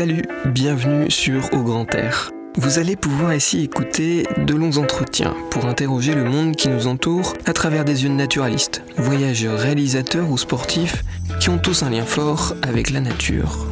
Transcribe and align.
Salut, 0.00 0.24
bienvenue 0.46 1.10
sur 1.10 1.52
Au 1.52 1.62
Grand 1.62 1.94
Air. 1.94 2.30
Vous 2.56 2.78
allez 2.78 2.96
pouvoir 2.96 3.34
ici 3.34 3.64
écouter 3.64 4.26
de 4.46 4.54
longs 4.54 4.78
entretiens 4.78 5.36
pour 5.50 5.66
interroger 5.66 6.14
le 6.14 6.24
monde 6.24 6.56
qui 6.56 6.70
nous 6.70 6.86
entoure 6.86 7.34
à 7.44 7.52
travers 7.52 7.84
des 7.84 8.04
yeux 8.04 8.08
de 8.08 8.14
naturalistes, 8.14 8.82
voyageurs, 8.96 9.58
réalisateurs 9.58 10.30
ou 10.30 10.38
sportifs 10.38 11.04
qui 11.38 11.50
ont 11.50 11.58
tous 11.58 11.82
un 11.82 11.90
lien 11.90 12.06
fort 12.06 12.54
avec 12.62 12.88
la 12.88 13.02
nature. 13.02 13.66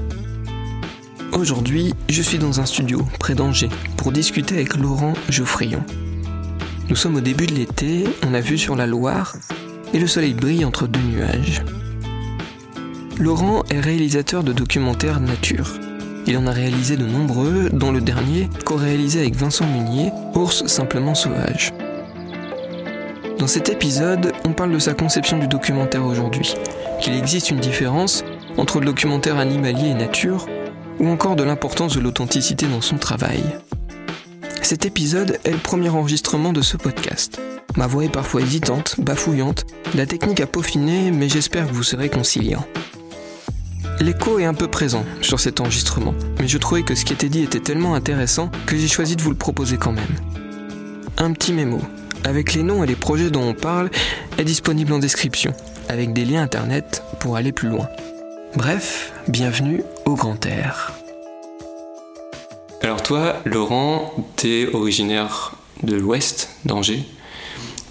Aujourd'hui, 1.33 1.95
je 2.11 2.21
suis 2.21 2.37
dans 2.37 2.61
un 2.61 2.67
studio 2.67 3.09
près 3.19 3.35
d'Angers 3.35 3.71
pour 3.97 4.13
discuter 4.13 4.57
avec 4.57 4.77
Laurent 4.77 5.15
Geoffrion. 5.31 5.83
Nous 6.91 6.97
sommes 6.97 7.17
au 7.17 7.23
début 7.23 7.47
de 7.47 7.55
l'été, 7.55 8.05
on 8.29 8.35
a 8.35 8.41
vu 8.41 8.59
sur 8.59 8.77
la 8.77 8.87
Loire 8.87 9.35
et 9.95 9.99
le 9.99 10.07
soleil 10.07 10.35
brille 10.35 10.67
entre 10.67 10.89
deux 10.89 11.01
nuages. 11.01 11.63
Laurent 13.19 13.63
est 13.71 13.81
réalisateur 13.81 14.45
de 14.45 14.53
documentaires 14.53 15.21
nature. 15.21 15.88
Il 16.29 16.37
en 16.37 16.47
a 16.47 16.53
réalisé 16.53 16.99
de 16.99 17.07
nombreux, 17.07 17.71
dont 17.73 17.91
le 17.91 18.03
dernier, 18.03 18.51
co-réalisé 18.67 19.21
avec 19.21 19.35
Vincent 19.35 19.67
Munier, 19.67 20.13
Ours 20.35 20.67
simplement 20.67 21.15
sauvage. 21.15 21.73
Dans 23.39 23.47
cet 23.47 23.71
épisode, 23.71 24.35
on 24.45 24.53
parle 24.53 24.73
de 24.73 24.79
sa 24.79 24.93
conception 24.93 25.39
du 25.39 25.49
documentaire 25.49 26.05
aujourd'hui, 26.05 26.55
qu'il 27.01 27.15
existe 27.15 27.51
une 27.51 27.61
différence 27.61 28.25
entre 28.59 28.79
le 28.79 28.85
documentaire 28.85 29.39
animalier 29.39 29.89
et 29.89 29.95
nature, 29.95 30.47
ou 31.01 31.09
encore 31.09 31.35
de 31.35 31.45
l'importance 31.45 31.97
de 31.97 32.01
l'authenticité 32.01 32.67
dans 32.67 32.83
son 32.83 32.99
travail. 32.99 33.43
Cet 34.61 34.85
épisode 34.85 35.39
est 35.45 35.53
le 35.53 35.57
premier 35.57 35.89
enregistrement 35.89 36.53
de 36.53 36.61
ce 36.61 36.77
podcast. 36.77 37.41
Ma 37.79 37.87
voix 37.87 38.05
est 38.05 38.13
parfois 38.13 38.43
hésitante, 38.43 38.97
bafouillante, 38.99 39.65
la 39.95 40.05
technique 40.05 40.41
a 40.41 40.47
peaufiné, 40.47 41.11
mais 41.11 41.31
j'espère 41.31 41.67
que 41.67 41.73
vous 41.73 41.83
serez 41.83 42.11
conciliant. 42.11 42.67
L'écho 44.01 44.39
est 44.39 44.45
un 44.45 44.55
peu 44.55 44.69
présent 44.69 45.05
sur 45.23 45.41
cet 45.41 45.61
enregistrement, 45.61 46.15
mais 46.39 46.47
je 46.47 46.57
trouvais 46.59 46.85
que 46.85 46.95
ce 46.95 47.05
qui 47.05 47.13
était 47.13 47.29
dit 47.29 47.43
était 47.43 47.59
tellement 47.59 47.95
intéressant 47.95 48.49
que 48.67 48.77
j'ai 48.77 48.87
choisi 48.87 49.17
de 49.17 49.23
vous 49.23 49.31
le 49.31 49.37
proposer 49.37 49.77
quand 49.77 49.91
même. 49.91 50.15
Un 51.17 51.33
petit 51.33 51.53
mémo, 51.53 51.81
avec 52.23 52.55
les 52.55 52.63
noms 52.63 52.85
et 52.85 52.87
les 52.87 52.95
projets 52.95 53.31
dont 53.31 53.43
on 53.43 53.55
parle, 53.55 53.91
est 54.39 54.45
disponible 54.45 54.93
en 54.93 55.01
description, 55.01 55.53
avec 55.89 56.13
des 56.13 56.25
liens 56.25 56.43
internet 56.43 57.03
pour 57.19 57.37
aller 57.37 57.51
plus 57.51 57.69
loin. 57.69 57.89
Bref, 58.55 59.13
bienvenue 59.27 59.83
au 60.05 60.15
Grand 60.15 60.47
Air. 60.47 60.93
Alors 62.83 63.03
toi, 63.03 63.43
Laurent, 63.45 64.15
t'es 64.37 64.69
originaire 64.73 65.57
de 65.83 65.97
l'Ouest, 65.97 66.51
d'Angers. 66.65 67.05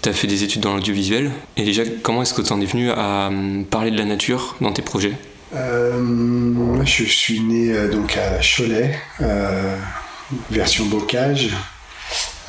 T'as 0.00 0.14
fait 0.14 0.26
des 0.26 0.42
études 0.42 0.62
dans 0.62 0.74
l'audiovisuel. 0.74 1.32
Et 1.58 1.64
déjà, 1.64 1.82
comment 2.02 2.22
est-ce 2.22 2.32
que 2.32 2.40
t'en 2.40 2.62
es 2.62 2.66
venu 2.66 2.90
à 2.90 3.26
hum, 3.26 3.66
parler 3.66 3.90
de 3.90 3.98
la 3.98 4.06
nature 4.06 4.56
dans 4.62 4.72
tes 4.72 4.80
projets? 4.82 5.12
Euh, 5.54 6.84
je 6.84 7.04
suis 7.04 7.40
né 7.40 7.72
euh, 7.72 7.88
donc 7.88 8.16
à 8.16 8.40
Cholet, 8.42 8.98
euh, 9.20 9.76
version 10.50 10.86
bocage. 10.86 11.50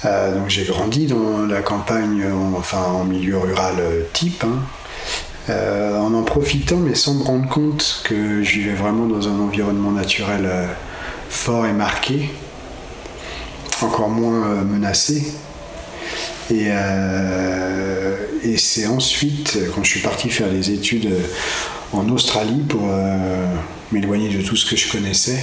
donc 0.03 0.50
j'ai 0.50 0.66
grandi 0.66 1.08
dans 1.08 1.45
la 1.45 1.61
campagne, 1.61 2.25
enfin 2.58 2.83
en 2.83 3.03
milieu 3.03 3.38
rural 3.38 3.75
type, 4.14 4.44
hein. 4.44 5.53
en 5.97 6.14
en 6.14 6.23
profitant 6.23 6.77
mais 6.77 6.95
sans 6.95 7.16
me 7.16 7.23
rendre 7.23 7.50
compte 7.50 8.02
que 8.05 8.42
je 8.44 8.52
vivais 8.52 8.75
vraiment 8.75 9.08
dans 9.08 9.27
un 9.27 9.39
environnement 9.39 9.92
naturel 9.92 10.50
fort 11.30 11.66
et 11.66 11.73
marqué, 11.73 12.30
encore 13.81 14.09
moins 14.09 14.64
menacé. 14.64 15.33
Et, 16.50 16.70
et 18.44 18.58
c'est 18.58 18.88
ensuite, 18.88 19.58
quand 19.75 19.83
je 19.83 19.89
suis 19.89 20.02
parti 20.02 20.30
faire 20.30 20.50
des 20.50 20.72
études 20.72 21.14
en 21.93 22.07
Australie 22.09 22.63
pour 22.67 22.81
euh, 22.85 23.45
m'éloigner 23.91 24.29
de 24.29 24.41
tout 24.41 24.55
ce 24.55 24.69
que 24.69 24.75
je 24.75 24.91
connaissais, 24.91 25.39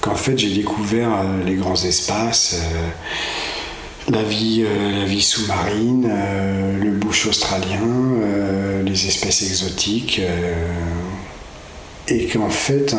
qu'en 0.00 0.14
fait 0.14 0.38
j'ai 0.38 0.54
découvert 0.54 1.12
euh, 1.12 1.44
les 1.44 1.54
grands 1.54 1.82
espaces, 1.82 2.56
euh, 2.56 4.10
la 4.10 4.22
vie, 4.22 4.64
sous-marine, 5.20 6.10
le 6.80 6.90
bush 6.90 7.26
australien, 7.26 7.78
les 8.84 9.06
espèces 9.06 9.42
exotiques. 9.42 10.20
et 12.08 12.26
qu'en 12.26 12.50
fait, 12.50 12.96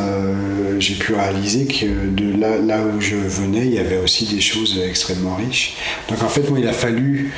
j'ai 0.80 0.94
pu 0.94 1.14
réaliser 1.14 1.66
que 1.66 2.08
de 2.08 2.40
là, 2.40 2.81
où 2.86 3.02
je 3.02 3.18
venais, 3.18 3.66
il 3.66 3.74
y 3.74 3.80
avait 3.80 3.97
aussi 3.97 4.26
des 4.26 4.40
choses 4.40 4.80
extrêmement 4.80 5.36
riches. 5.36 5.76
Donc 6.08 6.24
en 6.24 6.30
fait, 6.30 6.44
il 6.58 6.68
a 6.68 6.72
fallu 6.72 7.34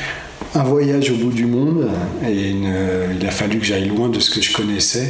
un 0.56 0.64
voyage 0.64 1.10
au 1.12 1.16
bout 1.16 1.32
du 1.32 1.46
monde 1.46 1.90
et 2.28 2.50
il 2.50 3.26
a 3.26 3.32
fallu 3.32 3.60
que 3.60 3.66
j'aille 3.66 3.88
loin 3.88 4.10
de 4.10 4.20
ce 4.20 4.30
que 4.30 4.42
je 4.42 4.54
connaissais 4.54 5.10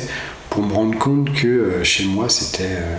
pour 0.50 0.64
me 0.64 0.74
rendre 0.74 0.98
compte 0.98 1.34
que 1.34 1.48
euh, 1.48 1.84
chez 1.84 2.06
moi 2.06 2.30
c'était 2.30 2.64
euh, 2.64 2.98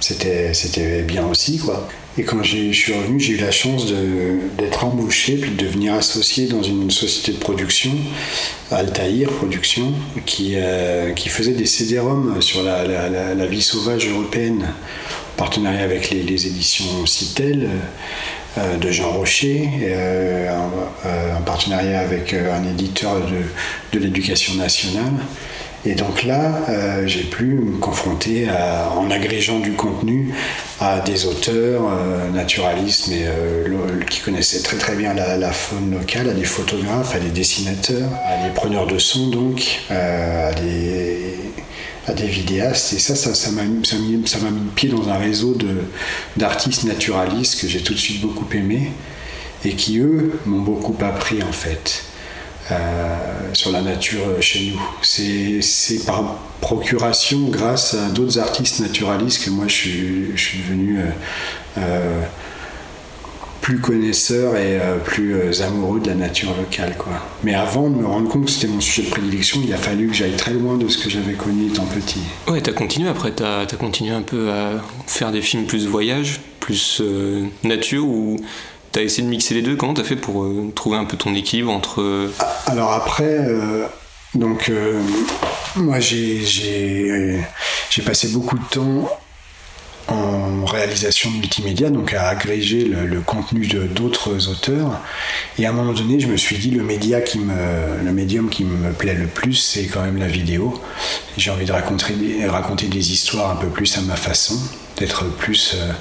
c'était 0.00 0.54
c'était 0.54 1.02
bien 1.02 1.26
aussi 1.26 1.58
quoi. 1.58 1.88
Et 2.16 2.24
quand 2.24 2.42
je 2.42 2.72
suis 2.72 2.92
revenu, 2.92 3.20
j'ai 3.20 3.34
eu 3.34 3.36
la 3.36 3.52
chance 3.52 3.86
d'être 4.58 4.84
embauché 4.84 5.36
puis 5.36 5.52
de 5.52 5.56
devenir 5.56 5.94
associé 5.94 6.46
dans 6.48 6.64
une 6.64 6.90
société 6.90 7.30
de 7.30 7.36
production, 7.38 7.92
Altaïr 8.72 9.30
Production, 9.30 9.92
qui, 10.26 10.54
euh, 10.56 11.12
qui 11.12 11.28
faisait 11.28 11.52
des 11.52 11.66
CD-ROM 11.66 12.42
sur 12.42 12.64
la, 12.64 12.84
la, 12.88 13.46
vie 13.46 13.62
sauvage 13.62 14.08
européenne, 14.08 14.64
en 14.64 15.36
partenariat 15.36 15.84
avec 15.84 16.10
les, 16.10 16.24
les 16.24 16.48
éditions 16.48 17.06
Citel. 17.06 17.68
Euh, 18.56 18.76
de 18.78 18.90
Jean 18.90 19.10
Rocher, 19.12 19.68
euh, 19.82 20.48
en, 21.36 21.42
partenariat 21.42 22.00
avec 22.00 22.32
euh, 22.32 22.54
un 22.54 22.64
éditeur 22.68 23.16
de, 23.92 23.98
l'éducation 23.98 24.54
nationale. 24.54 25.12
Et 25.84 25.94
donc 25.94 26.24
là, 26.24 26.60
j'ai 27.06 27.22
pu 27.22 27.44
me 27.44 27.78
confronter 27.78 28.48
en 28.96 29.10
agrégeant 29.10 29.60
du 29.60 29.72
contenu 29.72 30.34
à 30.80 30.98
des 31.00 31.24
auteurs 31.24 31.82
naturalistes, 32.34 33.08
mais 33.08 33.26
qui 34.10 34.20
connaissaient 34.20 34.60
très 34.60 34.76
très 34.76 34.96
bien 34.96 35.14
la, 35.14 35.52
faune 35.52 35.92
locale, 35.92 36.30
à 36.30 36.32
des 36.32 36.44
photographes, 36.44 37.14
à 37.14 37.20
des 37.20 37.30
dessinateurs, 37.30 38.10
à 38.26 38.44
des 38.44 38.52
preneurs 38.54 38.88
de 38.88 38.98
son 38.98 39.28
donc, 39.28 39.80
à 39.88 40.52
des 40.52 41.36
à 42.08 42.12
des 42.12 42.26
vidéastes. 42.26 42.92
Et 42.94 42.98
ça, 42.98 43.14
ça, 43.14 43.50
m'a 43.50 43.62
ça, 43.84 43.96
mis, 43.96 44.12
le 44.12 44.70
pied 44.74 44.88
dans 44.88 45.08
un 45.08 45.18
réseau 45.18 45.56
d'artistes 46.36 46.84
naturalistes 46.84 47.60
que 47.60 47.68
j'ai 47.68 47.80
tout 47.80 47.94
de 47.94 47.98
suite 47.98 48.20
beaucoup 48.20 48.46
aimé 48.54 48.90
et 49.64 49.74
qui, 49.74 49.98
eux, 49.98 50.38
m'ont 50.46 50.60
beaucoup 50.60 50.96
appris 51.04 51.42
en 51.42 51.52
fait. 51.52 52.04
Euh, 52.70 53.16
sur 53.54 53.72
la 53.72 53.80
nature 53.80 54.42
chez 54.42 54.70
nous. 54.70 54.80
C'est 55.00 56.04
par 56.04 56.36
procuration, 56.60 57.48
grâce 57.48 57.94
à 57.94 58.10
d'autres 58.10 58.38
artistes 58.38 58.80
naturalistes, 58.80 59.42
que 59.42 59.48
moi 59.48 59.66
je 59.68 59.72
suis, 59.72 60.36
je 60.36 60.44
suis 60.44 60.58
devenu 60.58 60.98
euh, 60.98 61.04
euh, 61.78 62.22
plus 63.60 63.78
connaisseur 63.80 64.56
et 64.56 64.80
euh, 64.80 64.96
plus 64.98 65.34
euh, 65.34 65.66
amoureux 65.66 66.00
de 66.00 66.08
la 66.08 66.14
nature 66.14 66.54
locale. 66.56 66.94
Quoi. 66.96 67.12
Mais 67.42 67.54
avant 67.54 67.90
de 67.90 67.96
me 67.96 68.06
rendre 68.06 68.28
compte 68.28 68.46
que 68.46 68.50
c'était 68.50 68.68
mon 68.68 68.80
sujet 68.80 69.02
de 69.02 69.10
prédilection, 69.10 69.60
il 69.64 69.72
a 69.72 69.76
fallu 69.76 70.08
que 70.08 70.14
j'aille 70.14 70.36
très 70.36 70.52
loin 70.52 70.76
de 70.76 70.88
ce 70.88 70.98
que 70.98 71.10
j'avais 71.10 71.34
connu 71.34 71.66
étant 71.66 71.84
petit. 71.86 72.20
Ouais, 72.46 72.60
t'as 72.60 72.72
continué 72.72 73.08
après, 73.08 73.32
t'as 73.32 73.62
as 73.62 73.76
continué 73.76 74.12
un 74.12 74.22
peu 74.22 74.50
à 74.50 74.82
faire 75.06 75.32
des 75.32 75.42
films 75.42 75.66
plus 75.66 75.86
voyage, 75.86 76.40
plus 76.60 77.00
euh, 77.00 77.44
nature, 77.64 78.06
ou 78.06 78.36
t'as 78.92 79.02
essayé 79.02 79.22
de 79.22 79.28
mixer 79.28 79.54
les 79.54 79.62
deux? 79.62 79.76
Comment 79.76 79.94
t'as 79.94 80.04
fait 80.04 80.16
pour 80.16 80.46
trouver 80.74 80.96
un 80.96 81.04
peu 81.04 81.16
ton 81.16 81.34
équilibre 81.34 81.70
entre... 81.70 82.30
Alors 82.66 82.92
après, 82.92 83.38
donc 84.34 84.72
moi 85.76 86.00
j'ai 86.00 87.44
passé 88.04 88.28
beaucoup 88.28 88.56
de 88.56 88.64
temps 88.70 89.10
en 90.08 90.64
réalisation 90.64 91.30
multimédia, 91.30 91.90
donc 91.90 92.14
à 92.14 92.28
agréger 92.28 92.84
le, 92.84 93.20
contenu 93.20 93.66
de 93.66 93.84
d'autres 93.84 94.48
auteurs. 94.48 95.00
Et 95.58 95.66
à 95.66 95.70
un 95.70 95.72
moment 95.72 95.92
donné, 95.92 96.18
je 96.20 96.26
me 96.26 96.36
suis 96.36 96.56
dit 96.56 96.70
le 96.70 96.82
média 96.82 97.20
qui 97.20 97.38
me, 97.38 98.04
le 98.04 98.12
médium 98.12 98.48
qui 98.48 98.64
me 98.64 98.92
plaît 98.92 99.14
le 99.14 99.26
plus, 99.26 99.54
c'est 99.54 99.86
quand 99.86 100.02
même 100.02 100.16
la 100.16 100.26
vidéo. 100.26 100.80
J'ai 101.36 101.50
envie 101.50 101.66
de 101.66 101.72
raconter 101.72 102.14
raconter 102.46 102.86
des 102.86 103.12
histoires 103.12 103.50
un 103.50 103.56
peu 103.56 103.68
plus 103.68 103.96
à 103.98 104.00
ma 104.02 104.16
façon, 104.16 104.58
d'être 104.96 105.24
plus 105.36 105.74
euh, 105.74 105.92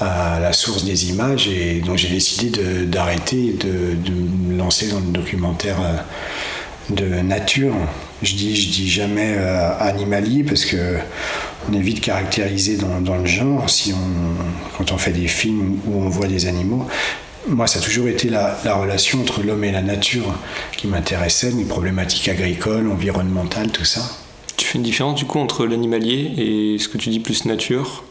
à 0.00 0.40
la 0.40 0.52
source 0.52 0.84
des 0.84 1.10
images. 1.10 1.48
Et 1.48 1.80
donc 1.80 1.96
j'ai 1.96 2.08
décidé 2.08 2.50
d'arrêter 2.86 3.46
et 3.46 3.52
de, 3.52 3.94
de, 3.94 4.12
me 4.12 4.56
lancer 4.56 4.88
dans 4.88 5.00
le 5.00 5.12
documentaire 5.12 5.76
euh, 5.80 6.94
de 6.94 7.20
nature. 7.22 7.74
Je 8.22 8.34
dis, 8.34 8.54
je 8.54 8.70
dis 8.70 8.88
jamais 8.88 9.34
euh, 9.36 9.78
animalier 9.78 10.44
parce 10.44 10.64
que 10.64 10.96
on 11.68 11.74
est 11.74 11.80
vite 11.80 12.00
caractérisé 12.00 12.76
dans, 12.76 13.16
le 13.16 13.26
genre 13.26 13.68
si 13.68 13.92
on, 13.92 14.76
quand 14.76 14.92
on 14.92 14.98
fait 14.98 15.12
des 15.12 15.28
films 15.28 15.78
où 15.86 16.02
on 16.02 16.08
voit 16.08 16.26
des 16.26 16.46
animaux. 16.46 16.86
Moi, 17.48 17.66
ça 17.66 17.78
a 17.78 17.82
toujours 17.82 18.08
été 18.08 18.28
la, 18.28 18.54
relation 18.74 19.20
entre 19.20 19.42
l'homme 19.42 19.64
et 19.64 19.72
la 19.72 19.80
nature 19.80 20.34
qui 20.76 20.86
m'intéressait, 20.86 21.50
les 21.50 21.64
problématiques 21.64 22.28
agricoles, 22.28 22.90
environnementales, 22.90 23.70
tout 23.70 23.84
ça. 23.84 24.02
Tu 24.56 24.66
fais 24.66 24.76
une 24.76 24.84
différence 24.84 25.14
du 25.14 25.24
coup 25.24 25.38
entre 25.38 25.64
l'animalier 25.64 26.32
et 26.36 26.78
ce 26.78 26.88
que 26.88 26.98
tu 26.98 27.08
dis 27.08 27.20
plus 27.20 27.46
nature? 27.46 28.04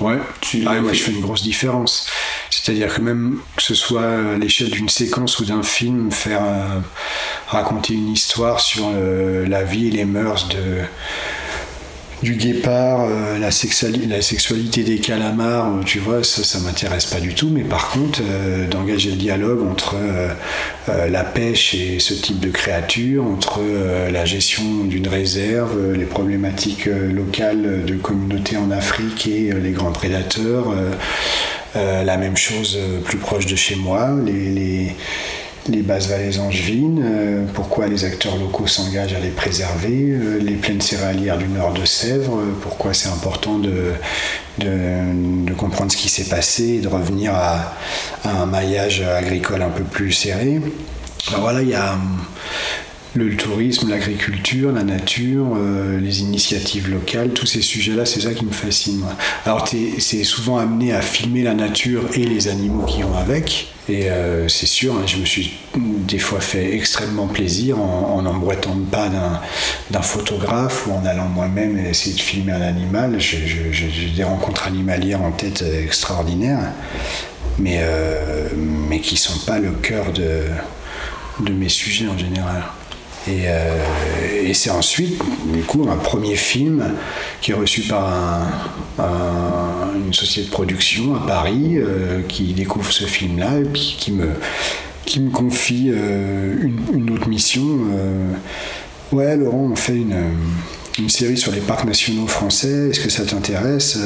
Ouais, 0.00 0.18
tu... 0.40 0.62
Ah, 0.66 0.80
moi 0.80 0.92
je 0.92 1.02
fais 1.02 1.12
une 1.12 1.20
grosse 1.20 1.42
différence. 1.42 2.06
C'est-à-dire 2.64 2.94
que 2.94 3.02
même 3.02 3.40
que 3.56 3.62
ce 3.62 3.74
soit 3.74 4.06
à 4.06 4.38
l'échelle 4.38 4.70
d'une 4.70 4.88
séquence 4.88 5.38
ou 5.38 5.44
d'un 5.44 5.62
film, 5.62 6.10
faire 6.10 6.40
raconter 7.46 7.92
une 7.92 8.10
histoire 8.10 8.58
sur 8.58 8.90
euh, 8.94 9.46
la 9.46 9.64
vie 9.64 9.88
et 9.88 9.90
les 9.90 10.06
mœurs 10.06 10.48
de 10.48 10.80
du 12.24 12.34
guépard, 12.36 13.06
euh, 13.08 13.38
la, 13.38 13.50
sexualité 13.50 14.82
des 14.82 14.98
calamars, 14.98 15.66
euh, 15.66 15.82
tu 15.84 15.98
vois, 15.98 16.24
ça, 16.24 16.42
ça 16.42 16.58
m'intéresse 16.58 17.06
pas 17.06 17.20
du 17.20 17.34
tout. 17.34 17.50
Mais 17.50 17.62
par 17.62 17.90
contre, 17.90 18.20
euh, 18.22 18.66
d'engager 18.66 19.10
le 19.10 19.16
dialogue 19.16 19.62
entre 19.62 19.96
la 20.88 21.24
pêche 21.24 21.74
et 21.74 21.98
ce 21.98 22.14
type 22.14 22.40
de 22.40 22.48
créature, 22.48 23.24
entre 23.24 23.60
la 24.10 24.24
gestion 24.24 24.84
d'une 24.84 25.08
réserve, 25.08 25.92
les 25.92 26.04
problématiques 26.04 26.86
locales 26.86 27.84
de 27.84 27.94
communautés 27.94 28.56
en 28.56 28.70
Afrique 28.70 29.26
et 29.26 29.52
les 29.52 29.70
grands 29.72 29.92
prédateurs, 29.92 30.74
la 31.74 32.16
même 32.16 32.36
chose 32.36 32.78
plus 33.04 33.18
proche 33.18 33.46
de 33.46 33.56
chez 33.56 33.76
moi, 33.76 34.10
les 34.24 34.94
les 35.68 35.82
basses 35.82 36.08
vallées 36.08 36.38
angevines, 36.38 37.02
euh, 37.02 37.46
pourquoi 37.54 37.86
les 37.86 38.04
acteurs 38.04 38.36
locaux 38.36 38.66
s'engagent 38.66 39.14
à 39.14 39.20
les 39.20 39.30
préserver, 39.30 40.10
euh, 40.10 40.38
les 40.38 40.54
plaines 40.54 40.80
céréalières 40.80 41.38
du 41.38 41.48
nord 41.48 41.72
de 41.72 41.84
Sèvres, 41.84 42.38
euh, 42.38 42.54
pourquoi 42.60 42.92
c'est 42.92 43.08
important 43.08 43.58
de, 43.58 43.92
de, 44.58 45.52
comprendre 45.54 45.90
ce 45.90 45.96
qui 45.96 46.08
s'est 46.08 46.28
passé 46.28 46.64
et 46.64 46.80
de 46.80 46.88
revenir 46.88 47.32
à, 47.34 47.74
un 48.24 48.46
maillage 48.46 49.00
agricole 49.00 49.62
un 49.62 49.70
peu 49.70 49.84
plus 49.84 50.12
serré. 50.12 50.60
Alors 51.28 51.40
voilà, 51.40 51.62
il 51.62 51.68
y 51.68 51.74
a 51.74 51.96
le 53.14 53.36
tourisme, 53.36 53.88
l'agriculture, 53.88 54.72
la 54.72 54.82
nature, 54.82 55.56
les 56.00 56.20
initiatives 56.20 56.90
locales, 56.90 57.30
tous 57.30 57.46
ces 57.46 57.62
sujets-là, 57.62 58.06
c'est 58.06 58.20
ça 58.20 58.34
qui 58.34 58.44
me 58.44 58.52
fascine. 58.52 59.04
Alors, 59.46 59.68
c'est 59.98 60.24
souvent 60.24 60.58
amené 60.58 60.92
à 60.92 61.00
filmer 61.00 61.42
la 61.42 61.54
nature 61.54 62.02
et 62.14 62.24
les 62.24 62.48
animaux 62.48 62.84
qui 62.84 63.02
vont 63.02 63.16
avec. 63.16 63.68
Et 63.88 64.10
euh, 64.10 64.48
c'est 64.48 64.66
sûr, 64.66 64.94
hein, 64.94 65.02
je 65.06 65.18
me 65.18 65.26
suis 65.26 65.52
des 65.76 66.18
fois 66.18 66.40
fait 66.40 66.74
extrêmement 66.74 67.26
plaisir 67.26 67.78
en 67.78 68.22
n'emboîtant 68.22 68.76
pas 68.90 69.10
d'un 69.90 70.02
photographe 70.02 70.86
ou 70.86 70.92
en 70.92 71.04
allant 71.04 71.28
moi-même 71.28 71.78
essayer 71.78 72.16
de 72.16 72.20
filmer 72.20 72.52
un 72.52 72.62
animal. 72.62 73.16
J'ai 73.18 74.10
des 74.16 74.24
rencontres 74.24 74.66
animalières 74.66 75.22
en 75.22 75.32
tête 75.32 75.62
extraordinaires, 75.62 76.72
mais, 77.58 77.78
euh, 77.80 78.48
mais 78.56 79.00
qui 79.00 79.14
ne 79.14 79.18
sont 79.18 79.44
pas 79.44 79.58
le 79.58 79.72
cœur 79.72 80.12
de, 80.12 80.44
de 81.40 81.52
mes 81.52 81.68
sujets 81.68 82.08
en 82.08 82.16
général. 82.16 82.64
Euh, 83.28 84.42
et, 84.42 84.54
c'est 84.54 84.70
ensuite, 84.70 85.20
du 85.52 85.62
coup, 85.62 85.86
un 85.90 85.96
premier 85.96 86.36
film 86.36 86.92
qui 87.40 87.52
est 87.52 87.54
reçu 87.54 87.82
par 87.82 88.42
une 89.94 90.12
société 90.12 90.48
de 90.48 90.52
production 90.52 91.14
à 91.16 91.20
Paris 91.26 91.76
euh, 91.76 92.20
qui 92.28 92.52
découvre 92.52 92.92
ce 92.92 93.04
film-là 93.04 93.58
et 93.58 93.64
puis 93.64 93.96
qui 93.98 94.12
me, 94.12 95.30
confie 95.30 95.90
euh, 95.92 96.54
une, 96.92 97.10
autre 97.10 97.28
mission. 97.28 97.62
ouais, 99.12 99.36
Laurent, 99.36 99.70
on 99.72 99.76
fait 99.76 99.96
une, 99.96 101.08
série 101.08 101.36
sur 101.36 101.52
les 101.52 101.60
parcs 101.60 101.84
nationaux 101.84 102.26
français. 102.26 102.90
Est-ce 102.90 103.00
que 103.00 103.10
ça 103.10 103.24
t'intéresse? 103.24 103.98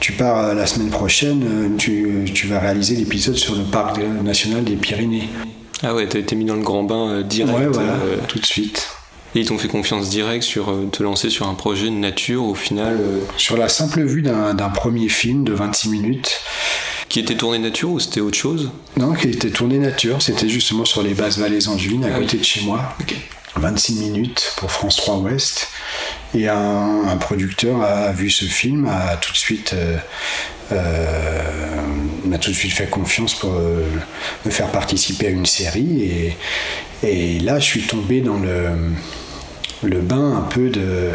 Tu 0.00 0.12
pars 0.12 0.54
la 0.54 0.66
semaine 0.66 0.90
prochaine, 0.90 1.76
tu 1.76 2.46
vas 2.48 2.60
réaliser 2.60 2.94
l'épisode 2.94 3.36
sur 3.36 3.56
le 3.56 3.64
parc 3.64 3.98
national 4.22 4.64
des 4.64 4.76
Pyrénées. 4.76 5.28
Ah 5.82 5.94
ouais, 5.94 6.08
t'as 6.08 6.18
été 6.18 6.34
mis 6.34 6.44
dans 6.44 6.56
le 6.56 6.62
grand 6.62 6.82
bain 6.82 7.08
euh, 7.10 7.22
direct. 7.22 7.58
Ouais, 7.58 7.66
voilà, 7.66 7.92
euh, 7.92 8.16
tout 8.26 8.38
de 8.38 8.46
suite. 8.46 8.88
Et 9.34 9.40
ils 9.40 9.46
t'ont 9.46 9.58
fait 9.58 9.68
confiance 9.68 10.08
direct 10.08 10.42
sur 10.42 10.70
euh, 10.70 10.88
te 10.90 11.02
lancer 11.02 11.30
sur 11.30 11.46
un 11.46 11.54
projet 11.54 11.86
de 11.86 11.94
nature 11.94 12.44
au 12.44 12.54
final 12.54 12.98
Sur 13.36 13.56
la 13.56 13.68
simple 13.68 14.02
vue 14.02 14.22
d'un 14.22 14.54
premier 14.70 15.08
film 15.08 15.44
de 15.44 15.52
26 15.52 15.90
minutes. 15.90 16.40
Qui 17.08 17.20
était 17.20 17.36
tourné 17.36 17.58
nature 17.58 17.90
ou 17.90 18.00
c'était 18.00 18.20
autre 18.20 18.36
chose? 18.36 18.70
Non, 18.98 19.14
qui 19.14 19.28
était 19.28 19.50
tourné 19.50 19.78
nature. 19.78 20.20
C'était 20.20 20.48
justement 20.48 20.84
sur 20.84 21.02
les 21.02 21.14
basses 21.14 21.38
vallées 21.38 21.68
angevines 21.68 22.04
à 22.04 22.08
ah 22.14 22.18
côté 22.18 22.36
de 22.36 22.44
chez 22.44 22.60
moi. 22.62 22.96
26 23.56 23.94
minutes 23.94 24.52
pour 24.56 24.70
France 24.70 24.96
3 24.96 25.16
Ouest. 25.18 25.68
Et 26.34 26.48
un, 26.48 27.16
producteur 27.18 27.82
a 27.82 28.12
vu 28.12 28.30
ce 28.30 28.44
film, 28.44 28.86
a 28.86 29.16
tout 29.16 29.32
de 29.32 29.36
suite 29.36 29.74
euh, 30.70 31.80
m'a 32.26 32.36
tout 32.36 32.50
de 32.50 32.54
suite 32.54 32.72
fait 32.72 32.86
confiance 32.86 33.34
pour 33.34 33.54
euh, 33.54 33.84
me 34.44 34.50
faire 34.50 34.70
participer 34.70 35.28
à 35.28 35.30
une 35.30 35.46
série. 35.46 36.34
Et, 37.02 37.38
là, 37.38 37.58
je 37.58 37.64
suis 37.64 37.82
tombé 37.82 38.20
dans 38.20 38.38
le, 38.38 38.68
le 39.82 40.00
bain 40.00 40.36
un 40.36 40.42
peu 40.42 40.68
de 40.68 41.10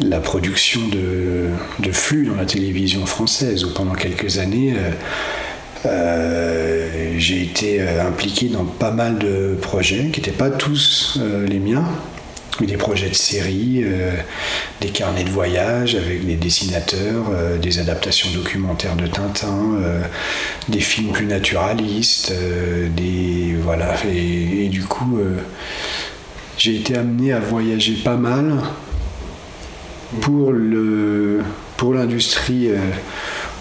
la 0.00 0.20
production 0.20 0.80
de, 0.88 1.50
flux 1.92 2.26
dans 2.26 2.36
la 2.36 2.46
télévision 2.46 3.04
française, 3.04 3.64
où 3.64 3.72
pendant 3.74 3.94
quelques 3.94 4.38
années, 4.38 4.74
euh, 5.86 7.14
j'ai 7.18 7.42
été 7.42 7.80
impliqué 7.80 8.48
dans 8.48 8.64
pas 8.64 8.92
mal 8.92 9.18
de 9.18 9.56
projets 9.60 10.10
qui 10.12 10.20
n'étaient 10.20 10.30
pas 10.30 10.50
tous 10.50 11.18
les 11.48 11.58
miens, 11.58 11.84
des 12.66 12.76
projets 12.76 13.08
de 13.08 13.14
série, 13.14 13.82
euh, 13.84 14.12
des 14.80 14.88
carnets 14.88 15.24
de 15.24 15.30
voyage 15.30 15.94
avec 15.94 16.26
des 16.26 16.34
dessinateurs, 16.34 17.26
euh, 17.32 17.58
des 17.58 17.78
adaptations 17.78 18.30
documentaires 18.30 18.96
de 18.96 19.06
Tintin, 19.06 19.76
euh, 19.82 20.02
des 20.68 20.80
films 20.80 21.12
plus 21.12 21.26
naturalistes, 21.26 22.32
des 22.96 23.54
voilà. 23.62 23.94
Et, 24.06 24.68
du 24.68 24.82
coup, 24.82 25.18
j'ai 26.56 26.76
été 26.76 26.96
amené 26.96 27.32
à 27.32 27.40
voyager 27.40 27.94
pas 27.94 28.16
mal 28.16 28.60
pour 30.20 30.52
pour 31.76 31.94
l'industrie 31.94 32.70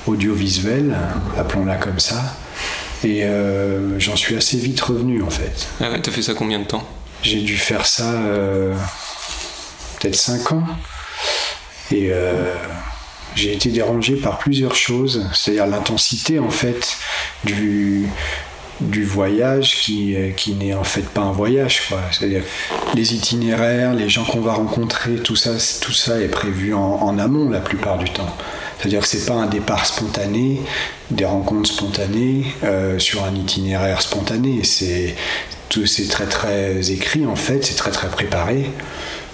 audiovisuelle, 0.05 0.95
appelons-la 1.38 1.75
comme 1.75 1.99
ça. 1.99 2.38
Et 3.03 3.23
j'en 3.99 4.15
suis 4.15 4.35
assez 4.35 4.57
vite 4.57 4.81
revenu 4.81 5.21
en 5.21 5.29
fait. 5.29 5.67
Ah 5.81 5.91
ouais, 5.91 6.01
t'as 6.01 6.11
fait 6.11 6.21
ça 6.21 6.33
combien 6.33 6.59
de 6.59 6.65
temps? 6.65 6.88
J'ai 7.21 7.41
dû 7.41 7.57
faire 7.57 7.85
ça 7.85 8.11
euh, 8.13 8.73
peut-être 9.99 10.15
5 10.15 10.51
ans. 10.51 10.63
Et 11.91 12.09
euh, 12.11 12.53
j'ai 13.35 13.53
été 13.53 13.69
dérangé 13.69 14.15
par 14.15 14.39
plusieurs 14.39 14.75
choses, 14.75 15.25
c'est-à-dire 15.33 15.67
l'intensité 15.67 16.39
en 16.39 16.49
fait 16.49 16.97
du, 17.43 18.07
du 18.81 19.05
voyage 19.05 19.75
qui, 19.75 20.15
qui 20.35 20.53
n'est 20.53 20.73
en 20.73 20.83
fait 20.83 21.07
pas 21.07 21.21
un 21.21 21.31
voyage. 21.31 21.83
C'est-à-dire 22.11 22.43
les 22.93 23.13
itinéraires, 23.13 23.93
les 23.93 24.09
gens 24.09 24.25
qu'on 24.25 24.41
va 24.41 24.53
rencontrer, 24.53 25.15
tout 25.15 25.35
ça, 25.35 25.51
tout 25.81 25.93
ça 25.93 26.19
est 26.19 26.27
prévu 26.27 26.73
en, 26.73 27.17
amont 27.17 27.49
la 27.49 27.59
plupart 27.59 27.97
du 27.97 28.09
temps. 28.09 28.35
C'est-à-dire 28.77 29.01
que 29.01 29.07
c'est 29.07 29.25
pas 29.25 29.33
un 29.33 29.47
départ 29.47 29.85
spontané, 29.85 30.62
des 31.09 31.25
rencontres 31.25 31.69
spontanées 31.69 32.45
euh, 32.63 33.00
sur 33.00 33.24
un 33.24 33.33
itinéraire 33.33 34.01
spontané. 34.01 34.63
C'est 34.63 35.15
très 36.09 36.25
très 36.25 36.91
écrit 36.91 37.25
en 37.25 37.35
fait, 37.35 37.63
c'est 37.63 37.75
très 37.75 37.91
très 37.91 38.07
préparé 38.07 38.69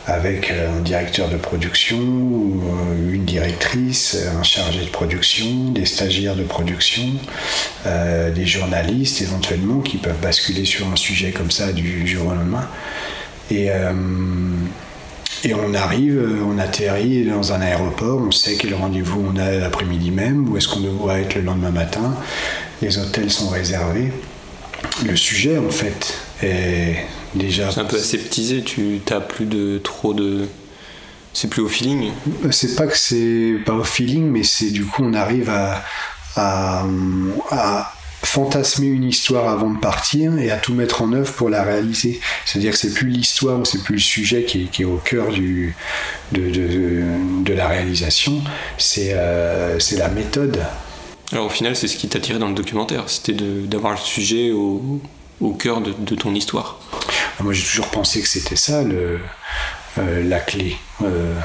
avec 0.05 0.51
euh, 0.51 0.77
un 0.77 0.81
directeur 0.81 1.29
de 1.29 1.37
production, 1.37 1.97
euh, 1.97 3.13
une 3.13 3.25
directrice, 3.25 4.17
un 4.37 4.43
chargé 4.43 4.81
de 4.81 4.89
production, 4.89 5.71
des 5.71 5.85
stagiaires 5.85 6.35
de 6.35 6.43
production, 6.43 7.03
euh, 7.85 8.31
des 8.31 8.45
journalistes 8.45 9.21
éventuellement 9.21 9.79
qui 9.79 9.97
peuvent 9.97 10.19
basculer 10.21 10.65
sur 10.65 10.87
un 10.87 10.95
sujet 10.95 11.31
comme 11.31 11.51
ça 11.51 11.71
du 11.71 12.05
jour 12.07 12.27
au 12.27 12.33
lendemain. 12.33 12.67
Et, 13.51 13.69
et 15.43 15.53
on 15.53 15.73
arrive, 15.73 16.21
on 16.45 16.57
atterrit 16.57 17.25
dans 17.25 17.51
un 17.53 17.61
aéroport, 17.61 18.21
on 18.21 18.31
sait 18.31 18.55
quel 18.55 18.73
rendez-vous 18.75 19.25
on 19.33 19.37
a 19.37 19.51
l'après-midi 19.51 20.11
même, 20.11 20.49
où 20.49 20.57
est-ce 20.57 20.67
qu'on 20.67 20.79
doit 20.79 21.19
être 21.19 21.35
le 21.35 21.41
lendemain 21.41 21.71
matin, 21.71 22.15
les 22.81 22.97
hôtels 22.97 23.31
sont 23.31 23.49
réservés 23.49 24.11
le 25.05 25.15
sujet 25.15 25.57
en 25.57 25.69
fait 25.69 26.17
est 26.41 26.95
déjà. 27.35 27.71
C'est 27.71 27.81
un 27.81 27.85
peu 27.85 27.97
aseptisé, 27.97 28.63
tu 28.63 29.01
t'as 29.03 29.21
plus 29.21 29.45
de 29.45 29.79
trop 29.83 30.13
de. 30.13 30.47
C'est 31.33 31.49
plus 31.49 31.63
au 31.63 31.67
feeling 31.67 32.11
C'est 32.51 32.75
pas 32.75 32.85
que 32.85 32.97
c'est 32.97 33.55
pas 33.65 33.73
au 33.73 33.83
feeling, 33.83 34.29
mais 34.29 34.43
c'est 34.43 34.69
du 34.69 34.85
coup 34.85 35.03
on 35.03 35.13
arrive 35.13 35.49
à, 35.49 35.83
à, 36.35 36.85
fantasmer 38.25 38.87
une 38.87 39.03
histoire 39.03 39.49
avant 39.49 39.69
de 39.69 39.79
partir 39.79 40.37
et 40.39 40.49
à 40.49 40.57
tout 40.57 40.73
mettre 40.73 41.01
en 41.01 41.13
œuvre 41.13 41.31
pour 41.33 41.49
la 41.49 41.63
réaliser. 41.63 42.19
C'est-à-dire 42.45 42.71
que 42.71 42.77
c'est 42.77 42.93
plus 42.93 43.09
l'histoire 43.09 43.59
ou 43.59 43.65
c'est 43.65 43.83
plus 43.83 43.95
le 43.95 43.99
sujet 43.99 44.43
qui 44.43 44.69
est, 44.79 44.85
au 44.85 44.97
cœur 44.97 45.29
du, 45.29 45.75
de, 46.31 46.49
de, 47.43 47.53
la 47.53 47.67
réalisation, 47.67 48.41
c'est 48.77 49.11
euh, 49.13 49.77
la 49.97 50.07
méthode. 50.09 50.63
Alors 51.31 51.47
au 51.47 51.49
final, 51.49 51.75
c'est 51.75 51.87
ce 51.87 51.97
qui 51.97 52.07
t'a 52.07 52.19
tiré 52.19 52.39
dans 52.39 52.47
le 52.47 52.55
documentaire, 52.55 53.03
c'était 53.07 53.33
d'avoir 53.33 53.93
le 53.93 53.99
sujet 53.99 54.51
au, 54.51 55.01
cœur 55.59 55.81
de, 55.81 56.15
ton 56.15 56.33
histoire. 56.33 56.79
Ah, 57.39 57.43
moi 57.43 57.53
j'ai 57.53 57.63
toujours 57.63 57.87
pensé 57.87 58.21
que 58.21 58.27
c'était 58.27 58.55
ça 58.55 58.83
le, 58.83 59.19
euh, 59.97 60.23
la 60.23 60.39
clé 60.39 60.77
euh, 61.03 61.35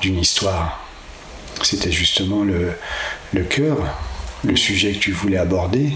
d'une 0.00 0.18
histoire. 0.18 0.80
C'était 1.62 1.92
justement 1.92 2.42
le, 2.42 2.72
le 3.32 3.42
cœur, 3.42 3.78
le 4.44 4.56
sujet 4.56 4.92
que 4.92 4.98
tu 4.98 5.12
voulais 5.12 5.38
aborder, 5.38 5.92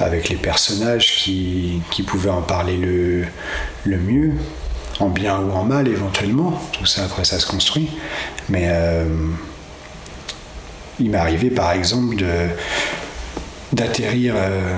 avec 0.00 0.28
les 0.28 0.36
personnages 0.36 1.16
qui, 1.16 1.82
pouvaient 2.06 2.30
en 2.30 2.42
parler 2.42 2.76
le, 2.76 3.98
mieux, 3.98 4.32
en 5.00 5.08
bien 5.08 5.38
ou 5.38 5.52
en 5.52 5.64
mal 5.64 5.88
éventuellement. 5.88 6.60
Tout 6.72 6.86
ça 6.86 7.04
après 7.04 7.24
ça 7.24 7.38
se 7.38 7.46
construit. 7.46 7.90
Mais 8.48 8.64
euh, 8.66 9.04
il 10.98 11.14
arrivé 11.14 11.50
par 11.50 11.72
exemple 11.72 12.16
de, 12.16 12.48
d'atterrir 13.72 14.34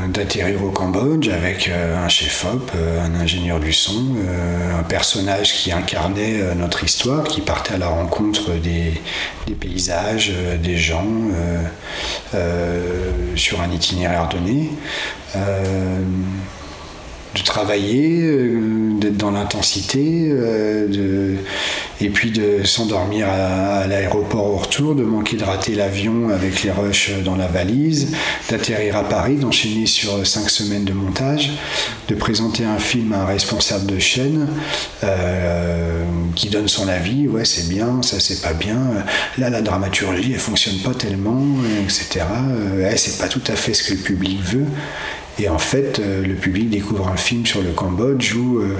d'atterrir 0.09 0.63
au 0.63 0.71
Cambodge 0.71 1.29
avec 1.29 1.69
un 1.69 2.09
chef-op, 2.09 2.71
un 2.75 3.15
ingénieur 3.21 3.59
du 3.59 3.73
son, 3.73 4.05
un 4.79 4.83
personnage 4.85 5.55
qui 5.55 5.73
incarnait 5.73 6.55
notre 6.55 6.85
histoire, 6.85 7.25
qui 7.25 7.41
partait 7.41 7.75
à 7.75 7.79
la 7.79 7.89
rencontre 7.89 8.53
des, 8.53 8.95
des 9.47 9.55
paysages, 9.55 10.33
des 10.63 10.77
gens 10.77 11.07
sur 13.35 13.61
un 13.61 13.71
itinéraire 13.71 14.29
donné 14.29 14.71
de 17.35 17.43
travailler, 17.43 18.23
euh, 18.23 18.99
d'être 19.01 19.17
dans 19.17 19.31
l'intensité, 19.31 20.29
euh, 20.31 21.37
et 22.01 22.09
puis 22.09 22.31
de 22.31 22.65
s'endormir 22.65 23.29
à, 23.29 23.87
l'aéroport 23.87 24.47
au 24.47 24.57
retour, 24.57 24.95
de 24.95 25.03
manquer 25.03 25.37
de 25.37 25.45
rater 25.45 25.75
l'avion 25.75 26.29
avec 26.29 26.63
les 26.63 26.71
rushs 26.71 27.11
dans 27.25 27.37
la 27.37 27.47
valise, 27.47 28.15
d'atterrir 28.51 28.97
à 28.97 29.05
Paris, 29.05 29.37
d'enchaîner 29.37 29.87
sur 29.87 30.27
cinq 30.27 30.49
semaines 30.49 30.85
de 30.85 30.93
montage, 30.93 31.53
de 32.09 32.15
présenter 32.15 32.65
un 32.65 32.79
film 32.79 33.13
à 33.13 33.23
un 33.23 33.27
responsable 33.27 33.87
de 33.87 33.99
chaîne 33.99 34.47
euh, 35.03 36.05
qui 36.37 36.49
donne 36.51 36.69
son 36.69 36.89
avis, 36.89 37.27
ouais 37.27 37.45
c'est 37.45 37.69
bien, 37.69 38.03
ça 38.03 38.21
c'est 38.21 38.43
pas 38.43 38.53
bien, 38.53 38.79
là 39.39 39.51
la 39.51 39.63
dramaturgie 39.63 40.33
elle 40.35 40.41
fonctionne 40.41 40.79
pas 40.79 40.95
tellement, 40.95 41.43
etc. 41.83 42.25
c'est 42.97 43.19
pas 43.19 43.29
tout 43.29 43.43
à 43.49 43.57
fait 43.57 43.75
ce 43.75 43.83
que 43.85 43.95
le 43.95 44.01
public 44.01 44.41
veut. 44.43 44.67
Et 45.39 45.49
en 45.49 45.59
fait, 45.59 45.99
euh, 45.99 46.25
le 46.25 46.35
public 46.35 46.71
découvre 46.71 47.09
un 47.09 47.17
film 47.17 47.45
sur 47.45 47.61
le 47.61 47.71
Cambodge 47.71 48.35
où 48.35 48.61
euh, 48.61 48.77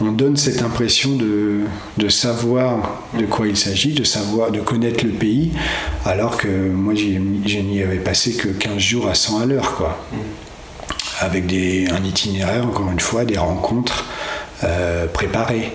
on 0.00 0.12
donne 0.12 0.36
cette 0.36 0.62
impression 0.62 1.16
de, 1.16 1.60
de, 1.98 2.08
savoir 2.08 3.02
de 3.18 3.26
quoi 3.26 3.46
il 3.46 3.58
s'agit, 3.58 3.92
de 3.92 4.04
savoir, 4.04 4.50
de 4.50 4.60
connaître 4.60 5.04
le 5.04 5.10
pays, 5.10 5.52
alors 6.06 6.38
que 6.38 6.48
moi, 6.48 6.94
je 6.94 7.58
n'y 7.58 7.82
avais 7.82 7.98
passé 7.98 8.32
que 8.34 8.48
15 8.48 8.78
jours 8.78 9.08
à 9.08 9.14
100 9.14 9.40
à 9.40 9.46
l'heure, 9.46 9.74
quoi. 9.74 9.98
Avec 11.20 11.46
des, 11.46 11.88
un 11.90 12.02
itinéraire, 12.02 12.66
encore 12.66 12.90
une 12.90 13.00
fois, 13.00 13.26
des 13.26 13.36
rencontres 13.36 14.06
euh, 14.64 15.06
préparées. 15.06 15.72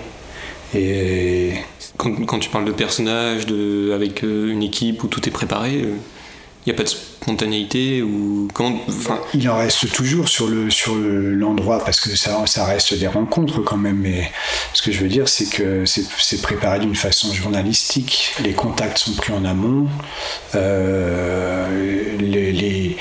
Et 0.74 1.52
quand, 1.96 2.12
quand, 2.26 2.40
tu 2.40 2.50
parles 2.50 2.64
de 2.64 2.72
personnages, 2.72 3.46
de, 3.46 3.92
avec 3.94 4.22
une 4.22 4.62
équipe 4.64 5.04
où 5.04 5.06
tout 5.06 5.26
est 5.28 5.32
préparé, 5.32 5.86
n'y 6.68 6.74
a 6.74 6.76
pas 6.76 6.84
de 6.84 6.88
spontanéité 6.88 8.02
ou. 8.02 8.48
Il 9.34 9.48
en 9.48 9.58
reste 9.58 9.92
toujours 9.92 10.28
sur 10.28 10.48
le 10.48 10.70
sur 10.70 10.94
l'endroit 10.94 11.78
parce 11.84 12.00
que 12.00 12.16
ça, 12.16 12.44
ça 12.46 12.64
reste 12.64 12.94
des 12.94 13.06
rencontres 13.06 13.60
quand 13.60 13.76
même. 13.76 13.98
Mais 13.98 14.30
ce 14.72 14.82
que 14.82 14.90
je 14.90 15.00
veux 15.00 15.08
dire, 15.08 15.28
c'est 15.28 15.48
que 15.48 15.84
c'est 15.86 16.42
préparé 16.42 16.80
d'une 16.80 16.96
façon 16.96 17.32
journalistique. 17.32 18.34
Les 18.42 18.52
contacts 18.52 18.98
sont 18.98 19.12
pris 19.12 19.32
en 19.32 19.44
amont. 19.44 19.86
Euh, 20.54 22.16
les, 22.18 22.96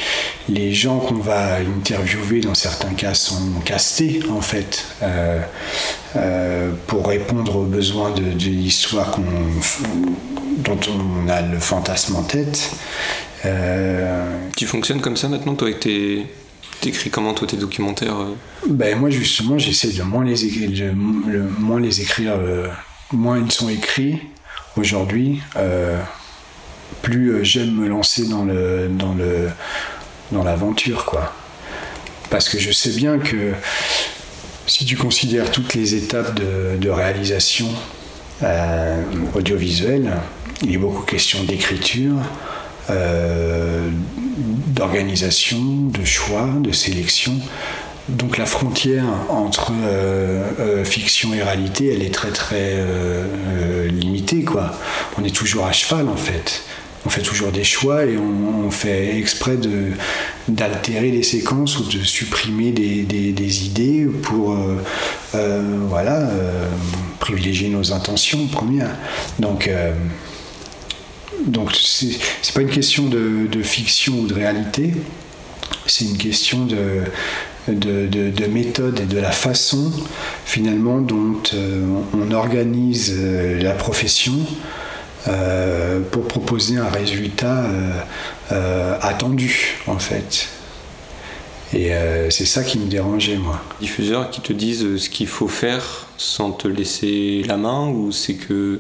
les, 0.50 0.74
gens 0.74 1.00
qu'on 1.00 1.16
va 1.16 1.56
interviewer 1.56 2.42
dans 2.42 2.54
certains 2.54 2.94
cas 2.94 3.14
sont 3.14 3.60
castés 3.66 4.20
en 4.30 4.42
fait. 4.42 4.86
Euh, 5.02 5.40
euh, 6.16 6.72
pour 6.88 7.08
répondre 7.08 7.58
aux 7.58 7.66
besoins 7.66 8.12
de 8.12 8.22
l'histoire 8.22 9.20
dont 10.58 10.80
on 10.90 11.30
a 11.30 11.42
le 11.42 11.60
fantasme 11.60 12.16
en 12.16 12.24
tête. 12.24 12.72
Euh, 13.48 14.40
tu 14.56 14.66
fonctionnes 14.66 15.02
comme 15.02 15.18
ça 15.18 15.30
maintenant, 15.30 15.56
toi, 15.56 15.68
avec 15.68 15.80
tes. 15.80 16.26
T'écris 16.82 17.10
comment 17.10 17.34
toi 17.34 17.48
tes 17.48 17.58
documentaires 17.58 18.20
euh? 18.20 18.36
Ben 18.70 19.00
moi 19.00 19.10
justement 19.10 19.58
j'essaie 19.58 19.88
de 19.88 20.04
moins 20.04 20.24
les 20.24 20.46
écrire, 20.46 20.94
moins 20.94 21.80
les 21.80 22.02
écrire, 22.02 22.34
euh, 22.38 22.68
moins 23.12 23.40
ils 23.40 23.52
sont 23.52 23.68
écrits 23.68 24.20
aujourd'hui. 24.76 25.42
plus 27.02 27.44
j'aime 27.44 27.72
me 27.72 27.88
lancer 27.88 28.28
dans 28.28 28.46
le 28.46 28.90
dans 28.90 29.16
le 29.16 29.50
dans 30.32 30.44
l'aventure 30.44 31.06
quoi. 31.06 31.34
Parce 32.30 32.48
que 32.48 32.60
je 32.60 32.72
sais 32.72 32.92
bien 32.92 33.18
que 33.18 33.54
si 34.68 34.86
tu 34.86 34.96
considères 34.96 35.50
toutes 35.50 35.74
les 35.74 35.96
étapes 35.96 36.36
de, 36.36 36.78
de 36.78 36.90
réalisation 36.92 37.70
audiovisuelle, 39.34 40.14
il 40.62 40.74
est 40.74 40.78
beaucoup 40.78 41.02
question 41.02 41.44
d'écriture, 41.44 42.18
euh, 42.90 43.90
d'organisation, 44.68 45.60
de 45.60 46.06
choix, 46.06 46.48
de 46.60 46.72
sélection. 46.72 47.34
Donc 48.10 48.38
la 48.38 48.46
frontière 48.46 49.04
entre 49.30 49.74
euh, 49.84 50.44
euh, 50.60 50.86
fiction 50.86 51.34
et 51.34 51.42
réalité, 51.44 51.94
elle 51.94 52.04
est 52.04 52.14
très 52.14 52.32
très 52.32 52.78
limitée. 53.90 54.46
On 55.18 55.24
est 55.24 55.36
toujours 55.36 55.66
à 55.66 55.72
cheval 55.72 56.08
en 56.08 56.16
fait. 56.16 56.64
On 57.06 57.10
fait 57.10 57.22
toujours 57.22 57.52
des 57.52 57.64
choix 57.64 58.06
et 58.06 58.18
on, 58.18 58.70
fait 58.70 59.18
exprès 59.18 59.58
d'altérer 60.50 61.10
les 61.10 61.24
séquences 61.24 61.80
ou 61.80 61.84
de 61.86 62.04
supprimer 62.04 62.72
des, 62.72 63.04
des, 63.04 63.66
idées 63.66 64.06
pour 64.24 64.56
voilà, 65.32 66.30
privilégier 67.20 67.70
nos 67.70 67.94
intentions 67.94 68.46
premières. 68.48 68.96
Donc 69.40 69.70
donc 71.46 71.76
c'est 71.76 72.54
pas 72.54 72.62
une 72.62 72.70
question 72.70 73.06
de, 73.06 73.62
fiction 73.62 74.20
ou 74.20 74.28
de 74.28 74.34
réalité, 74.34 74.94
c'est 75.86 76.06
une 76.06 76.18
question 76.18 76.66
de, 76.66 77.04
de, 77.68 78.46
méthode 78.48 79.00
et 79.00 79.06
de 79.06 79.20
la 79.20 79.32
façon 79.32 79.92
finalement 80.46 81.00
dont 81.00 81.42
euh, 81.54 81.86
on 82.14 82.32
organise 82.32 83.14
euh, 83.16 83.62
la 83.62 83.74
profession 83.74 84.34
euh, 85.28 86.00
pour 86.12 86.28
proposer 86.28 86.78
un 86.78 86.90
résultat 86.90 87.66
attendu 89.02 89.76
en 89.88 90.00
fait. 90.00 90.48
Et 91.74 91.92
c'est 92.30 92.46
ça 92.46 92.64
qui 92.64 92.80
me 92.80 92.88
dérangeait 92.88 93.36
moi. 93.36 93.62
Diffuseurs 93.82 94.30
qui 94.30 94.40
te 94.40 94.54
disent 94.54 94.96
ce 94.96 95.10
qu'il 95.10 95.28
faut 95.28 95.50
faire 95.50 96.08
sans 96.18 96.52
te 96.52 96.66
laisser 96.70 97.44
la 97.46 97.58
main 97.58 97.90
ou 97.90 98.14
c'est 98.14 98.36
que 98.36 98.80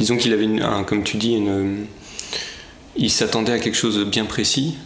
disons 0.00 0.16
qu'il 0.16 0.32
avait, 0.32 0.46
un, 0.62 0.84
comme 0.84 1.02
tu 1.02 1.16
dis, 1.16 1.34
une, 1.34 1.86
il 2.96 3.10
s'attendait 3.10 3.52
à 3.52 3.58
quelque 3.58 3.76
chose 3.76 3.98
de 3.98 4.04
bien 4.04 4.24
précis. 4.24 4.76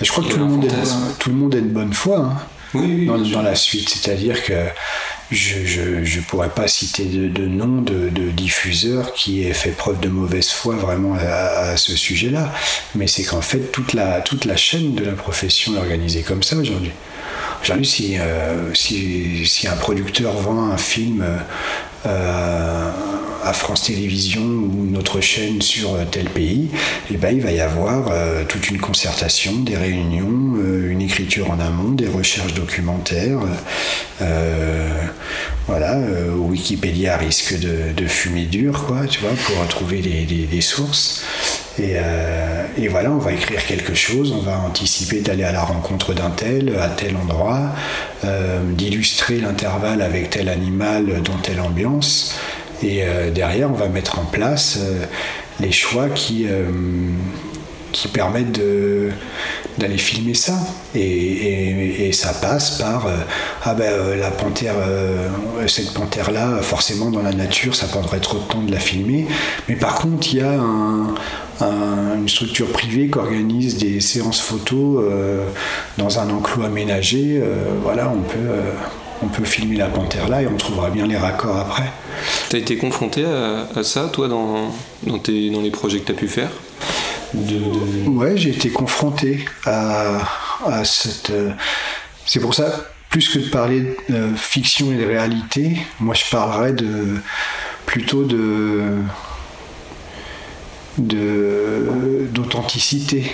Je 0.00 0.10
crois 0.10 0.24
que 0.24 0.30
tout 0.30 0.38
le, 0.38 0.44
monde 0.44 0.64
est, 0.64 1.18
tout 1.18 1.30
le 1.30 1.36
monde 1.36 1.54
est 1.54 1.60
de 1.60 1.68
bonne 1.68 1.92
foi 1.92 2.18
hein, 2.18 2.36
oui, 2.74 3.06
dans, 3.06 3.42
la 3.42 3.54
suite. 3.54 3.88
C'est-à-dire 3.88 4.42
que 4.44 4.54
je 5.30 5.80
ne 6.00 6.22
pourrais 6.22 6.48
pas 6.48 6.68
citer 6.68 7.04
de, 7.04 7.46
nom 7.46 7.82
de, 7.82 8.08
diffuseur 8.30 9.12
qui 9.14 9.42
ait 9.42 9.52
fait 9.52 9.70
preuve 9.70 10.00
de 10.00 10.08
mauvaise 10.08 10.50
foi 10.50 10.76
vraiment 10.76 11.16
à, 11.20 11.76
ce 11.76 11.96
sujet-là. 11.96 12.52
Mais 12.94 13.06
c'est 13.06 13.24
qu'en 13.24 13.42
fait, 13.42 13.72
toute 13.72 13.92
la, 13.92 14.20
toute 14.20 14.44
la 14.44 14.56
chaîne 14.56 14.94
de 14.94 15.04
la 15.04 15.12
profession 15.12 15.74
est 15.74 15.78
organisée 15.78 16.22
comme 16.22 16.42
ça 16.42 16.56
aujourd'hui. 16.56 16.92
Aujourd'hui, 17.62 17.86
si, 17.86 18.18
euh, 18.18 18.72
si, 18.74 19.46
si, 19.46 19.68
un 19.68 19.76
producteur 19.76 20.32
vend 20.32 20.70
un 20.70 20.78
film 20.78 21.24
euh, 22.06 22.90
à 23.44 23.52
France 23.52 23.82
Télévisions 23.82 24.42
ou 24.42 24.86
notre 24.90 25.20
chaîne 25.20 25.62
sur 25.62 25.96
tel 26.10 26.28
pays, 26.28 26.68
eh 27.10 27.16
ben, 27.16 27.34
il 27.34 27.42
va 27.42 27.52
y 27.52 27.60
avoir 27.60 28.08
euh, 28.10 28.44
toute 28.44 28.70
une 28.70 28.78
concertation, 28.78 29.52
des 29.60 29.76
réunions, 29.76 30.54
euh, 30.56 30.90
une 30.90 31.02
écriture 31.02 31.50
en 31.50 31.60
amont, 31.60 31.92
des 31.92 32.08
recherches 32.08 32.54
documentaires. 32.54 33.40
voilà, 35.66 35.98
Wikipédia 36.36 37.16
risque 37.16 37.58
de, 37.60 38.06
fumer 38.06 38.44
dur, 38.44 38.84
quoi, 38.86 39.06
tu 39.08 39.20
vois, 39.20 39.30
pour 39.30 39.66
trouver 39.68 40.00
des, 40.00 40.60
sources. 40.60 41.22
Et, 41.78 42.88
voilà, 42.88 43.10
on 43.12 43.18
va 43.18 43.32
écrire 43.32 43.64
quelque 43.64 43.94
chose, 43.94 44.32
on 44.32 44.42
va 44.42 44.58
anticiper 44.58 45.20
d'aller 45.20 45.44
à 45.44 45.52
la 45.52 45.62
rencontre 45.62 46.12
d'un 46.12 46.30
tel, 46.30 46.76
à 46.76 46.88
tel 46.88 47.16
endroit, 47.16 47.72
d'illustrer 48.76 49.38
l'intervalle 49.38 50.02
avec 50.02 50.30
tel 50.30 50.48
animal 50.48 51.22
dans 51.22 51.38
telle 51.38 51.60
ambiance. 51.60 52.36
Et 52.82 53.02
euh, 53.02 53.30
derrière, 53.30 53.70
on 53.70 53.74
va 53.74 53.88
mettre 53.88 54.18
en 54.18 54.24
place 54.24 54.78
euh, 54.80 55.04
les 55.60 55.72
choix 55.72 56.08
qui, 56.08 56.46
euh, 56.48 56.64
qui 57.92 58.08
permettent 58.08 58.60
d'aller 59.78 59.98
filmer 59.98 60.34
ça. 60.34 60.54
Et, 60.94 62.10
ça 62.12 62.34
passe 62.34 62.76
par 62.78 63.06
ah 63.64 63.74
ben 63.74 64.18
la 64.18 64.32
panthère, 64.32 64.74
cette 65.68 65.94
panthère 65.94 66.32
là, 66.32 66.58
forcément 66.60 67.10
dans 67.10 67.22
la 67.22 67.32
nature, 67.32 67.76
ça 67.76 67.86
prendrait 67.86 68.18
trop 68.18 68.38
de 68.38 68.42
temps 68.42 68.62
de 68.62 68.72
la 68.72 68.80
filmer. 68.80 69.26
Mais 69.68 69.76
par 69.76 69.94
contre, 69.94 70.26
il 70.32 70.40
y 70.40 70.42
a 70.42 70.58
une 71.62 72.28
structure 72.28 72.66
privée 72.72 73.08
qui 73.08 73.16
organise 73.16 73.78
des 73.78 74.00
séances 74.00 74.40
photos 74.40 75.04
dans 75.98 76.18
un 76.18 76.28
enclos 76.30 76.64
aménagé. 76.64 77.40
voilà, 77.82 78.12
on 78.12 78.22
peut 78.22 78.50
on 79.22 79.28
peut 79.28 79.44
filmer 79.44 79.76
la 79.76 79.86
panthère 79.86 80.28
là 80.28 80.42
et 80.42 80.46
on 80.46 80.56
trouvera 80.56 80.90
bien 80.90 81.06
les 81.06 81.16
raccords 81.16 81.58
après. 81.58 81.90
Tu 82.48 82.56
as 82.56 82.58
été 82.58 82.76
confronté 82.76 83.24
à, 83.24 83.82
ça, 83.82 84.08
toi, 84.12 84.28
dans, 84.28 84.72
dans, 85.04 85.18
tes, 85.18 85.50
dans 85.50 85.60
les 85.60 85.70
projets 85.70 86.00
que 86.00 86.06
tu 86.06 86.12
as 86.12 86.14
pu 86.14 86.28
faire 86.28 86.50
de, 87.34 88.08
Ouais, 88.08 88.36
j'ai 88.36 88.50
été 88.50 88.70
confronté 88.70 89.44
à, 89.64 90.18
à 90.66 90.84
cette. 90.84 91.30
Euh, 91.30 91.52
c'est 92.26 92.40
pour 92.40 92.54
ça, 92.54 92.72
plus 93.08 93.28
que 93.28 93.38
de 93.38 93.48
parler 93.48 93.80
de 93.80 94.14
euh, 94.14 94.34
fiction 94.34 94.92
et 94.92 94.96
de 94.96 95.04
réalité, 95.04 95.76
moi 96.00 96.14
je 96.14 96.24
parlerais 96.30 96.72
de 96.72 97.16
plutôt 97.86 98.24
de 98.24 98.82
d'authenticité. 100.98 103.24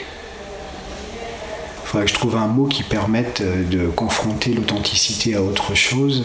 Faudrait 1.96 2.04
que 2.04 2.12
je 2.12 2.18
trouve 2.18 2.36
un 2.36 2.46
mot 2.46 2.66
qui 2.66 2.82
permette 2.82 3.42
de 3.42 3.86
confronter 3.86 4.52
l'authenticité 4.52 5.34
à 5.34 5.42
autre 5.42 5.74
chose, 5.74 6.24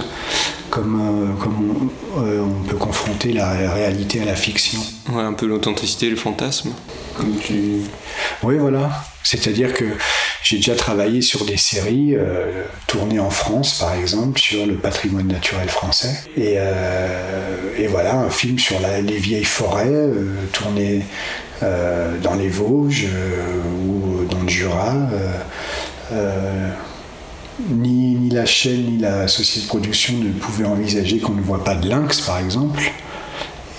comme, 0.70 1.38
comme 1.40 1.90
on, 2.18 2.70
peut 2.70 2.76
confronter 2.76 3.32
la 3.32 3.52
réalité 3.72 4.22
à 4.22 4.26
la 4.26 4.36
fiction. 4.36 4.80
Ouais, 5.14 5.22
un 5.22 5.32
peu 5.32 5.46
l'authenticité, 5.46 6.10
le 6.10 6.18
fantasme. 6.18 6.72
Comme 7.16 7.38
tu... 7.38 7.84
Oui, 8.44 8.58
voilà. 8.58 8.90
C'est-à-dire 9.24 9.74
que 9.74 9.86
j'ai 10.44 10.58
déjà 10.58 10.76
travaillé 10.76 11.22
sur 11.22 11.46
des 11.46 11.56
séries 11.56 12.16
euh, 12.16 12.64
tournées 12.88 13.20
en 13.20 13.30
France, 13.30 13.80
par 13.80 13.94
exemple, 13.94 14.42
sur 14.42 14.66
le 14.66 14.76
patrimoine 14.76 15.28
naturel 15.28 15.70
français. 15.70 16.14
Et, 16.36 16.56
euh, 16.58 17.88
voilà, 17.90 18.16
un 18.16 18.30
film 18.30 18.60
sur 18.60 18.76
les 18.80 19.18
vieilles 19.18 19.46
forêts, 19.46 19.88
euh, 19.88 20.36
tourné 20.52 21.06
dans 21.62 22.36
les 22.36 22.50
Vosges 22.50 23.08
ou 23.88 24.26
dans 24.26 24.42
le 24.42 24.50
Jura. 24.50 24.96
Ni, 27.70 28.16
ni, 28.16 28.30
la 28.30 28.46
chaîne 28.46 28.86
ni 28.86 28.98
la 28.98 29.28
société 29.28 29.66
de 29.66 29.68
production 29.68 30.14
ne 30.18 30.32
pouvaient 30.32 30.66
envisager 30.66 31.20
qu'on 31.20 31.34
ne 31.34 31.42
voit 31.42 31.64
pas 31.64 31.76
de 31.76 31.88
lynx, 31.88 32.22
par 32.22 32.40
exemple. 32.40 32.82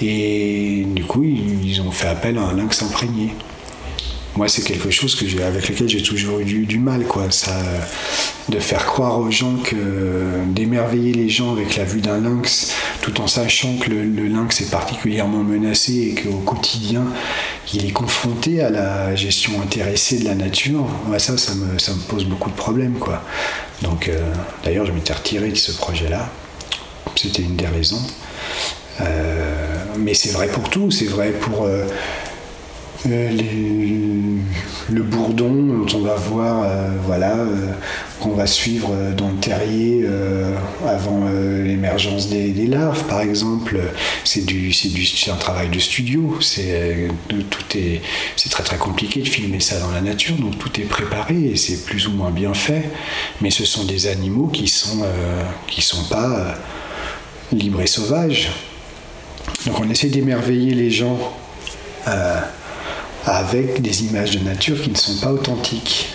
Et 0.00 0.86
du 0.94 1.04
coup, 1.04 1.22
ils 1.24 1.80
ont 1.80 1.90
fait 1.90 2.08
appel 2.08 2.38
à 2.38 2.42
un 2.42 2.54
lynx 2.54 2.82
imprégné 2.82 3.34
moi 4.36 4.48
c'est 4.48 4.62
quelque 4.62 4.90
chose 4.90 5.14
que 5.14 5.42
avec 5.42 5.68
lequel 5.68 5.88
j'ai 5.88 6.02
toujours 6.02 6.40
eu 6.40 6.44
du, 6.44 6.78
mal 6.78 7.04
quoi. 7.04 7.28
De 8.48 8.58
faire 8.58 8.86
croire 8.86 9.20
aux 9.20 9.30
gens 9.30 9.56
que 9.56 9.76
d'émerveiller 10.48 11.12
les 11.12 11.28
gens 11.28 11.52
avec 11.52 11.76
la 11.76 11.84
vue 11.84 12.00
d'un 12.00 12.20
lynx 12.20 12.72
tout 13.02 13.20
en 13.20 13.26
sachant 13.26 13.76
que 13.76 13.90
le, 13.90 14.28
lynx 14.28 14.60
est 14.60 14.70
particulièrement 14.70 15.42
menacé 15.42 15.92
et 15.92 16.20
qu'au 16.20 16.38
quotidien 16.38 17.04
il 17.72 17.86
est 17.86 17.92
confronté 17.92 18.60
à 18.60 18.70
la 18.70 19.14
gestion 19.14 19.60
intéressée 19.62 20.18
de 20.18 20.24
la 20.24 20.34
nature. 20.34 20.86
Ça 21.18 21.36
ça 21.38 21.54
me, 21.54 22.08
pose 22.08 22.24
beaucoup 22.24 22.50
de 22.50 22.56
problèmes 22.56 22.98
quoi. 22.98 23.22
Donc 23.82 24.08
euh, 24.08 24.18
d'ailleurs 24.64 24.86
je 24.86 24.92
m'étais 24.92 25.12
retiré 25.12 25.50
de 25.50 25.56
ce 25.56 25.72
projet 25.72 26.08
là 26.08 26.30
c'était 27.16 27.42
une 27.42 27.56
des 27.56 27.66
raisons. 27.66 28.02
Euh, 29.00 29.84
mais 29.98 30.14
c'est 30.14 30.30
vrai 30.30 30.48
pour 30.48 30.68
tout. 30.68 30.90
C'est 30.90 31.06
vrai 31.06 31.30
pour 31.30 31.64
euh, 31.64 31.86
euh, 33.06 34.38
le 34.90 35.02
bourdon 35.02 35.87
on 35.94 35.99
va 35.99 36.14
voir, 36.14 36.62
euh, 36.62 36.88
voilà, 37.04 37.37
euh, 37.37 37.73
qu'on 38.21 38.35
va 38.35 38.47
suivre 38.47 38.94
dans 39.16 39.30
le 39.30 39.37
terrier 39.37 40.06
avant 40.87 41.28
l'émergence 41.64 42.28
des, 42.28 42.66
larves, 42.66 43.04
par 43.04 43.21
exemple. 43.21 43.78
C'est 44.25 44.44
du, 44.44 44.68
du, 44.68 45.30
un 45.30 45.37
travail 45.37 45.68
de 45.68 45.78
studio. 45.78 46.38
C'est 46.40 47.09
tout 47.28 47.76
est, 47.76 48.00
c'est 48.37 48.49
très 48.49 48.62
très 48.62 48.76
compliqué 48.76 49.21
de 49.21 49.28
filmer 49.28 49.61
ça 49.61 49.80
dans 49.80 49.90
la 49.90 50.00
nature, 50.00 50.37
donc 50.37 50.59
tout 50.59 50.80
est 50.80 50.85
préparé 50.85 51.35
et 51.52 51.56
c'est 51.56 51.85
plus 51.85 52.06
ou 52.06 52.12
moins 52.12 52.30
bien 52.30 52.54
fait. 52.54 52.85
Mais 53.40 53.50
ce 53.50 53.64
sont 53.64 53.85
des 53.85 54.06
animaux 54.06 54.47
qui 54.47 54.68
sont, 54.68 55.04
qui 55.66 55.82
sont 55.82 56.04
pas 56.04 56.54
libres 57.52 57.80
et 57.80 57.87
sauvages. 57.88 58.50
Donc 59.66 59.80
on 59.80 59.90
essaie 59.90 60.09
d'émerveiller 60.09 60.75
les 60.75 60.90
gens 60.90 61.18
avec 63.25 63.81
des 63.83 64.05
images 64.05 64.37
de 64.37 64.45
nature 64.45 64.81
qui 64.81 64.91
ne 64.91 64.97
sont 64.97 65.17
pas 65.21 65.33
authentiques. 65.33 66.09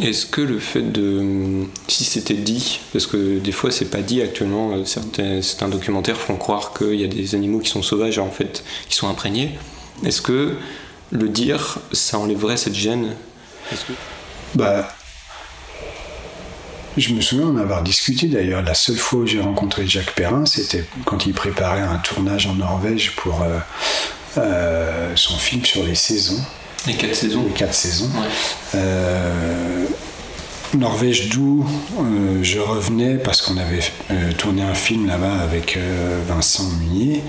Est-ce 0.00 0.24
que 0.24 0.40
le 0.40 0.58
fait 0.58 0.82
de. 0.82 1.66
Si 1.88 2.04
c'était 2.04 2.34
dit, 2.34 2.80
parce 2.92 3.06
que 3.06 3.38
des 3.38 3.52
fois 3.52 3.70
c'est 3.70 3.90
pas 3.90 4.00
dit 4.00 4.22
actuellement, 4.22 4.72
euh, 4.72 4.84
certains, 4.84 5.42
certains 5.42 5.68
documentaires 5.68 6.16
font 6.16 6.36
croire 6.36 6.72
qu'il 6.72 6.94
y 6.94 7.04
a 7.04 7.08
des 7.08 7.34
animaux 7.34 7.58
qui 7.58 7.68
sont 7.68 7.82
sauvages 7.82 8.18
en 8.18 8.30
fait, 8.30 8.64
qui 8.88 8.96
sont 8.96 9.08
imprégnés. 9.08 9.58
Est-ce 10.04 10.22
que 10.22 10.54
le 11.10 11.28
dire, 11.28 11.78
ça 11.92 12.18
enlèverait 12.18 12.56
cette 12.56 12.74
gêne? 12.74 13.14
Que... 13.70 13.92
Bah. 14.54 14.88
Je 16.96 17.14
me 17.14 17.20
souviens 17.20 17.46
en 17.46 17.56
avoir 17.56 17.82
discuté 17.82 18.26
d'ailleurs. 18.26 18.62
La 18.62 18.74
seule 18.74 18.96
fois 18.96 19.20
où 19.20 19.26
j'ai 19.26 19.40
rencontré 19.40 19.86
Jacques 19.86 20.14
Perrin, 20.14 20.44
c'était 20.44 20.84
quand 21.04 21.24
il 21.24 21.34
préparait 21.34 21.80
un 21.80 21.98
tournage 21.98 22.46
en 22.46 22.54
Norvège 22.54 23.14
pour 23.16 23.42
euh, 23.42 23.58
euh, 24.38 25.12
son 25.16 25.36
film 25.36 25.64
sur 25.64 25.82
les 25.84 25.94
saisons. 25.94 26.40
Les 26.86 26.94
quatre 26.94 27.14
saisons. 27.14 27.44
Les 27.46 27.52
quatre 27.52 27.74
saisons. 27.74 28.10
Euh, 28.74 29.84
Norvège 30.78 31.28
d'où 31.30 31.66
euh, 31.98 32.38
je 32.42 32.60
revenais 32.60 33.16
parce 33.16 33.42
qu'on 33.42 33.56
avait 33.56 33.80
tourné 34.38 34.62
un 34.62 34.74
film 34.74 35.08
là-bas 35.08 35.40
avec 35.40 35.76
Vincent 36.28 36.68
Munier, 36.78 37.22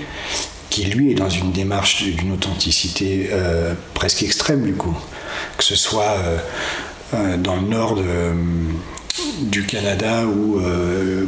qui 0.70 0.84
lui 0.84 1.10
est 1.10 1.14
dans 1.14 1.28
une 1.28 1.50
démarche 1.50 2.04
d'une 2.04 2.32
authenticité 2.32 3.30
presque 3.94 4.22
extrême 4.22 4.64
du 4.64 4.74
coup. 4.74 4.96
Que 5.58 5.64
ce 5.64 5.74
soit 5.74 6.16
dans 7.12 7.56
le 7.56 7.66
nord 7.66 7.98
du 9.40 9.66
Canada 9.66 10.24
ou 10.24 10.62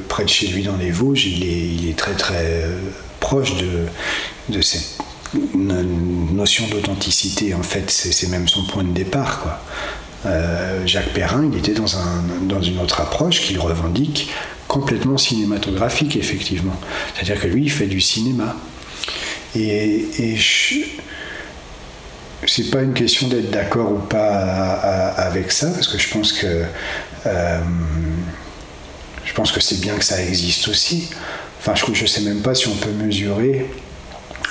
près 0.09 0.23
de 0.23 0.29
chez 0.29 0.47
lui 0.47 0.63
dans 0.63 0.77
les 0.77 0.93
Vosges, 0.93 1.27
il 1.27 1.45
est, 1.45 1.67
il 1.75 1.89
est 1.91 1.99
très 1.99 2.15
très 2.15 2.65
proche 3.19 3.57
de, 3.57 3.87
de 4.51 4.61
cette 4.63 4.99
une 5.55 6.35
notion 6.35 6.67
d'authenticité, 6.69 7.55
en 7.55 7.63
fait, 7.63 7.91
c'est 7.91 8.29
même 8.29 8.49
son 8.49 8.65
point 8.65 8.85
de 8.85 8.93
départ. 8.93 9.61
Euh, 10.27 10.87
Jacques 10.87 11.13
Perrin, 11.13 11.49
il 11.53 11.59
était 11.59 11.75
dans, 11.75 11.99
un, 11.99 12.23
dans 12.43 12.63
une 12.63 12.79
autre 12.81 13.01
approche 13.01 13.43
qu'il 13.43 13.59
revendique 13.59 14.31
complètement 14.69 15.19
cinématographique, 15.19 16.17
effectivement. 16.17 16.77
C'est-à-dire 17.15 17.41
que 17.41 17.47
lui, 17.47 17.65
il 17.65 17.71
fait 17.71 17.87
du 17.87 18.01
cinéma. 18.01 18.57
Et, 19.55 20.07
et 20.19 20.39
c'est 22.47 22.71
pas 22.71 22.83
une 22.83 22.95
question 22.95 23.29
d'être 23.29 23.51
d'accord 23.51 23.93
ou 23.93 23.99
pas 23.99 25.11
avec 25.17 25.53
ça, 25.53 25.71
parce 25.71 25.89
que 25.89 25.99
je 25.99 26.09
pense 26.09 26.33
que 26.33 26.65
euh, 27.27 27.61
je 29.25 29.33
pense 29.33 29.53
que 29.53 29.61
c'est 29.61 29.81
bien 29.81 29.95
que 29.97 30.05
ça 30.05 30.23
existe 30.23 30.69
aussi. 30.69 31.09
Enfin, 31.61 31.75
je 31.75 32.03
ne 32.03 32.07
sais 32.07 32.21
même 32.21 32.41
pas 32.41 32.55
si 32.55 32.69
on 32.69 32.75
peut 32.77 32.91
mesurer 32.91 33.67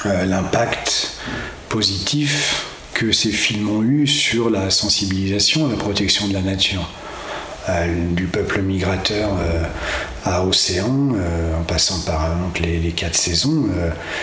l'impact 0.05 1.17
positif 1.69 2.65
que 2.93 3.11
ces 3.11 3.31
films 3.31 3.69
ont 3.69 3.83
eu 3.83 4.07
sur 4.07 4.49
la 4.49 4.69
sensibilisation 4.69 5.65
à 5.65 5.69
la 5.69 5.77
protection 5.77 6.27
de 6.27 6.33
la 6.33 6.41
nature. 6.41 6.89
Euh, 7.69 7.87
du 8.11 8.25
peuple 8.25 8.61
migrateur 8.61 9.29
euh, 9.39 9.63
à 10.25 10.43
Océan, 10.43 11.11
en 11.57 11.63
passant 11.63 11.99
par 12.01 12.29
les, 12.61 12.91
quatre 12.91 13.15
saisons, 13.15 13.67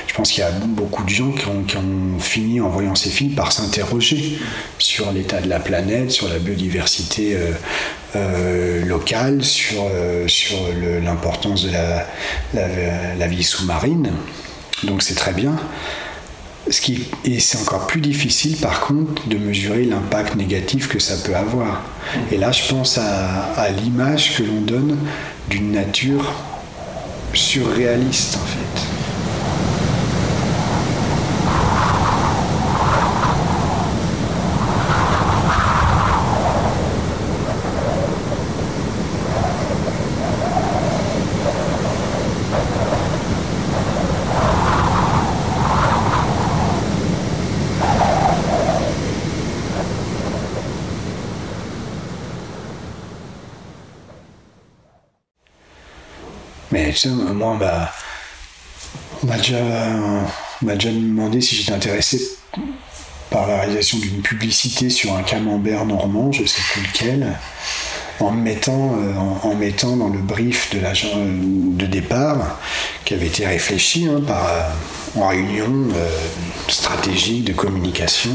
je 0.06 0.14
pense 0.14 0.30
qu'il 0.30 0.42
y 0.42 0.46
a 0.46 0.50
beaucoup 0.50 1.04
de 1.04 1.08
gens 1.08 1.32
qui 1.32 1.46
ont, 1.46 2.18
fini 2.18 2.60
en 2.60 2.68
voyant 2.68 2.94
ces 2.94 3.10
films 3.10 3.34
par 3.34 3.52
s'interroger 3.52 4.38
sur 4.78 5.10
l'état 5.12 5.40
de 5.40 5.48
la 5.48 5.58
planète, 5.60 6.10
sur 6.10 6.28
la 6.28 6.38
biodiversité 6.38 7.36
locale, 8.86 9.42
sur, 9.42 9.90
sur 10.26 10.56
l'importance 11.02 11.64
de 11.64 11.72
la 11.72 13.26
vie 13.26 13.44
sous-marine. 13.44 14.10
Donc 14.84 15.02
c'est 15.02 15.14
très 15.14 15.32
bien. 15.32 15.56
Ce 16.68 16.80
qui, 16.80 17.08
et 17.24 17.40
c'est 17.40 17.58
encore 17.58 17.86
plus 17.86 18.00
difficile 18.00 18.56
par 18.56 18.80
contre 18.80 19.26
de 19.28 19.38
mesurer 19.38 19.84
l'impact 19.84 20.36
négatif 20.36 20.88
que 20.88 20.98
ça 20.98 21.16
peut 21.24 21.34
avoir. 21.34 21.82
Et 22.30 22.36
là 22.36 22.52
je 22.52 22.68
pense 22.68 22.98
à 22.98 23.68
l'image 23.70 24.36
que 24.36 24.42
l'on 24.42 24.60
donne 24.60 24.98
d'une 25.48 25.72
nature 25.72 26.32
surréaliste 27.34 28.36
en 28.36 28.46
fait. 28.46 28.89
Moi, 57.34 57.56
on 59.22 59.26
m'a 59.26 59.36
déjà, 59.36 60.90
demandé 60.90 61.40
si 61.40 61.56
j'étais 61.56 61.72
intéressé 61.72 62.20
par 63.30 63.46
la 63.46 63.60
réalisation 63.60 63.98
d'une 63.98 64.22
publicité 64.22 64.90
sur 64.90 65.14
un 65.14 65.22
camembert 65.22 65.86
normand, 65.86 66.32
je 66.32 66.44
sais 66.44 66.62
plus 66.72 66.82
lequel, 66.82 67.38
en 68.18 68.32
mettant, 68.32 68.96
euh, 68.98 69.14
en, 69.16 69.54
mettant 69.54 69.96
dans 69.96 70.08
le 70.08 70.18
brief 70.18 70.74
de 70.74 70.80
l'agent 70.80 71.16
de 71.16 71.86
départ, 71.86 72.58
qui 73.04 73.14
avait 73.14 73.28
été 73.28 73.46
réfléchi 73.46 74.06
hein, 74.06 74.20
par, 74.26 74.46
euh, 74.46 75.20
en 75.20 75.28
réunion 75.28 75.88
euh, 75.94 76.08
stratégique 76.68 77.44
de 77.44 77.52
communication, 77.52 78.30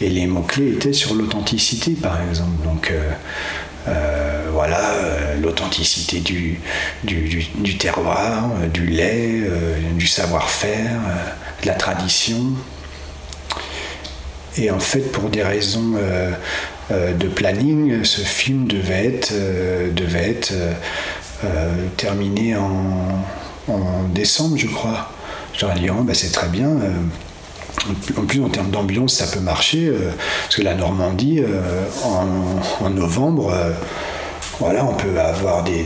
et 0.00 0.08
les 0.08 0.26
mots-clés 0.26 0.72
étaient 0.72 0.92
sur 0.92 1.14
l'authenticité, 1.14 1.92
par 1.92 2.20
exemple. 2.22 2.62
Donc, 2.64 2.92
voilà, 4.52 4.90
euh, 4.90 5.40
l'authenticité 5.40 6.20
du, 6.20 6.60
terroir, 7.78 8.50
euh, 8.62 8.66
du 8.68 8.86
lait, 8.86 9.42
du 9.94 10.06
savoir-faire, 10.06 11.00
de 11.62 11.66
la 11.66 11.74
tradition. 11.74 12.38
Et 14.58 14.70
en 14.70 14.80
fait, 14.80 15.10
pour 15.12 15.30
des 15.30 15.42
raisons 15.42 15.94
de 16.90 17.28
planning, 17.28 18.04
ce 18.04 18.20
film 18.20 18.66
devait 18.66 19.16
être, 19.16 20.54
terminé 21.96 22.54
en, 22.56 24.04
décembre, 24.12 24.58
je 24.58 24.66
crois. 24.66 25.10
Ai 25.62 25.80
dit, 25.80 25.88
oh, 25.90 26.02
bah, 26.02 26.12
c'est 26.12 26.32
très 26.32 26.48
bien. 26.48 26.68
En 28.18 28.22
plus, 28.26 28.42
en 28.42 28.50
termes 28.50 28.70
d'ambiance, 28.70 29.14
ça 29.14 29.26
peut 29.26 29.40
marcher, 29.40 29.90
parce 30.42 30.56
que 30.56 30.62
la 30.62 30.74
Normandie, 30.74 31.42
en, 32.04 32.90
novembre, 32.90 33.54
voilà, 34.58 34.84
on 34.84 34.94
peut 34.94 35.18
avoir 35.18 35.64
des, 35.64 35.82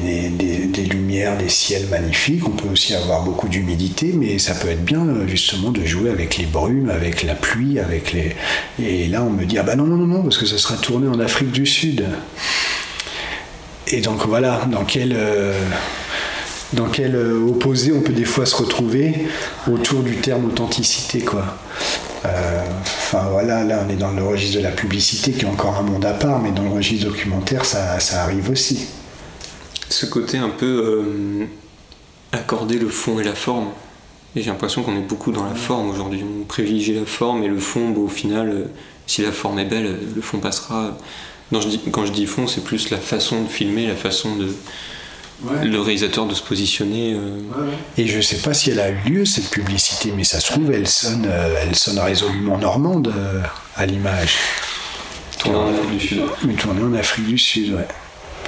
lumières, 0.90 1.38
des 1.38 1.48
ciels 1.48 1.86
magnifiques, 1.86 2.46
on 2.46 2.50
peut 2.50 2.68
aussi 2.68 2.94
avoir 2.94 3.22
beaucoup 3.22 3.48
d'humidité, 3.48 4.12
mais 4.14 4.38
ça 4.38 4.54
peut 4.54 4.68
être 4.68 4.84
bien 4.84 5.06
justement 5.26 5.70
de 5.70 5.84
jouer 5.84 6.10
avec 6.10 6.36
les 6.36 6.46
brumes, 6.46 6.90
avec 6.90 7.22
la 7.22 7.34
pluie, 7.34 7.78
avec 7.78 8.12
les. 8.12 8.36
Et 8.82 9.08
là, 9.08 9.22
on 9.22 9.30
me 9.30 9.44
dit 9.44 9.58
ah 9.58 9.62
bah 9.62 9.76
non 9.76 9.84
non 9.84 9.96
non 9.96 10.06
non 10.06 10.22
parce 10.22 10.38
que 10.38 10.46
ça 10.46 10.58
sera 10.58 10.76
tourné 10.76 11.08
en 11.08 11.20
Afrique 11.20 11.52
du 11.52 11.64
Sud. 11.66 12.04
Et 13.88 14.00
donc 14.00 14.26
voilà, 14.26 14.66
dans 14.70 14.84
quel 14.84 15.14
euh, 15.16 15.52
dans 16.72 16.88
quel 16.88 17.14
euh, 17.14 17.40
opposé 17.48 17.92
on 17.92 18.00
peut 18.00 18.12
des 18.12 18.24
fois 18.24 18.46
se 18.46 18.56
retrouver 18.56 19.26
autour 19.70 20.02
du 20.02 20.16
terme 20.16 20.46
authenticité 20.46 21.20
quoi. 21.20 21.58
Euh, 22.26 22.60
enfin 22.82 23.24
voilà, 23.30 23.64
là 23.64 23.84
on 23.86 23.90
est 23.90 23.96
dans 23.96 24.12
le 24.12 24.22
registre 24.22 24.58
de 24.58 24.62
la 24.62 24.70
publicité 24.70 25.32
qui 25.32 25.44
est 25.44 25.48
encore 25.48 25.76
un 25.76 25.82
monde 25.82 26.04
à 26.04 26.12
part, 26.12 26.40
mais 26.40 26.50
dans 26.50 26.62
le 26.62 26.70
registre 26.70 27.06
documentaire 27.06 27.64
ça, 27.64 27.98
arrive 28.22 28.50
aussi. 28.50 28.88
Ce 29.88 30.06
côté 30.06 30.38
un 30.38 30.48
peu 30.48 30.66
euh, 30.66 31.46
accorder 32.32 32.78
le 32.78 32.88
fond 32.88 33.20
et 33.20 33.24
la 33.24 33.34
forme. 33.34 33.68
Et 34.34 34.42
j'ai 34.42 34.50
l'impression 34.50 34.82
qu'on 34.82 34.96
est 34.96 35.08
beaucoup 35.08 35.32
dans 35.32 35.44
la 35.44 35.54
forme 35.54 35.88
aujourd'hui. 35.90 36.22
On 36.22 36.44
privilégie 36.44 36.94
la 36.94 37.06
forme 37.06 37.42
et 37.42 37.48
le 37.48 37.58
fond, 37.58 37.94
au 37.94 38.08
final, 38.08 38.50
euh, 38.50 38.64
si 39.06 39.22
la 39.22 39.32
forme 39.32 39.58
est 39.58 39.64
belle, 39.64 39.98
le 40.14 40.20
fond 40.20 40.38
passera. 40.38 40.98
quand 41.52 42.04
je 42.04 42.12
dis 42.12 42.26
fond, 42.26 42.46
c'est 42.46 42.62
plus 42.62 42.90
la 42.90 42.98
façon 42.98 43.42
de 43.42 43.48
filmer, 43.48 43.86
la 43.86 43.96
façon 43.96 44.36
de, 44.36 44.48
le 45.44 45.80
réalisateur 45.80 46.26
de 46.26 46.34
se 46.34 46.42
positionner. 46.42 47.14
Euh. 47.14 47.40
Et 47.98 48.06
je 48.06 48.20
sais 48.20 48.38
pas 48.38 48.54
si 48.54 48.70
elle 48.70 48.80
a 48.80 48.90
eu 48.90 48.98
lieu 49.06 49.24
cette 49.24 49.50
publicité, 49.50 50.12
mais 50.16 50.24
ça 50.24 50.40
se 50.40 50.52
trouve, 50.52 50.72
elle 50.72 50.88
sonne, 50.88 51.26
euh, 51.28 51.62
elle 51.62 51.74
sonne 51.74 51.98
résolument 51.98 52.58
normande 52.58 53.12
euh, 53.16 53.42
à 53.76 53.86
l'image. 53.86 54.36
Tournée 55.38 55.58
en 55.58 55.68
Afrique 55.68 55.90
du 55.90 56.08
Sud. 56.08 56.22
Mais 56.44 56.54
tournée 56.54 56.82
en 56.82 56.94
Afrique 56.94 57.26
du 57.26 57.38
Sud, 57.38 57.74
ouais. 57.74 57.88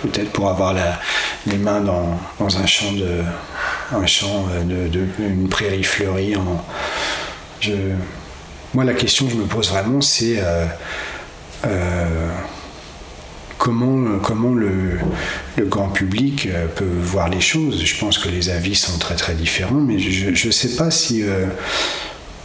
Peut-être 0.03 0.31
pour 0.31 0.49
avoir 0.49 0.75
la, 0.75 1.01
les 1.47 1.59
mains 1.59 1.81
dans, 1.81 2.21
dans, 2.39 2.57
un 2.57 2.67
champ 2.67 2.93
de, 2.93 3.21
un 3.91 4.07
champ 4.07 4.47
de, 4.65 4.87
de 4.87 5.07
une 5.19 5.49
prairie 5.49 5.83
fleurie. 5.83 6.37
En, 6.37 6.65
je, 7.59 7.73
moi, 8.75 8.85
la 8.85 8.95
question 8.95 9.27
que 9.27 9.33
je 9.33 9.37
me 9.37 9.47
pose 9.47 9.71
vraiment, 9.71 10.01
c'est 10.01 10.41
comment, 13.59 14.19
comment 14.21 14.55
le, 14.55 14.99
grand 15.59 15.89
public 15.89 16.47
euh, 16.47 16.67
peut 16.69 16.85
voir 16.85 17.29
les 17.29 17.41
choses. 17.41 17.85
Je 17.85 17.99
pense 17.99 18.19
que 18.19 18.29
les 18.29 18.49
avis 18.49 18.75
sont 18.75 18.97
très 18.99 19.17
très 19.17 19.35
différents, 19.35 19.81
mais 19.81 19.99
je 19.99 20.47
ne 20.47 20.53
sais 20.53 20.77
pas 20.77 20.91
si 20.91 21.23
euh, 21.25 21.47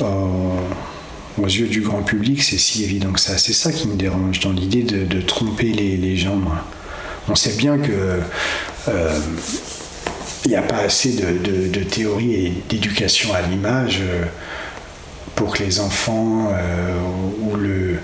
aux 0.02 1.46
yeux 1.46 1.68
du 1.68 1.82
grand 1.82 2.02
public 2.02 2.44
c'est 2.44 2.58
si 2.58 2.84
évident 2.84 3.12
que 3.12 3.20
ça. 3.20 3.38
C'est 3.38 3.54
ça 3.54 3.72
qui 3.72 3.88
me 3.88 3.96
dérange 3.96 4.40
dans 4.42 4.52
l'idée 4.52 4.84
de, 4.84 5.22
tromper 5.22 5.72
les, 5.72 6.18
gens. 6.18 6.42
On 7.30 7.36
sait 7.36 7.54
bien 7.54 7.78
que 7.78 8.20
euh, 8.90 9.20
il 10.46 10.50
n'y 10.50 10.58
a 10.58 10.62
pas 10.62 10.80
assez 10.80 11.14
de, 11.14 11.70
de 11.70 11.84
théorie 11.84 12.34
et 12.34 12.54
d'éducation 12.68 13.34
à 13.34 13.42
l'image 13.42 14.02
pour 15.36 15.56
que 15.56 15.64
les 15.64 15.80
enfants 15.80 16.52
ou 17.42 17.56
le, 17.56 18.00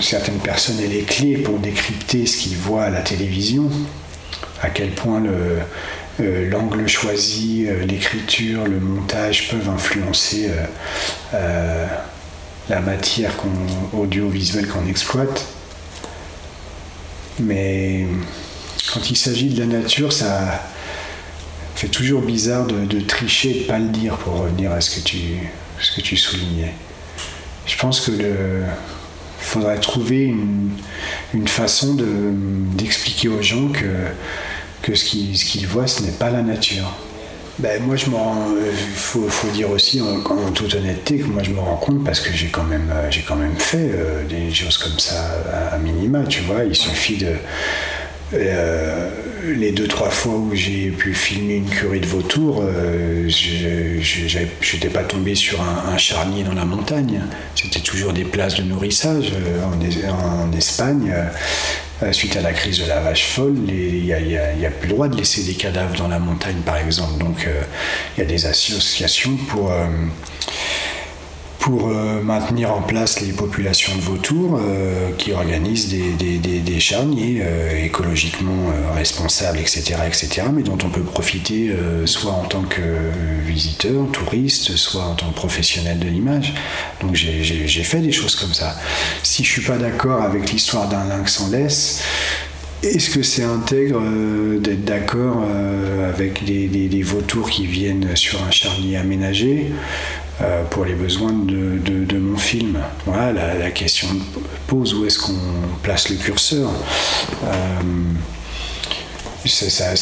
certaines 0.00 0.38
personnes 0.38 0.80
aient 0.80 0.86
les 0.86 1.02
clés 1.02 1.38
pour 1.38 1.58
décrypter 1.58 2.26
ce 2.26 2.36
qu'ils 2.36 2.56
voient 2.56 2.84
à 2.84 2.90
la 2.90 3.02
télévision, 3.02 3.70
à 4.62 4.70
quel 4.70 4.90
point 4.90 5.22
euh, 6.20 6.50
l'angle 6.50 6.86
choisi, 6.86 7.66
euh, 7.66 7.84
l'écriture, 7.84 8.66
le 8.66 8.80
montage 8.80 9.50
peuvent 9.50 9.68
influencer 9.68 10.50
euh, 11.34 11.86
la 12.68 12.80
matière 12.80 13.32
audiovisuelle 13.92 14.68
qu'on 14.68 14.86
exploite. 14.86 15.46
Mais 17.38 18.06
quand 18.92 19.10
il 19.10 19.16
s'agit 19.16 19.48
de 19.48 19.60
la 19.60 19.66
nature, 19.66 20.12
ça 20.12 20.62
fait 21.74 21.88
toujours 21.88 22.20
bizarre 22.20 22.66
de, 22.66 23.00
tricher 23.00 23.50
et 23.50 23.54
de 23.54 23.60
ne 23.60 23.66
pas 23.66 23.78
le 23.78 23.88
dire 23.88 24.16
pour 24.18 24.40
revenir 24.40 24.72
à 24.72 24.80
ce 24.80 24.96
que 24.96 25.00
tu, 25.00 25.18
ce 25.80 25.96
que 25.96 26.02
tu 26.02 26.16
soulignais. 26.16 26.74
Je 27.66 27.76
pense 27.78 28.00
que 28.00 28.10
le, 28.10 28.64
il 29.40 29.44
faudrait 29.44 29.78
trouver 29.78 30.34
une, 31.34 31.48
façon 31.48 31.96
d'expliquer 32.74 33.28
aux 33.28 33.42
gens 33.42 33.68
que, 33.68 33.86
que 34.82 34.94
ce 34.94 35.04
qu'ils 35.04 35.66
voient, 35.66 35.86
ce 35.86 36.02
n'est 36.02 36.12
pas 36.12 36.30
la 36.30 36.42
nature. 36.42 36.96
Ben, 37.58 37.82
moi, 37.82 37.96
je 37.96 38.06
me 38.06 38.16
il 38.16 38.94
faut, 38.94 39.28
dire 39.52 39.70
aussi 39.70 40.00
en, 40.00 40.20
toute 40.52 40.74
honnêteté 40.74 41.18
que 41.18 41.26
moi 41.26 41.42
je 41.42 41.50
me 41.50 41.60
rends 41.60 41.76
compte 41.76 42.04
parce 42.04 42.20
que 42.20 42.32
j'ai 42.32 42.46
quand 42.46 42.64
même, 42.64 42.90
j'ai 43.10 43.20
quand 43.20 43.36
même 43.36 43.56
fait 43.56 43.90
euh, 43.92 44.24
des 44.26 44.52
choses 44.52 44.78
comme 44.78 44.98
ça 44.98 45.34
à, 45.72 45.76
minima, 45.78 46.22
tu 46.24 46.40
vois. 46.42 46.64
Il 46.64 46.74
suffit 46.74 47.18
de, 47.18 47.34
euh, 48.32 48.99
les 49.44 49.72
deux 49.72 49.88
trois 49.88 50.10
fois 50.10 50.34
où 50.34 50.54
j'ai 50.54 50.90
pu 50.90 51.14
filmer 51.14 51.56
une 51.56 51.68
curie 51.68 52.00
de 52.00 52.06
vautours, 52.06 52.62
euh, 52.62 53.28
je 53.28 54.76
n'étais 54.76 54.88
pas 54.88 55.04
tombé 55.04 55.34
sur 55.34 55.60
un, 55.60 55.96
charnier 55.98 56.44
dans 56.44 56.54
la 56.54 56.64
montagne. 56.64 57.20
C'était 57.54 57.80
toujours 57.80 58.12
des 58.12 58.24
places 58.24 58.56
de 58.56 58.62
nourrissage 58.62 59.32
euh, 59.34 60.10
en, 60.10 60.52
Espagne. 60.52 61.14
suite 62.12 62.36
à 62.36 62.40
la 62.40 62.52
crise 62.52 62.80
de 62.80 62.86
la 62.86 63.00
vache 63.00 63.26
folle, 63.26 63.56
il 63.68 64.02
n'y 64.04 64.12
a, 64.12 64.70
plus 64.70 64.88
le 64.88 64.94
droit 64.94 65.08
de 65.08 65.16
laisser 65.16 65.42
des 65.42 65.54
cadavres 65.54 65.96
dans 65.96 66.08
la 66.08 66.18
montagne, 66.18 66.60
par 66.64 66.76
exemple. 66.76 67.18
Donc, 67.18 67.46
il 68.16 68.20
y 68.20 68.22
a 68.22 68.26
des 68.26 68.46
associations 68.46 69.36
pour 69.48 69.72
pour 71.60 71.88
euh, 71.88 72.22
maintenir 72.22 72.72
en 72.72 72.80
place 72.80 73.20
les 73.20 73.32
populations 73.32 73.94
de 73.94 74.00
vautours 74.00 74.58
euh, 74.58 75.10
qui 75.18 75.32
organisent 75.32 75.88
des, 75.88 76.80
charniers 76.80 77.42
euh, 77.42 77.84
écologiquement 77.84 78.72
responsables, 78.94 79.58
etc., 79.58 79.96
etc., 80.06 80.46
mais 80.52 80.62
dont 80.62 80.78
on 80.82 80.88
peut 80.88 81.02
profiter 81.02 81.70
soit 82.06 82.32
en 82.32 82.44
tant 82.44 82.62
que 82.62 82.80
visiteur, 83.44 84.06
touriste, 84.12 84.76
soit 84.76 85.02
en 85.02 85.14
tant 85.14 85.28
que 85.28 85.34
professionnel 85.34 85.98
de 85.98 86.08
l'image. 86.08 86.54
Donc 87.02 87.14
j'ai 87.14 87.84
fait 87.84 88.00
des 88.00 88.12
choses 88.12 88.34
comme 88.34 88.54
ça. 88.54 88.74
Si 89.22 89.44
je 89.44 89.50
suis 89.50 89.62
pas 89.62 89.76
d'accord 89.76 90.22
avec 90.22 90.50
l'histoire 90.50 90.88
d'un 90.88 91.04
lynx 91.04 91.40
en 91.40 91.50
laisse, 91.50 92.02
est-ce 92.82 93.10
que 93.10 93.22
c'est 93.22 93.44
intègre 93.44 94.00
d'être 94.58 94.84
d'accord 94.86 95.44
avec 96.08 96.44
des, 96.44 97.02
vautours 97.02 97.50
qui 97.50 97.66
viennent 97.66 98.16
sur 98.16 98.42
un 98.42 98.50
charnier 98.50 98.96
aménagé 98.96 99.70
euh, 100.42 100.64
pour 100.64 100.84
les 100.84 100.94
besoins 100.94 101.32
de, 101.32 102.18
mon 102.18 102.36
film. 102.36 102.78
Voilà, 103.06 103.54
la, 103.54 103.70
question 103.70 104.08
pose 104.66 104.94
où 104.94 105.04
est-ce 105.04 105.18
qu'on 105.18 105.32
place 105.82 106.08
le 106.08 106.16
curseur? 106.16 106.70
Euh, 107.44 107.80
ça, 109.48 109.94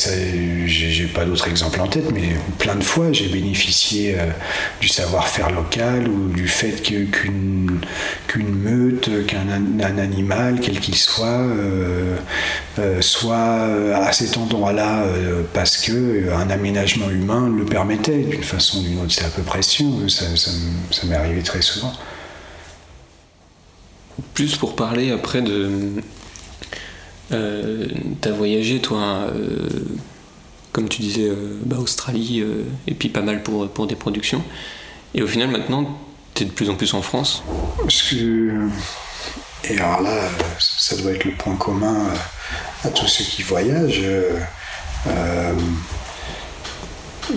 j'ai 0.67 1.07
pas 1.07 1.25
d'autres 1.25 1.49
exemples 1.49 1.81
en 1.81 1.87
tête, 1.87 2.11
mais 2.13 2.37
plein 2.59 2.75
de 2.75 2.83
fois 2.83 3.13
j'ai 3.13 3.29
bénéficié 3.29 4.19
euh, 4.19 4.27
du 4.81 4.89
savoir-faire 4.89 5.51
local 5.51 6.09
ou 6.09 6.29
du 6.29 6.49
fait 6.49 6.83
qu'une 6.83 7.79
meute, 8.39 9.27
qu'un 9.27 9.99
animal, 9.99 10.59
quel 10.61 10.81
qu'il 10.81 10.97
soit, 10.97 11.27
euh, 11.27 12.17
euh, 12.79 13.01
soit 13.01 13.67
à 13.95 14.13
cet 14.13 14.37
endroit-là 14.37 15.05
parce 15.55 15.77
que 15.77 16.33
un 16.33 16.51
aménagement 16.51 17.11
humain 17.11 17.53
le 17.57 17.65
permettait 17.65 18.23
d'une 18.23 18.43
façon 18.43 18.79
ou 18.79 18.83
d'une 18.83 18.99
autre. 19.01 19.13
C'est 19.13 19.25
à 19.25 19.31
peu 19.31 19.43
près 19.43 19.63
sûr, 19.63 19.87
ça, 20.09 20.25
ça 20.37 21.07
m'est 21.07 21.17
arrivé 21.17 21.43
très 21.43 21.63
souvent. 21.63 21.93
Plus 24.35 24.57
pour 24.57 24.75
parler 24.75 25.13
après 25.13 25.43
de, 25.43 26.03
euh, 27.33 27.87
t'as 28.21 28.31
voyagé, 28.31 28.81
toi, 28.81 29.29
euh, 29.35 29.69
comme 30.73 30.89
tu 30.89 31.03
disais, 31.03 31.29
euh, 31.29 31.59
bah, 31.65 31.77
Australie, 31.79 32.43
et 32.87 32.95
puis 32.95 33.09
pas 33.09 33.23
mal 33.23 33.43
pour, 33.43 33.69
pour 33.69 33.87
des 33.87 33.97
productions. 33.97 34.43
Et 35.15 35.23
au 35.23 35.27
final, 35.27 35.49
maintenant, 35.49 35.99
t'es 36.35 36.45
de 36.45 36.51
plus 36.51 36.71
en 36.71 36.75
plus 36.75 36.95
en 36.95 37.03
France. 37.03 37.43
Parce 37.79 38.03
que. 38.03 38.69
Et 39.65 39.79
alors 39.79 40.03
là, 40.03 40.21
ça 40.59 40.97
doit 40.97 41.11
être 41.11 41.25
le 41.25 41.33
point 41.33 41.57
commun 41.57 42.09
à 42.85 42.89
tous 42.91 43.09
ceux 43.09 43.25
qui 43.25 43.43
voyagent. 43.43 44.03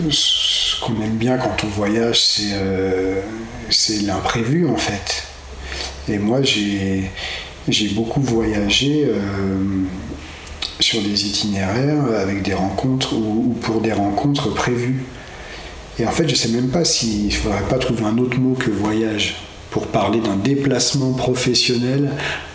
ce 0.10 0.80
qu'on 0.82 1.02
aime 1.02 1.18
bien 1.18 1.38
quand 1.38 1.64
on 1.64 1.68
voyage, 1.68 2.22
c'est 3.70 4.02
l'imprévu 4.02 4.68
en 4.68 4.78
fait. 4.78 5.24
Et 6.08 6.20
moi, 6.20 6.42
j'ai 6.44 7.10
j'ai 7.68 7.90
beaucoup 7.90 8.22
voyagé 8.22 9.06
euh, 9.06 9.86
sur 10.80 11.02
des 11.02 11.28
itinéraires 11.28 12.04
avec 12.20 12.42
des 12.42 12.54
rencontres 12.54 13.14
ou, 13.14 13.56
pour 13.62 13.82
des 13.82 13.94
rencontres 13.94 14.54
prévues. 14.54 15.04
Et 16.00 16.06
en 16.06 16.12
fait, 16.12 16.28
je 16.28 16.32
ne 16.32 16.38
sais 16.38 16.50
même 16.50 16.70
pas 16.70 16.86
s'il 16.86 17.28
ne 17.28 17.32
faudrait 17.32 17.68
pas 17.70 17.78
trouver 17.78 18.04
un 18.06 18.18
autre 18.18 18.40
mot 18.40 18.56
que 18.56 18.72
voyage 18.72 19.36
pour 19.70 19.88
parler 19.88 20.20
d'un 20.20 20.36
déplacement 20.36 21.14
professionnel 21.14 22.12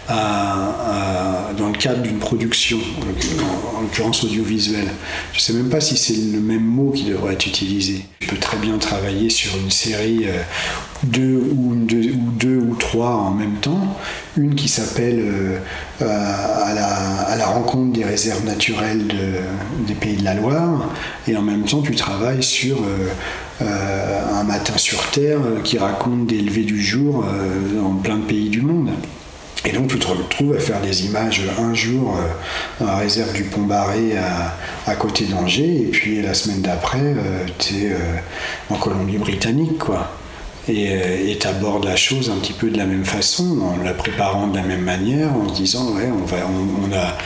dans 0.09 1.69
le 1.69 1.79
cadre 1.79 2.03
d'une 2.03 2.19
production, 2.19 2.79
en 3.77 3.81
l'occurrence 3.83 4.25
audiovisuelle. 4.25 4.89
Je 5.33 5.39
ne 5.39 5.43
sais 5.43 5.53
même 5.53 5.69
pas 5.69 5.81
si 5.81 5.97
c'est 5.97 6.15
le 6.33 6.41
même 6.41 6.65
mot 6.65 6.91
qui 6.91 7.05
devrait 7.05 7.35
être 7.35 7.47
utilisé. 7.47 8.05
Je 8.21 8.29
peux 8.29 8.37
très 8.37 8.57
bien 8.59 8.77
travailler 8.79 9.31
sur 9.31 9.57
une 9.57 9.71
série 9.71 10.25
euh, 10.27 10.43
deux 11.05 11.43
ou, 11.57 11.75
deux, 11.75 12.13
ou 12.13 12.31
deux 12.39 12.59
ou 12.59 12.75
trois 12.75 13.15
en 13.15 13.31
même 13.31 13.57
temps. 13.57 13.97
Une 14.37 14.55
qui 14.55 14.69
s'appelle 14.69 15.21
euh, 15.21 15.59
à, 16.01 17.37
la, 17.37 17.47
rencontre 17.47 17.93
des 17.93 18.05
réserves 18.05 18.45
naturelles 18.45 19.07
des 19.87 19.95
pays 19.95 20.17
de 20.17 20.25
la 20.25 20.35
Loire, 20.35 20.91
et 21.27 21.37
en 21.37 21.43
même 21.43 21.65
temps 21.65 21.81
tu 21.81 21.95
travailles 21.95 22.43
sur 22.43 22.79
euh, 23.63 24.35
un 24.35 24.45
matin 24.45 24.77
sur 24.77 25.11
Terre 25.11 25.39
qui 25.65 25.79
raconte 25.79 26.27
des 26.27 26.41
levées 26.41 26.65
du 26.65 26.83
jour 26.83 27.25
dans 27.81 27.95
plein 27.95 28.17
de 28.19 28.25
pays 28.25 28.51
du 28.51 28.61
monde. 28.61 28.91
Et 29.67 29.73
donc 29.73 29.89
tu 29.89 29.99
te 29.99 30.07
retrouves 30.07 30.55
à 30.55 30.61
faire 30.61 30.81
des 30.81 31.07
images 31.07 31.43
un 31.59 31.75
jour 31.75 32.17
euh, 32.17 32.85
la 32.85 32.99
réserve 32.99 33.33
du 33.33 33.43
Pont 33.43 33.63
Barré 33.63 34.17
à, 34.87 34.95
côté 34.95 35.25
d'Angers, 35.25 35.83
et 35.83 35.91
puis 35.91 36.23
la 36.23 36.35
semaine 36.35 36.63
d'après, 36.63 37.01
euh, 37.01 37.45
tu 37.59 37.75
es 37.75 37.93
euh, 37.93 37.99
en 38.71 38.77
Colombie-Britannique, 38.77 39.79
quoi. 39.79 40.09
Et 40.69 41.37
tu 41.39 41.47
abordes 41.47 41.85
la 41.85 41.95
chose 41.95 42.29
un 42.31 42.39
petit 42.41 42.53
peu 42.53 42.71
de 42.71 42.77
la 42.77 42.87
même 42.87 43.05
façon, 43.05 43.61
en 43.61 43.83
la 43.85 43.95
préparant 43.95 44.49
de 44.49 44.57
la 44.57 44.65
même 44.65 44.83
manière, 44.83 45.33
en 45.33 45.49
se 45.49 45.55
disant, 45.55 45.93
ouais, 45.95 46.09
on, 46.11 46.25
va, 46.25 46.39
on, 46.49 46.93
a, 46.93 47.17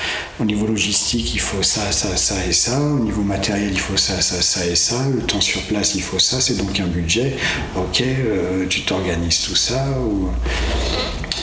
au 0.40 0.44
niveau 0.44 0.66
logistique, 0.66 1.34
il 1.34 1.40
faut 1.40 1.62
ça, 1.62 1.90
ça, 1.90 2.16
ça 2.16 2.34
et 2.46 2.52
ça, 2.52 2.78
au 2.78 2.98
niveau 2.98 3.22
matériel, 3.22 3.70
il 3.72 3.80
faut 3.80 3.96
ça, 3.96 4.20
ça, 4.20 4.42
ça 4.42 4.66
et 4.66 4.76
ça, 4.76 5.06
le 5.14 5.22
temps 5.22 5.40
sur 5.40 5.62
place, 5.62 5.94
il 5.94 6.02
faut 6.02 6.18
ça, 6.18 6.40
c'est 6.40 6.58
donc 6.58 6.78
un 6.80 6.86
budget, 6.86 7.36
ok, 7.76 8.02
tu 8.68 8.82
t'organises 8.82 9.40
tout 9.42 9.56
ça. 9.56 9.86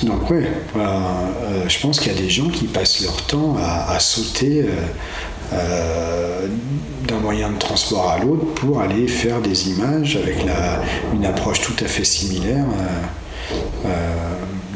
Donc 0.04 0.30
oui, 0.30 0.44
euh, 0.76 1.68
je 1.68 1.80
pense 1.80 2.00
qu'il 2.00 2.12
y 2.12 2.16
a 2.16 2.22
des 2.22 2.30
gens 2.30 2.50
qui 2.50 2.66
passent 2.66 3.02
leur 3.02 3.26
temps 3.26 3.56
à, 3.60 4.00
sauter 4.00 4.66
euh, 5.54 5.58
euh, 5.58 6.48
d'un 7.08 7.20
moyen 7.20 7.52
de 7.52 7.58
transport 7.58 8.10
à 8.10 8.20
l'autre 8.20 8.46
pour 8.56 8.82
aller 8.82 9.08
faire 9.08 9.42
des 9.42 9.70
images 9.70 10.18
avec 10.18 10.38
une 11.14 11.26
approche 11.26 11.62
tout 11.62 11.76
à 11.84 11.88
fait 11.88 12.04
similaire 12.04 12.66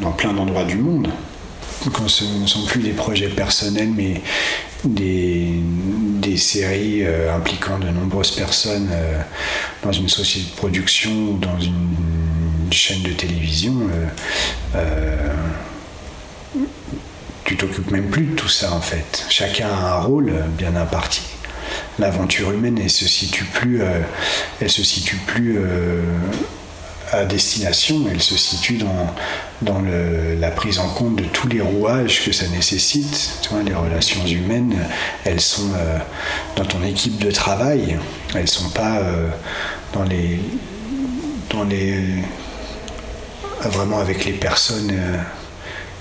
dans 0.00 0.12
plein 0.12 0.32
d'endroits 0.32 0.64
du 0.64 0.76
monde. 0.76 1.08
Donc 1.84 2.08
ce 2.08 2.24
ne 2.24 2.46
sont 2.46 2.64
plus 2.64 2.80
des 2.80 2.92
projets 2.92 3.28
personnels, 3.28 3.90
mais 3.94 4.20
des, 4.84 5.62
séries 6.36 7.04
impliquant 7.06 7.78
de 7.78 7.88
nombreuses 7.88 8.30
personnes 8.30 8.88
dans 9.82 9.92
une 9.92 10.08
société 10.08 10.50
de 10.50 10.56
production 10.56 11.10
ou 11.10 11.38
dans 11.38 11.60
une 11.60 11.92
chaîne 12.72 13.02
de 13.02 13.10
télévision, 13.10 13.74
euh, 13.92 14.06
euh, 14.76 15.32
tu 17.44 17.56
t'occupes 17.56 17.90
même 17.90 18.08
plus 18.08 18.24
de 18.24 18.34
tout 18.34 18.48
ça 18.48 18.72
en 18.72 18.80
fait. 18.80 19.26
Chacun 19.28 19.68
a 19.68 19.96
un 19.96 20.00
rôle 20.00 20.32
bien 20.56 20.76
imparti. 20.76 21.22
L'aventure 21.98 22.52
humaine, 22.52 22.78
elle 22.82 22.90
se 22.90 23.06
situe 23.06 23.44
plus, 23.44 23.82
euh, 23.82 24.00
elle 24.60 24.70
se 24.70 24.82
situe 24.82 25.16
plus 25.16 25.58
à 27.10 27.24
destination, 27.24 28.04
elle 28.10 28.22
se 28.22 28.36
situe 28.36 28.78
dans, 28.78 29.14
dans 29.60 29.82
la 29.82 30.50
prise 30.50 30.78
en 30.78 30.88
compte 30.88 31.16
de 31.16 31.24
tous 31.24 31.48
les 31.48 31.60
rouages 31.60 32.24
que 32.24 32.32
ça 32.32 32.46
nécessite. 32.48 33.38
Tu 33.42 33.50
vois, 33.50 33.62
les 33.62 33.74
relations 33.74 34.24
humaines, 34.26 34.76
elles 35.24 35.40
sont 35.40 35.70
dans 36.56 36.64
ton 36.64 36.82
équipe 36.82 37.18
de 37.18 37.30
travail, 37.30 37.98
elles 38.34 38.48
sont 38.48 38.70
pas 38.70 39.02
dans 39.92 40.04
les 40.04 40.40
dans 41.50 41.64
les 41.64 42.22
vraiment 43.68 43.98
avec 43.98 44.24
les 44.24 44.32
personnes 44.32 44.90
euh, 44.92 45.16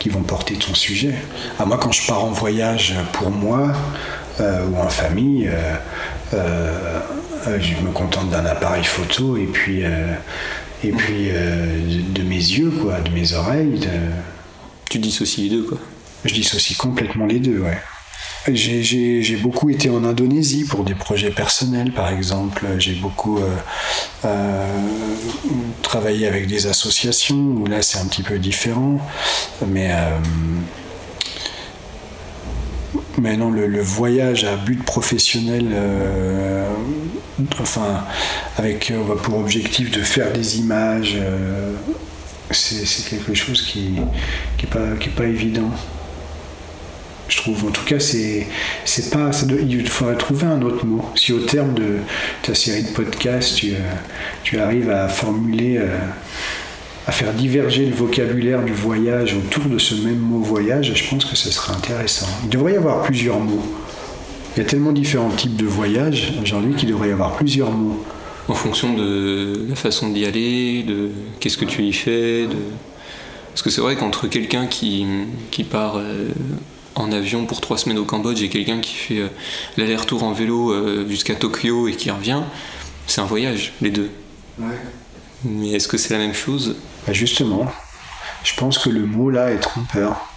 qui 0.02 0.10
vont 0.10 0.24
porter 0.24 0.56
ton 0.56 0.74
sujet. 0.74 1.14
À 1.60 1.66
moi, 1.66 1.78
quand 1.78 1.92
je 1.92 2.08
pars 2.08 2.24
en 2.24 2.32
voyage 2.32 2.96
pour 3.14 3.30
moi 3.30 3.72
euh, 4.40 4.66
ou 4.68 4.78
en 4.78 4.90
famille, 4.90 5.48
euh, 6.34 7.00
je 7.46 7.76
me 7.86 7.92
contente 7.92 8.32
d'un 8.32 8.46
appareil 8.48 8.84
photo 8.84 9.38
et 9.38 9.46
puis, 9.46 9.84
et 10.84 10.92
puis 10.92 11.30
de, 11.30 12.24
mes 12.24 12.36
yeux, 12.36 12.72
quoi, 12.72 13.00
de 13.00 13.12
mes 13.12 13.34
oreilles. 13.34 13.88
Tu 14.90 14.98
dissocies 14.98 15.44
les 15.44 15.50
deux, 15.50 15.64
quoi. 15.64 15.78
Je 16.26 16.34
dissocie 16.34 16.76
complètement 16.76 17.28
les 17.28 17.40
deux, 17.40 17.60
ouais. 17.60 17.78
J'ai 18.48 19.38
beaucoup 19.38 19.70
été 19.70 19.92
en 19.92 20.04
Indonésie 20.04 20.66
pour 20.66 20.84
des 20.84 20.96
projets 20.96 21.30
personnels, 21.30 21.92
par 21.92 22.10
exemple. 22.10 22.66
J'ai 22.80 22.94
beaucoup 22.94 23.38
euh, 23.38 23.48
euh, 24.26 24.66
travaillé 25.84 26.28
avec 26.28 26.48
des 26.48 26.66
associations, 26.66 27.36
où 27.36 27.68
là 27.68 27.84
c'est 27.84 28.00
un 28.00 28.06
petit 28.06 28.24
peu 28.24 28.40
différent. 28.40 28.98
Mais, 29.68 29.92
euh, 29.92 30.18
non, 33.38 33.52
le, 33.52 33.82
voyage 33.82 34.44
à 34.44 34.56
but 34.56 34.84
professionnel, 34.84 35.68
enfin, 37.60 38.04
avec 38.58 38.92
pour 39.22 39.38
objectif 39.38 39.92
de 39.92 40.02
faire 40.02 40.34
des 40.34 40.58
images, 40.58 41.16
c'est 42.50 43.06
quelque 43.08 43.36
chose 43.36 43.62
qui 43.62 44.00
n'est 44.00 45.12
pas 45.16 45.26
évident 45.26 45.70
je 47.32 47.38
trouve. 47.38 47.66
En 47.66 47.72
tout 47.72 47.86
cas, 47.86 48.00
c'est, 48.00 48.46
pas, 49.10 49.32
il 49.68 49.88
faudrait 49.88 50.18
trouver 50.18 50.48
un 50.48 50.62
autre 50.62 50.86
mot. 50.86 51.04
Si 51.16 51.32
au 51.32 51.40
terme 51.40 51.74
de 51.74 51.98
ta 52.44 52.54
série 52.54 52.84
de 52.84 52.90
podcasts, 52.90 53.56
tu, 53.56 53.74
euh, 53.74 54.64
arrives 54.64 54.90
à 54.90 55.08
formuler, 55.08 55.78
euh, 55.78 55.98
à 57.08 57.12
faire 57.12 57.34
diverger 57.34 57.86
le 57.86 57.96
vocabulaire 57.96 58.64
du 58.64 58.74
voyage 58.74 59.34
autour 59.34 59.64
de 59.66 59.78
ce 59.78 59.96
même 59.96 60.20
mot 60.20 60.40
voyage, 60.40 60.94
je 60.94 61.10
pense 61.10 61.24
que 61.24 61.38
ce 61.38 61.50
serait 61.50 61.74
intéressant. 61.74 62.28
Il 62.44 62.50
devrait 62.50 62.74
y 62.74 62.78
avoir 62.78 63.04
plusieurs 63.04 63.40
mots. 63.40 63.66
Il 64.56 64.64
y 64.64 64.66
a 64.66 64.68
tellement 64.68 64.92
différents 64.92 65.30
types 65.30 65.56
de 65.56 65.66
voyages 65.66 66.34
aujourd'hui 66.44 66.76
qu'il 66.76 66.90
devrait 66.90 67.10
y 67.10 67.14
avoir 67.14 67.38
plusieurs 67.38 67.72
mots. 67.72 68.04
En 68.50 68.56
fonction 68.56 68.94
de 68.94 69.68
la 69.70 69.76
façon 69.76 70.10
d'y 70.10 70.26
aller, 70.26 70.84
de 70.84 71.12
qu'est-ce 71.40 71.58
que 71.58 71.64
tu 71.64 71.84
y 71.84 71.94
fais. 71.94 72.48
Parce 73.52 73.62
que 73.62 73.70
c'est 73.70 73.80
vrai 73.80 73.96
qu'entre 73.96 74.28
quelqu'un 74.28 74.66
qui, 74.66 75.06
qui 75.52 75.64
part 75.64 75.96
euh, 75.98 76.28
en 76.96 77.12
avion 77.12 77.46
pour 77.46 77.62
trois 77.62 77.78
semaines 77.78 77.98
au 77.98 78.06
Cambodge 78.06 78.42
et 78.42 78.50
quelqu'un 78.50 78.80
qui 78.80 78.94
fait 78.94 79.20
euh, 79.20 79.28
l'aller-retour 79.78 80.24
en 80.24 80.34
vélo 80.34 80.72
euh, 80.72 81.08
jusqu'à 81.08 81.36
Tokyo 81.36 81.88
et 81.88 81.96
qui 81.96 82.12
revient, 82.12 82.42
c'est 83.08 83.22
un 83.22 83.26
voyage, 83.26 83.74
les 83.82 83.92
deux. 83.92 84.12
Mais 85.44 85.70
est-ce 85.72 85.88
que 85.88 85.98
c'est 85.98 86.14
la 86.14 86.20
même 86.20 86.34
chose? 86.34 86.76
Bah, 87.08 87.14
Justement, 87.14 87.72
je 88.44 88.54
pense 88.56 88.78
que 88.78 88.90
le 88.90 89.06
mot 89.06 89.30
là 89.30 89.52
est 89.52 89.60
trompeur. 89.60 90.28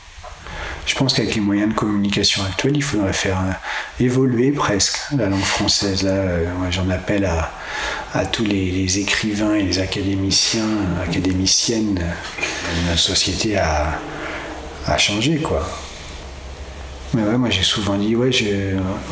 Je 0.87 0.95
pense 0.97 1.15
qu'avec 1.15 1.35
les 1.35 1.41
moyens 1.41 1.71
de 1.71 1.75
communication 1.75 2.45
actuels, 2.45 2.77
il 2.77 2.83
faudrait 2.83 3.15
faire 3.15 3.39
euh, 3.41 4.05
évoluer 4.05 4.53
presque 4.53 4.99
la 5.17 5.29
langue 5.29 5.41
française. 5.41 6.03
Là, 6.03 6.23
j'en 6.71 6.91
appelle 6.91 7.25
à, 7.25 8.27
tous 8.27 8.45
les, 8.45 8.99
écrivains 8.99 9.55
et 9.55 9.63
les 9.63 9.79
académiciens, 9.79 10.69
académiciennes 11.03 11.95
de 11.95 12.89
notre 12.89 13.01
société 13.01 13.57
à, 13.57 13.99
à 14.87 14.99
changer, 14.99 15.39
quoi. 15.39 15.67
Mais 17.15 17.23
ouais, 17.23 17.39
moi 17.39 17.49
j'ai 17.49 17.63
souvent 17.63 17.97
dit, 17.97 18.17
ouais, 18.17 18.31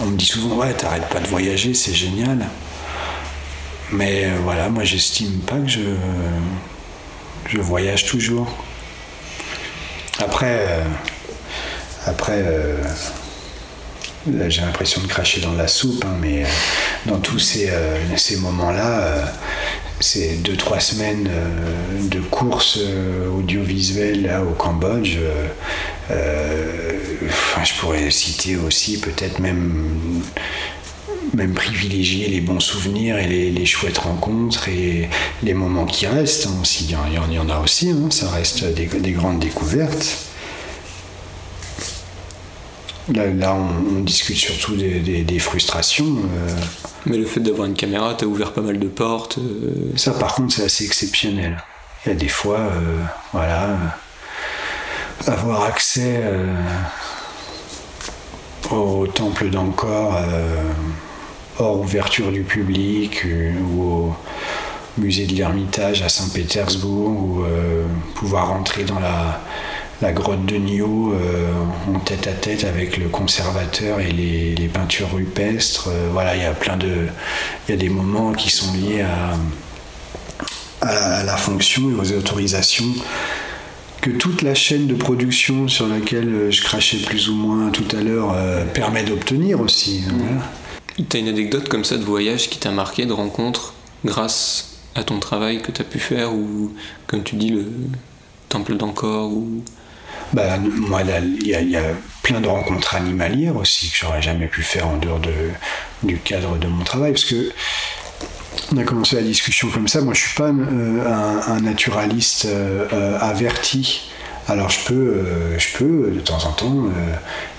on 0.03 0.07
me 0.07 0.17
dit 0.17 0.27
souvent, 0.27 0.57
ouais, 0.57 0.73
t'arrêtes 0.75 1.09
pas 1.09 1.21
de 1.21 1.27
voyager, 1.29 1.73
c'est 1.73 1.95
génial. 1.95 2.47
Mais 3.93 4.25
euh, 4.25 4.38
voilà, 4.43 4.69
moi 4.71 4.83
j'estime 4.83 5.38
pas 5.41 5.59
que 5.59 5.69
je, 5.69 5.81
je 7.49 7.59
voyage 7.59 8.07
toujours. 8.07 8.53
Après, 10.19 10.67
euh, 10.69 10.85
après 12.07 12.43
euh, 12.45 12.83
j'ai 14.49 14.62
l'impression 14.62 15.01
de 15.03 15.07
cracher 15.07 15.41
dans 15.41 15.53
la 15.53 15.69
soupe, 15.69 16.05
hein, 16.05 16.17
mais 16.21 16.45
dans 17.07 17.19
tous 17.19 17.38
ces, 17.38 17.71
ces 18.17 18.37
moments-là, 18.37 19.33
ces 20.03 20.37
deux, 20.37 20.57
trois 20.57 20.81
semaines 20.81 21.31
de 22.11 22.21
course 22.21 22.79
audiovisuelle 23.37 24.31
au 24.49 24.53
Cambodge, 24.53 25.17
je 26.11 27.75
pourrais 27.81 28.11
citer 28.11 28.57
aussi 28.57 29.01
peut-être 29.01 29.38
même 29.38 30.23
même 31.35 31.55
privilégier 31.55 32.29
les 32.29 32.41
bons 32.41 32.61
souvenirs 32.61 33.19
et 33.19 33.27
les, 33.27 33.67
chouettes 33.67 33.99
rencontres 33.99 34.69
et 34.69 35.09
les 35.43 35.55
moments 35.55 35.87
qui 35.87 36.07
restent. 36.07 36.47
Hein, 36.47 36.62
il, 36.81 36.91
y 36.91 37.38
en, 37.38 37.49
a 37.49 37.61
aussi, 37.61 37.91
hein, 37.91 38.09
ça 38.11 38.31
reste 38.31 38.65
des, 38.65 39.12
grandes 39.12 39.38
découvertes. 39.38 40.32
Là, 43.09 43.55
on, 43.55 44.01
discute 44.01 44.37
surtout 44.37 44.77
des, 44.77 45.38
frustrations. 45.38 46.07
Euh. 46.07 46.57
Mais 47.07 47.17
le 47.17 47.27
fait 47.27 47.41
d'avoir 47.41 47.67
une 47.67 47.75
caméra, 47.75 48.15
t'as 48.15 48.27
ouvert 48.27 48.53
pas 48.53 48.61
mal 48.61 48.79
de 48.79 48.88
portes. 48.88 49.38
Euh. 49.38 49.93
Ça, 49.97 50.12
par 50.12 50.35
contre, 50.35 50.55
c'est 50.55 50.65
assez 50.65 50.85
exceptionnel. 50.85 51.62
Il 52.05 52.11
y 52.11 52.12
a 52.12 52.15
des 52.15 52.29
fois, 52.29 52.59
euh, 52.59 52.99
voilà, 53.33 53.77
avoir 55.27 55.65
accès 55.65 56.23
au 58.71 59.07
temple 59.07 59.51
d'Angkor, 59.51 60.21
hors 61.59 61.81
ouverture 61.81 62.33
du 62.33 62.43
public, 62.43 63.25
ou 63.75 63.83
au 63.83 64.17
musée 64.99 65.27
de 65.27 65.35
l'Ermitage 65.35 66.03
à 66.03 66.09
Saint-Pétersbourg, 66.09 67.11
ou 67.11 67.45
pouvoir 68.15 68.51
entrer 68.53 68.85
dans 68.85 68.99
la, 68.99 69.41
la 70.03 70.12
grotte 70.12 70.45
de 70.45 70.57
Nio 70.57 71.15
en 71.88 71.99
tête 72.01 72.27
à 72.27 72.33
tête 72.33 72.65
avec 72.65 72.97
le 72.97 73.09
conservateur 73.09 74.01
et 74.01 74.11
les, 74.11 74.69
peintures 74.69 75.12
rupestres. 75.12 75.88
voilà, 76.12 76.37
il 76.37 76.43
y 76.43 76.45
a 76.45 76.53
plein 76.53 76.77
de. 76.77 77.07
Il 77.67 77.71
y 77.71 77.75
a 77.75 77.77
des 77.77 77.88
moments 77.88 78.33
qui 78.33 78.51
sont 78.51 78.73
liés 78.73 79.03
à, 79.03 79.37
à 80.83 81.23
la 81.25 81.37
fonction 81.37 81.91
et 81.91 81.95
aux 81.95 82.12
autorisations 82.12 82.93
que 84.03 84.11
toute 84.11 84.43
la 84.43 84.55
chaîne 84.55 84.88
de 84.88 84.95
production 84.95 85.69
sur 85.69 85.87
laquelle 85.87 86.35
euh, 86.35 86.51
je 86.51 86.61
crachais 86.61 86.99
plus 86.99 87.29
ou 87.29 87.35
moins 87.35 87.71
tout 87.71 87.87
à 87.97 88.01
l'heure 88.01 88.33
euh, 88.35 88.65
permet 88.65 89.05
d'obtenir 89.05 89.61
aussi. 89.61 90.03
Tu 90.97 91.17
as 91.17 91.21
une 91.21 91.29
anecdote 91.29 91.69
comme 91.69 91.85
ça 91.85 91.97
de 91.97 92.03
voyage 92.03 92.51
qui 92.51 92.59
t'a 92.59 92.73
marqué, 92.73 93.07
de 93.07 93.12
rencontre, 93.12 93.75
grâce 94.05 94.81
à 94.97 95.05
ton 95.05 95.21
travail 95.21 95.62
que 95.62 95.71
tu 95.71 95.81
as 95.81 95.85
pu 95.85 96.01
faire, 96.01 96.35
ou 96.35 96.73
comme 97.07 97.23
tu 97.23 97.37
dis, 97.37 97.51
le 97.51 97.65
temple 98.49 98.77
d'Ancor 98.77 99.31
ou... 99.33 99.62
Bah, 100.33 100.59
moi, 100.59 101.03
il 101.03 101.47
y, 101.47 101.77
a 101.77 101.83
plein 102.23 102.40
de 102.40 102.49
rencontres 102.49 102.95
animalières 102.95 103.57
aussi 103.57 103.90
que 103.90 103.97
j'aurais 103.97 104.23
jamais 104.23 104.47
pu 104.47 104.62
faire 104.62 104.88
en 104.88 104.97
dehors 104.97 105.21
de, 105.21 105.33
du 106.03 106.18
cadre 106.18 106.57
de 106.57 106.66
mon 106.66 106.85
travail, 106.85 107.12
parce 107.12 107.25
que 107.27 107.53
on 108.73 108.79
a 108.79 108.85
commencé 108.85 109.16
la 109.16 109.23
discussion 109.23 109.68
comme 109.68 109.88
ça. 109.88 110.01
Moi, 110.01 110.14
je 110.14 110.21
suis 110.21 110.35
pas 110.35 110.49
euh, 110.49 111.42
un, 111.47 111.61
naturaliste 111.61 112.47
euh, 112.47 112.87
euh, 112.92 113.18
averti. 113.21 114.09
Alors, 114.48 114.70
je 114.70 114.81
peux, 114.87 115.24
je 115.57 115.76
peux 115.78 116.11
de 116.11 116.20
temps 116.20 116.44
en 116.44 116.52
temps 116.52 116.85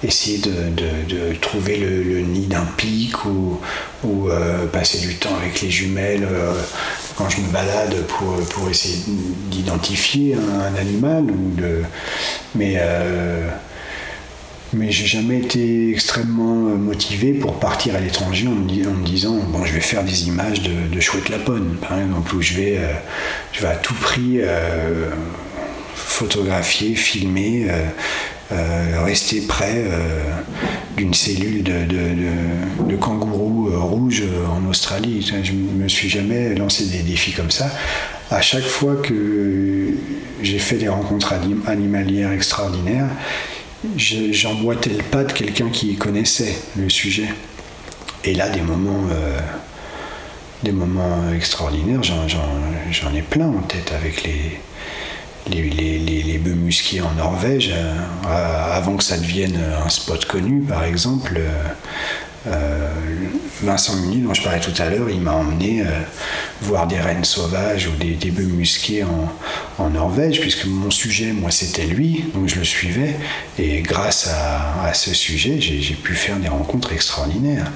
essayer 0.03 0.39
de, 0.39 1.33
trouver 1.41 1.77
le, 1.77 2.19
nid 2.21 2.47
d'un 2.47 2.65
pic 2.77 3.25
ou, 3.25 3.59
ou 4.03 4.29
passer 4.71 4.99
du 4.99 5.15
temps 5.15 5.35
avec 5.39 5.61
les 5.61 5.69
jumelles 5.69 6.27
quand 7.15 7.29
je 7.29 7.39
me 7.41 7.47
balade 7.47 7.95
pour, 8.07 8.69
essayer 8.69 8.97
d'identifier 9.49 10.35
un, 10.35 10.75
animal. 10.75 11.23
Ou 11.23 11.51
mais 12.55 12.77
mais 14.73 14.91
j'ai 14.91 15.05
jamais 15.05 15.39
été 15.39 15.91
extrêmement 15.91 16.67
euh, 16.67 16.75
motivé 16.75 17.33
pour 17.33 17.59
partir 17.59 17.95
à 17.95 17.99
l'étranger 17.99 18.47
en, 18.47 18.51
me 18.51 19.05
disant 19.05 19.39
je 19.65 19.71
vais 19.71 19.81
faire 19.81 20.03
des 20.03 20.27
images 20.27 20.61
de, 20.61 20.99
chouette 20.99 21.29
lapone 21.29 21.77
par 21.81 21.99
exemple 21.99 22.35
où 22.35 22.41
je 22.41 22.53
vais 22.53 22.77
euh, 22.77 22.93
je 23.51 23.61
vais 23.61 23.67
à 23.67 23.75
tout 23.75 23.93
prix 23.93 24.39
euh, 24.39 25.09
photographier 26.13 26.95
filmer 26.95 27.67
rester 28.51 29.41
près 29.41 29.83
d'une 30.95 31.13
cellule 31.13 31.63
de, 31.63 31.85
de, 31.85 32.89
de 32.89 32.95
kangourou 32.95 33.69
rouge 33.71 34.23
en 34.47 34.69
Australie 34.69 35.27
je 35.43 35.53
me 35.53 35.87
suis 35.87 36.09
jamais 36.09 36.53
lancé 36.53 36.85
des 36.85 36.99
défis 36.99 37.31
comme 37.31 37.49
ça 37.49 37.71
à 38.29 38.41
chaque 38.41 38.65
fois 38.65 38.95
que 38.95 39.93
j'ai 40.41 40.59
fait 40.59 40.75
des 40.75 40.89
rencontres 40.89 41.33
animalières 41.67 42.31
extraordinaires 42.31 43.09
j'emboîtais 43.97 44.91
le 44.91 45.03
pas 45.03 45.23
de 45.23 45.31
quelqu'un 45.31 45.69
qui 45.69 45.95
connaissait 45.95 46.55
le 46.75 46.89
sujet. 46.89 47.27
Et 48.23 48.33
là, 48.33 48.49
des 48.49 48.61
moments, 48.61 49.07
euh, 49.11 49.39
des 50.63 50.71
moments 50.71 51.31
extraordinaires, 51.33 52.01
j'en 52.03 53.13
ai 53.13 53.21
plein 53.21 53.47
en 53.47 53.61
tête 53.61 53.91
avec 53.93 54.23
les, 54.23 54.59
les, 55.49 55.99
les, 55.99 56.37
bœufs 56.37 56.55
musqués 56.55 57.01
en 57.01 57.11
Norvège. 57.13 57.71
Euh, 57.73 57.95
avant 58.25 58.97
que 58.97 59.03
ça 59.03 59.17
devienne 59.17 59.59
un 59.83 59.89
spot 59.89 60.25
connu, 60.25 60.61
par 60.61 60.83
exemple, 60.83 61.33
euh, 61.37 61.49
euh, 62.47 62.89
Vincent 63.61 63.95
Munier, 63.95 64.21
dont 64.21 64.33
je 64.33 64.43
parlais 64.43 64.59
tout 64.59 64.73
à 64.81 64.89
l'heure, 64.89 65.09
il 65.09 65.21
m'a 65.21 65.33
emmené 65.33 65.83
voir 66.61 66.87
des 66.87 66.99
rennes 66.99 67.23
sauvages 67.23 67.87
ou 67.87 67.91
des, 67.97 68.15
des 68.15 68.31
bœufs 68.31 68.43
musqués 68.43 69.03
en, 69.79 69.89
Norvège, 69.89 70.41
puisque 70.41 70.65
mon 70.65 70.91
sujet, 70.91 71.33
moi, 71.33 71.51
c'était 71.51 71.85
lui, 71.85 72.25
donc 72.33 72.47
je 72.47 72.55
le 72.55 72.65
suivais. 72.65 73.15
Et 73.59 73.81
grâce 73.81 74.27
à, 74.27 74.93
ce 74.93 75.13
sujet, 75.13 75.61
j'ai 75.61 75.95
pu 75.95 76.15
faire 76.15 76.37
des 76.37 76.49
rencontres 76.49 76.91
extraordinaires. 76.91 77.71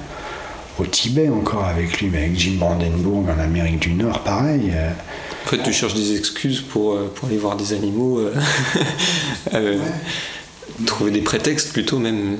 Au 0.78 0.84
Tibet 0.84 1.28
encore 1.28 1.64
avec 1.64 2.00
lui, 2.00 2.08
mais 2.08 2.18
avec 2.18 2.38
Jim 2.38 2.56
Brandenburg 2.58 3.26
en 3.34 3.40
Amérique 3.40 3.80
du 3.80 3.94
Nord, 3.94 4.22
pareil. 4.22 4.72
En 5.48 5.50
fait, 5.50 5.62
tu 5.62 5.72
cherches 5.72 5.94
des 5.94 6.14
excuses 6.14 6.60
pour, 6.60 6.98
pour 7.12 7.28
aller 7.28 7.38
voir 7.38 7.56
des 7.56 7.72
animaux, 7.72 8.20
trouver 10.86 11.10
des 11.10 11.22
prétextes 11.22 11.72
plutôt 11.72 11.98
même. 11.98 12.36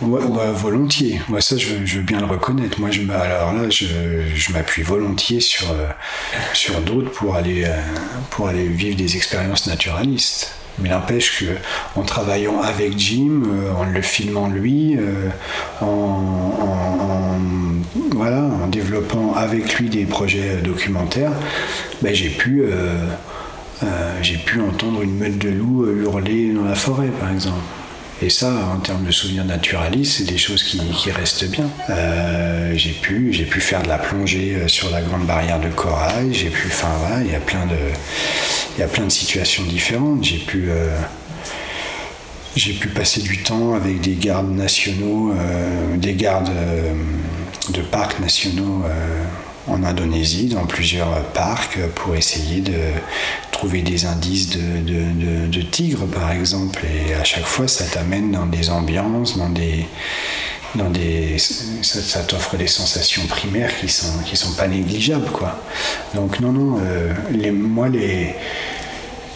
Bah, 0.00 0.52
volontiers. 0.52 1.20
Moi, 1.28 1.40
ça, 1.40 1.56
je, 1.56 1.74
veux 1.74 2.02
bien 2.02 2.20
le 2.20 2.26
reconnaître. 2.26 2.78
Moi, 2.80 2.90
je, 2.90 3.02
alors 3.10 3.52
là, 3.52 3.68
je, 3.68 3.86
je 4.34 4.52
m'appuie 4.52 4.82
volontiers 4.82 5.40
sur, 5.40 5.70
euh, 5.72 5.88
sur 6.52 6.80
d'autres 6.80 7.10
pour 7.10 7.34
aller, 7.34 7.64
euh, 7.64 7.76
pour 8.30 8.46
aller 8.48 8.68
vivre 8.68 8.96
des 8.96 9.16
expériences 9.16 9.66
naturalistes. 9.66 10.52
Mais 10.80 10.88
n'empêche 10.88 11.40
que 11.40 11.98
en 11.98 12.02
travaillant 12.02 12.60
avec 12.60 12.98
Jim, 12.98 13.42
euh, 13.46 13.72
en 13.72 13.84
le 13.84 14.02
filmant 14.02 14.48
lui, 14.48 14.96
en, 15.80 15.86
en, 18.16 18.66
développant 18.68 19.34
avec 19.34 19.78
lui 19.78 19.88
des 19.88 20.04
projets 20.04 20.56
documentaires, 20.62 21.32
ben, 22.02 22.14
j'ai 22.14 22.28
pu, 22.28 22.64
j'ai 24.20 24.36
pu 24.36 24.60
entendre 24.60 25.02
une 25.02 25.16
meute 25.16 25.38
de 25.38 25.48
loups 25.48 25.86
hurler 25.86 26.52
dans 26.52 26.64
la 26.64 26.74
forêt, 26.74 27.08
par 27.18 27.30
exemple. 27.30 27.56
Et 28.20 28.30
ça, 28.30 28.52
en 28.74 28.80
termes 28.80 29.04
de 29.04 29.12
souvenirs 29.12 29.44
naturalistes, 29.44 30.18
c'est 30.18 30.24
des 30.24 30.38
choses 30.38 30.64
qui, 30.64 30.80
restent 31.10 31.48
bien. 31.48 31.70
Euh, 31.88 32.72
j'ai 32.74 32.90
pu, 32.90 33.32
j'ai 33.32 33.44
pu 33.44 33.60
faire 33.60 33.82
de 33.82 33.88
la 33.88 33.98
plongée 33.98 34.56
euh, 34.56 34.68
sur 34.68 34.90
la 34.90 35.02
grande 35.02 35.24
barrière 35.24 35.60
de 35.60 35.68
corail. 35.68 36.34
J'ai 36.34 36.50
pu, 36.50 36.66
enfin 36.66 36.88
il 37.24 37.30
y 37.30 37.34
a 37.36 37.40
plein 37.40 37.64
de, 37.66 37.76
il 38.76 38.80
y 38.80 38.82
a 38.82 38.88
plein 38.88 39.04
de 39.04 39.12
situations 39.12 39.62
différentes. 39.64 40.24
J'ai 40.24 40.38
pu, 40.38 40.68
euh, 40.68 40.98
j'ai 42.56 42.72
pu 42.72 42.88
passer 42.88 43.20
du 43.20 43.38
temps 43.42 43.74
avec 43.74 44.00
des 44.00 44.14
gardes 44.14 44.50
nationaux, 44.50 45.32
des 45.96 46.14
gardes 46.14 46.50
de 47.70 47.82
parcs 47.82 48.18
nationaux 48.18 48.84
en 49.68 49.82
Indonésie, 49.82 50.46
dans 50.46 50.66
plusieurs 50.66 51.22
parcs, 51.32 51.78
pour 51.94 52.14
essayer 52.14 52.60
de 52.60 52.78
trouver 53.52 53.82
des 53.82 54.06
indices 54.06 54.50
de, 54.50 55.62
tigres, 55.62 56.06
par 56.06 56.32
exemple. 56.32 56.80
Et 56.86 57.14
à 57.14 57.24
chaque 57.24 57.46
fois, 57.46 57.68
ça 57.68 57.84
t'amène 57.84 58.32
dans 58.32 58.46
des 58.46 58.70
ambiances, 58.70 59.36
dans 59.36 59.50
des. 59.50 59.86
Dans 60.74 60.90
des, 60.90 61.38
ça, 61.38 62.20
t'offre 62.24 62.58
des 62.58 62.66
sensations 62.66 63.22
primaires 63.26 63.72
qui 63.80 63.88
sont, 63.88 64.18
qui 64.26 64.36
sont 64.36 64.52
pas 64.52 64.68
négligeables. 64.68 65.30
Quoi. 65.30 65.58
Donc, 66.14 66.40
non, 66.40 66.52
non, 66.52 66.78
euh, 66.82 67.14
moi, 67.52 67.88
les, 67.88 68.34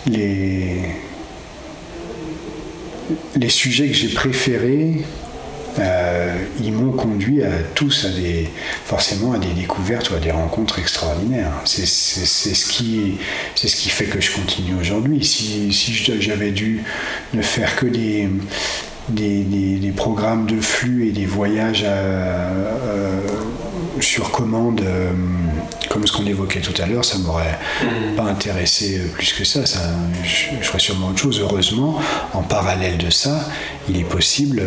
les, 0.07 0.95
les 3.35 3.49
sujets 3.49 3.89
que 3.89 3.95
j'ai 3.95 4.11
préférés, 4.11 5.03
euh, 5.79 6.37
ils 6.63 6.73
m'ont 6.73 6.93
conduit 6.93 7.43
à 7.43 7.51
tous 7.75 8.05
à 8.05 8.11
des, 8.11 8.51
forcément 8.85 9.33
à 9.33 9.39
des 9.39 9.53
découvertes 9.55 10.11
ou 10.11 10.15
à 10.15 10.19
des 10.19 10.31
rencontres 10.31 10.79
extraordinaires. 10.79 11.53
C'est 11.65 11.87
ce, 11.87 12.67
qui, 12.67 13.19
fait 13.89 14.05
que 14.05 14.21
je 14.21 14.33
continue 14.35 14.75
aujourd'hui. 14.79 15.25
Si, 15.25 15.73
j'avais 15.73 16.51
dû 16.51 16.85
ne 17.33 17.43
faire 17.43 17.77
que 17.77 17.87
des, 17.87 18.29
programmes 19.97 20.47
de 20.47 20.61
flux 20.61 21.09
et 21.09 21.13
des 21.13 21.27
voyages 21.27 21.85
euh, 21.87 23.21
sur 24.01 24.31
commande, 24.31 24.83
euh, 24.83 25.11
comme 25.89 26.07
ce 26.07 26.13
qu'on 26.13 26.27
évoquait 26.27 26.61
tout 26.61 26.81
à 26.83 26.87
l'heure, 26.87 27.05
ça 27.05 27.17
m'aurait 27.19 27.59
mmh. 27.83 28.17
pas 28.17 28.25
intéressé 28.25 29.01
plus 29.15 29.33
que 29.33 29.45
ça. 29.45 29.65
ça 29.65 29.79
je, 30.23 30.67
ferais 30.67 30.79
sûrement 30.79 31.09
autre 31.09 31.21
chose. 31.21 31.41
Heureusement, 31.41 31.99
en 32.35 32.43
parallèle 32.43 32.99
de 32.99 33.11
ça, 33.11 33.49
il 33.89 33.99
est 33.99 34.05
possible 34.05 34.63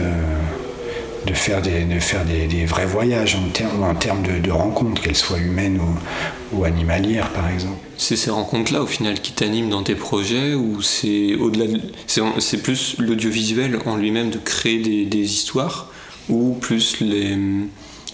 de 1.25 1.33
faire 1.33 1.61
des, 1.61 1.83
de 1.83 1.99
faire 1.99 2.25
des, 2.25 2.65
vrais 2.65 2.85
voyages 2.85 3.35
en 3.35 3.49
termes 3.49 3.83
en 3.83 3.95
termes 3.95 4.23
de, 4.23 4.51
rencontres, 4.51 5.01
qu'elles 5.01 5.15
soient 5.15 5.39
humaines 5.39 5.79
ou, 5.79 6.57
ou, 6.57 6.63
animalières 6.65 7.31
par 7.31 7.49
exemple. 7.49 7.77
C'est 7.97 8.15
ces 8.15 8.29
rencontres-là 8.29 8.81
au 8.81 8.87
final 8.87 9.19
qui 9.19 9.31
t'animent 9.31 9.69
dans 9.69 9.83
tes 9.83 9.95
projets 9.95 10.53
ou 10.53 10.81
c'est 10.81 11.35
au-delà 11.35 11.65
c'est, 12.07 12.61
plus 12.61 12.95
l'audiovisuel 12.99 13.79
en 13.85 13.97
lui-même 13.97 14.29
de 14.29 14.37
créer 14.37 15.05
des, 15.05 15.19
histoires 15.19 15.91
ou 16.29 16.53
plus 16.59 16.99
les, 17.01 17.37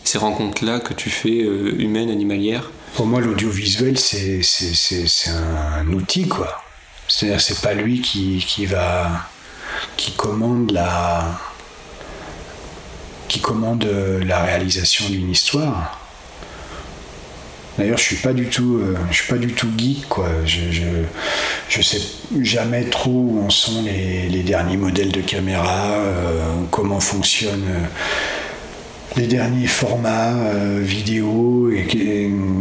ces 0.04 0.18
rencontres-là 0.18 0.80
que 0.80 0.94
tu 0.94 1.10
fais 1.10 1.42
euh, 1.44 1.76
humaines, 1.80 2.10
animalières? 2.10 2.72
Pour 2.96 3.06
moi 3.06 3.22
l'audiovisuel 3.22 3.98
c'est, 3.98 4.42
c'est, 4.44 5.30
un, 5.30 5.82
un, 5.82 5.94
outil 5.94 6.28
quoi. 6.28 6.62
C'est-à-dire 7.08 7.42
c'est 7.42 7.62
pas 7.62 7.74
lui 7.74 8.02
qui, 8.02 8.44
qui 8.46 8.66
va 8.66 9.30
qui 9.98 10.12
commande 10.12 10.72
la 10.72 11.40
qui 13.32 13.40
commande 13.40 13.86
euh, 13.86 14.22
la 14.26 14.44
réalisation 14.44 15.08
d'une 15.10 15.32
histoire. 15.32 15.98
D'ailleurs, 17.78 17.98
je 17.98 18.04
suis 18.04 18.18
pas 18.18 18.34
du 18.34 18.48
tout, 18.48 18.80
euh, 18.82 18.98
je 19.10 19.16
suis 19.16 19.28
pas 19.28 19.38
du 19.38 19.54
tout 19.54 19.70
geek, 19.78 20.10
quoi. 20.10 20.28
Je, 20.46 20.60
je, 21.70 21.82
sais 21.82 22.02
jamais 22.42 22.84
trop 22.84 23.12
où 23.12 23.44
en 23.46 23.50
sont 23.50 23.84
les, 23.84 24.44
derniers 24.44 24.76
modèles 24.76 25.14
de 25.14 25.22
caméra, 25.22 25.94
euh, 25.94 26.44
comment 26.70 27.00
fonctionne 27.00 27.64
les 29.16 29.28
derniers 29.28 29.68
formats 29.68 30.36
vidéo 30.80 31.70
et, 31.72 31.86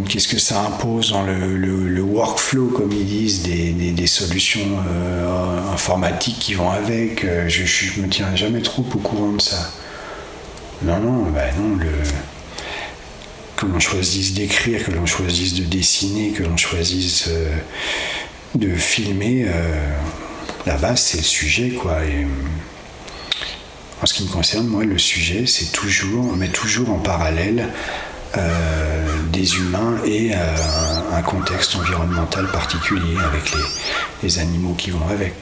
qu'est-ce 0.09 0.29
que 0.29 0.39
ça 0.39 0.61
impose 0.63 1.11
dans 1.11 1.25
le, 1.25 2.01
workflow, 2.03 2.67
comme 2.69 2.93
ils 2.93 3.07
disent, 3.07 3.43
des, 3.43 4.07
solutions 4.07 4.79
euh, 4.89 5.73
informatiques 5.73 6.39
qui 6.39 6.55
vont 6.55 6.71
avec. 6.71 7.27
Je, 7.49 8.01
ne 8.01 8.07
me 8.07 8.09
tiens 8.09 8.35
jamais 8.37 8.63
trop 8.63 8.85
au 8.95 8.99
courant 8.99 9.33
de 9.33 9.41
ça. 9.41 9.73
Non, 10.83 10.99
non, 10.99 11.31
bah 11.31 11.53
non, 11.59 11.79
que 13.57 13.67
l'on 13.67 13.81
choisisse 13.81 14.33
d'écrire, 14.33 14.85
que 14.85 14.91
l'on 14.91 15.07
choisisse 15.07 15.55
de 15.55 15.65
dessiner, 15.65 16.31
que 16.31 16.43
l'on 16.43 16.57
choisisse 16.57 17.29
de 18.55 18.75
filmer, 18.75 19.47
la 20.67 20.77
base 20.77 21.03
c'est 21.03 21.19
le 21.19 21.23
sujet, 21.23 21.71
quoi. 21.71 21.99
En 24.03 24.07
ce 24.07 24.15
qui 24.15 24.25
me 24.25 24.31
concerne, 24.31 24.67
moi, 24.67 24.85
le 24.85 24.97
sujet, 24.97 25.45
c'est 25.47 25.73
toujours, 25.73 26.35
mais 26.35 26.49
toujours 26.49 26.89
en 26.91 26.99
parallèle 26.99 27.69
euh, 28.37 29.07
des 29.31 29.57
humains 29.57 29.99
et 30.07 30.31
euh, 30.33 30.37
un, 31.13 31.21
contexte 31.21 31.77
environnemental 31.77 32.47
particulier 32.51 33.17
avec 33.27 33.53
les, 34.23 34.39
animaux 34.39 34.75
qui 34.75 34.91
vont 34.91 35.07
avec. 35.11 35.35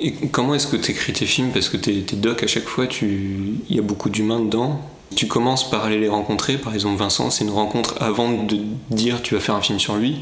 Et 0.00 0.12
comment 0.12 0.54
est-ce 0.54 0.66
que 0.66 0.76
tu 0.76 0.92
écris 0.92 1.12
tes 1.12 1.26
films? 1.26 1.50
Parce 1.50 1.68
que 1.68 1.76
tes, 1.76 2.02
tes 2.02 2.16
docs, 2.16 2.42
à 2.42 2.46
chaque 2.46 2.68
fois, 2.68 2.86
il 3.02 3.58
y 3.68 3.78
a 3.78 3.82
beaucoup 3.82 4.10
d'humains 4.10 4.40
dedans. 4.40 4.80
Tu 5.16 5.26
commences 5.26 5.68
par 5.68 5.84
aller 5.84 5.98
les 5.98 6.08
rencontrer. 6.08 6.56
Par 6.56 6.74
exemple, 6.74 6.98
Vincent, 6.98 7.30
c'est 7.30 7.44
une 7.44 7.50
rencontre 7.50 8.00
avant 8.00 8.30
de 8.30 8.60
dire 8.90 9.22
tu 9.22 9.34
vas 9.34 9.40
faire 9.40 9.54
un 9.54 9.60
film 9.60 9.80
sur 9.80 9.96
lui. 9.96 10.20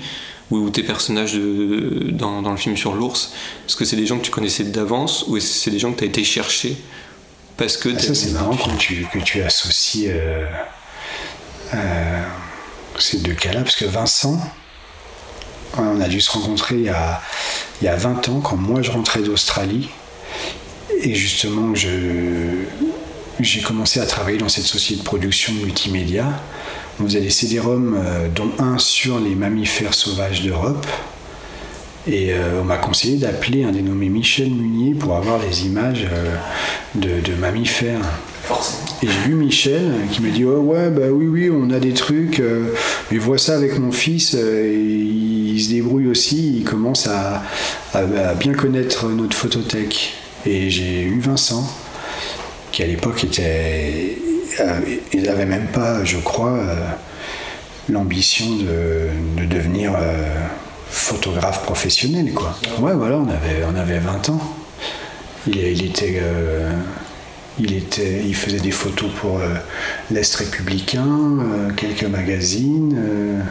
Ou 0.51 0.71
tes 0.71 0.85
personnages 0.85 1.35
dans, 1.35 2.41
le 2.51 2.57
film 2.57 2.77
sur 2.77 2.95
l'ours. 2.95 3.33
Est-ce 3.67 3.77
que 3.77 3.85
c'est 3.85 3.97
des 3.97 4.07
gens 4.07 4.19
que 4.19 4.25
tu 4.25 4.31
connaissais 4.31 4.65
d'avance 4.65 5.25
ou 5.27 5.37
est-ce 5.37 5.47
que 5.47 5.59
c'est 5.59 5.71
des 5.73 5.81
gens 5.81 5.93
que 5.93 5.99
tu 5.99 6.05
as 6.05 6.07
été 6.07 6.23
chercher 6.23 6.77
parce 7.57 7.77
que 7.77 7.89
ah, 7.95 7.99
Ça, 7.99 8.15
c'est 8.15 8.31
marrant 8.31 8.57
que 8.57 8.77
tu, 8.79 9.07
que 9.13 9.19
tu 9.19 9.43
associes 9.43 10.09
euh, 10.09 10.47
euh, 11.75 12.23
ces 12.99 13.19
deux 13.19 13.35
cas-là. 13.35 13.63
Parce 13.63 13.77
que 13.77 13.87
Vincent, 13.87 14.39
on 15.79 16.01
a 16.01 16.09
dû 16.09 16.21
se 16.21 16.31
rencontrer 16.31 16.77
il 16.77 16.85
y 16.85 16.89
a 16.89 17.21
il 17.83 17.85
y 17.85 17.89
a 17.89 17.97
20 17.97 18.29
ans, 18.31 18.41
quand 18.41 18.57
moi 18.57 18.81
je 18.83 18.91
rentrais 18.91 19.21
d'Australie, 19.21 19.89
et 21.03 21.15
justement 21.15 21.75
j'ai 21.75 23.61
commencé 23.61 24.01
à 24.01 24.07
travailler 24.07 24.39
dans 24.39 24.49
cette 24.49 24.65
société 24.65 25.01
de 25.01 25.05
production 25.05 25.53
multimédia. 25.53 26.27
On 26.99 27.05
faisait 27.05 27.21
des 27.21 27.31
CD-ROM, 27.31 27.95
euh, 27.95 28.29
dont 28.35 28.51
un 28.59 28.79
sur 28.79 29.21
les 29.21 29.35
mammifères 29.35 29.93
sauvages 29.93 30.43
d'Europe. 30.43 30.87
Et 32.07 32.33
euh, 32.33 32.63
on 32.63 32.65
m'a 32.65 32.79
conseillé 32.79 33.19
d'appeler 33.19 33.65
un 33.65 33.73
dénommé 33.73 34.09
Michel 34.09 34.49
Munier 34.51 34.95
pour 34.95 35.15
avoir 35.17 35.39
des 35.39 35.67
images 35.67 36.07
euh, 36.11 36.37
de, 36.95 37.35
mammifères. 37.35 38.01
Et 39.03 39.07
j'ai 39.07 39.29
vu 39.29 39.35
Michel 39.35 39.93
qui 40.11 40.23
m'a 40.23 40.31
dit 40.31 40.45
oh 40.45 40.61
ouais 40.61 40.89
bah 40.89 41.09
oui 41.11 41.27
oui 41.27 41.51
on 41.53 41.69
a 41.71 41.81
des 41.81 41.93
trucs 41.93 42.41
mais 43.11 43.19
vois 43.19 43.39
ça 43.39 43.57
avec 43.57 43.77
mon 43.79 43.91
fils 43.91 44.35
il 44.35 45.36
se 45.61 45.71
débrouille 45.71 46.09
aussi 46.09 46.59
il 46.59 46.65
commence 46.65 47.07
à, 47.09 47.43
bien 48.39 48.55
connaître 48.55 49.09
notre 49.09 49.37
photothèque 49.37 50.15
et 50.45 50.71
j'ai 50.71 51.03
eu 51.03 51.19
Vincent 51.21 51.67
qui 52.73 52.83
à 52.83 52.87
l'époque 52.87 53.25
était 53.25 54.19
il 55.13 55.23
n'avait 55.23 55.47
même 55.47 55.69
pas 55.69 56.05
je 56.05 56.19
crois 56.19 56.59
l'ambition 57.89 58.47
de, 58.57 59.47
devenir 59.47 59.93
photographe 60.89 61.63
professionnel, 61.63 62.33
quoi. 62.33 62.59
Ouais, 62.81 62.95
voilà, 62.95 63.17
on 63.17 63.29
avait, 63.29 63.65
on 63.71 63.75
avait 63.77 63.99
20 63.99 64.31
ans. 64.31 64.41
Il, 65.47 65.57
il 65.57 65.85
était. 65.85 66.21
Euh, 66.23 66.73
il, 67.59 67.75
était, 67.75 68.23
il 68.25 68.35
faisait 68.35 68.61
des 68.61 68.71
photos 68.71 69.11
pour 69.19 69.39
euh, 69.39 69.49
l'Est 70.11 70.35
républicain, 70.37 71.07
euh, 71.07 71.71
quelques 71.75 72.05
magazines. 72.05 73.43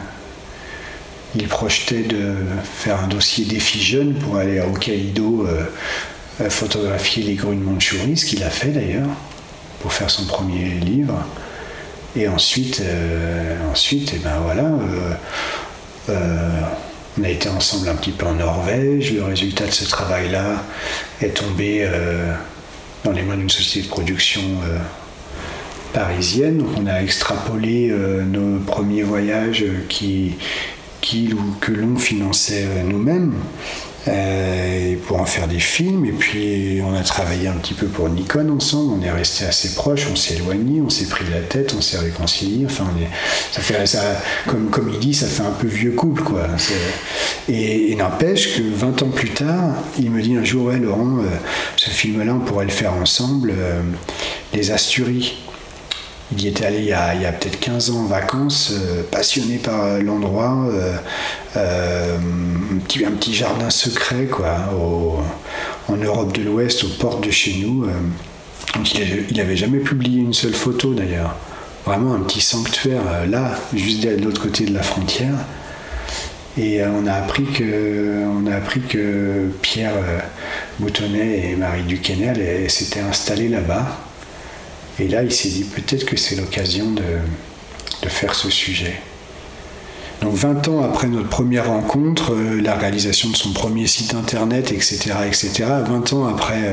Il 1.36 1.48
projetait 1.48 2.02
de 2.02 2.34
faire 2.64 3.00
un 3.00 3.08
dossier 3.08 3.44
défi 3.44 3.80
jeune 3.80 4.14
pour 4.14 4.36
aller 4.36 4.58
à 4.58 4.66
Hokkaido 4.66 5.46
photographier 6.48 7.22
les 7.22 7.34
grues 7.34 7.56
de 7.56 8.14
ce 8.14 8.24
qu'il 8.26 8.42
a 8.42 8.50
fait 8.50 8.68
d'ailleurs, 8.68 9.08
pour 9.80 9.92
faire 9.92 10.10
son 10.10 10.26
premier 10.26 10.68
livre. 10.80 11.14
Et 12.14 12.28
ensuite, 12.28 12.82
ensuite 13.70 14.12
et 14.12 14.16
eh 14.16 14.24
ben 14.24 14.38
voilà, 14.42 14.70
on 17.18 17.24
a 17.24 17.28
été 17.28 17.48
ensemble 17.48 17.88
un 17.88 17.94
petit 17.94 18.10
peu 18.10 18.26
en 18.26 18.34
Norvège. 18.34 19.12
Le 19.12 19.24
résultat 19.24 19.66
de 19.66 19.70
ce 19.70 19.84
travail-là 19.88 20.62
est 21.22 21.36
tombé 21.36 21.80
euh, 21.82 22.34
dans 23.04 23.12
les 23.12 23.22
mains 23.22 23.36
d'une 23.36 23.50
société 23.50 23.86
de 23.86 23.90
production 23.90 24.42
euh, 24.42 24.78
parisienne. 25.94 26.62
on 26.76 26.86
a 26.86 27.02
extrapolé 27.02 27.88
euh, 27.90 28.22
nos 28.22 28.58
premiers 28.60 29.02
voyages 29.02 29.64
qui, 29.88 30.34
qui, 31.06 31.34
que 31.60 31.72
l'on 31.72 31.96
finançait 31.96 32.66
nous-mêmes. 32.84 33.34
Euh, 34.08 34.94
pour 35.08 35.20
en 35.20 35.24
faire 35.24 35.48
des 35.48 35.58
films. 35.58 36.04
Et 36.04 36.12
puis 36.12 36.80
on 36.84 36.94
a 36.94 37.02
travaillé 37.02 37.48
un 37.48 37.54
petit 37.54 37.74
peu 37.74 37.86
pour 37.86 38.08
Nikon 38.08 38.50
ensemble. 38.50 38.92
On 39.00 39.04
est 39.04 39.10
resté 39.10 39.44
assez 39.44 39.74
proches, 39.74 40.06
on 40.10 40.14
s'est 40.14 40.36
éloigné, 40.36 40.80
on 40.80 40.90
s'est 40.90 41.06
pris 41.06 41.24
la 41.32 41.40
tête, 41.40 41.74
on 41.76 41.80
s'est 41.80 41.98
réconcilié. 41.98 42.66
Enfin, 42.66 42.86
ça 43.50 43.60
fait 43.60 43.84
ça, 43.86 44.22
comme 44.46 44.70
comme 44.70 44.90
il 44.92 45.00
dit, 45.00 45.14
ça 45.14 45.26
fait 45.26 45.42
un 45.42 45.50
peu 45.50 45.66
vieux 45.66 45.92
couple 45.92 46.22
quoi. 46.22 46.46
Et, 47.48 47.96
n'empêche 47.96 48.56
que 48.56 48.62
20 48.62 49.02
ans 49.02 49.08
plus 49.08 49.30
tard, 49.30 49.74
il 49.98 50.10
me 50.10 50.22
dit 50.22 50.36
un 50.36 50.44
jour, 50.44 50.66
ouais 50.66 50.78
Laurent, 50.78 51.18
euh, 51.18 51.36
ce 51.76 51.90
film-là, 51.90 52.34
on 52.34 52.40
pourrait 52.40 52.66
le 52.66 52.70
faire 52.70 52.92
ensemble. 52.92 53.52
Euh, 53.56 53.80
les 54.52 54.70
Asturies. 54.70 55.38
Il 56.32 56.42
y 56.42 56.48
était 56.48 56.66
allé 56.66 56.78
il 56.78 56.86
y 56.86 56.92
a, 56.92 57.32
peut-être 57.32 57.60
15 57.60 57.90
ans 57.90 58.00
en 58.00 58.06
vacances, 58.06 58.72
euh, 58.72 59.02
passionné 59.10 59.58
par 59.58 59.84
euh, 59.84 60.02
l'endroit, 60.02 60.66
euh, 61.54 62.18
un, 62.18 63.10
petit, 63.12 63.32
jardin 63.32 63.70
secret 63.70 64.24
quoi, 64.24 64.56
en 65.88 65.96
Europe 65.96 66.36
de 66.36 66.42
l'Ouest, 66.42 66.82
aux 66.82 66.88
portes 66.98 67.24
de 67.24 67.30
chez 67.30 67.58
nous. 67.62 67.86
il 69.30 69.36
n'avait 69.36 69.56
jamais 69.56 69.78
publié 69.78 70.20
une 70.20 70.34
seule 70.34 70.54
photo 70.54 70.94
d'ailleurs. 70.94 71.36
Vraiment 71.84 72.14
un 72.14 72.20
petit 72.20 72.40
sanctuaire 72.40 73.26
là, 73.28 73.56
juste 73.72 74.02
de 74.02 74.22
l'autre 74.22 74.42
côté 74.42 74.64
de 74.64 74.74
la 74.74 74.82
frontière. 74.82 75.36
Et 76.58 76.82
on 76.84 77.06
a 77.06 77.12
appris 77.12 77.44
que, 77.44 78.24
on 78.26 78.46
a 78.50 78.56
appris 78.56 78.80
que 78.80 79.48
Pierre 79.62 79.94
Boutonnet 80.80 81.50
et 81.50 81.56
Marie 81.56 81.84
Duquesnel 81.84 82.68
s'étaient 82.68 83.00
installés 83.00 83.48
là-bas 83.48 84.05
et 84.98 85.08
là, 85.08 85.22
il 85.22 85.32
s'est 85.32 85.48
dit 85.48 85.64
peut-être 85.64 86.06
que 86.06 86.16
c'est 86.16 86.36
l'occasion 86.36 86.90
de, 86.92 87.02
faire 88.08 88.36
ce 88.36 88.50
sujet. 88.50 89.00
Donc 90.22 90.34
20 90.34 90.68
ans 90.68 90.84
après 90.84 91.08
notre 91.08 91.28
première 91.28 91.66
rencontre, 91.66 92.32
euh, 92.32 92.60
la 92.62 92.76
réalisation 92.76 93.30
de 93.30 93.36
son 93.36 93.52
premier 93.52 93.88
site 93.88 94.14
internet, 94.14 94.70
etc., 94.70 95.12
etc., 95.26 95.64
20 95.84 96.12
ans 96.12 96.26
après 96.26 96.62
euh, 96.66 96.72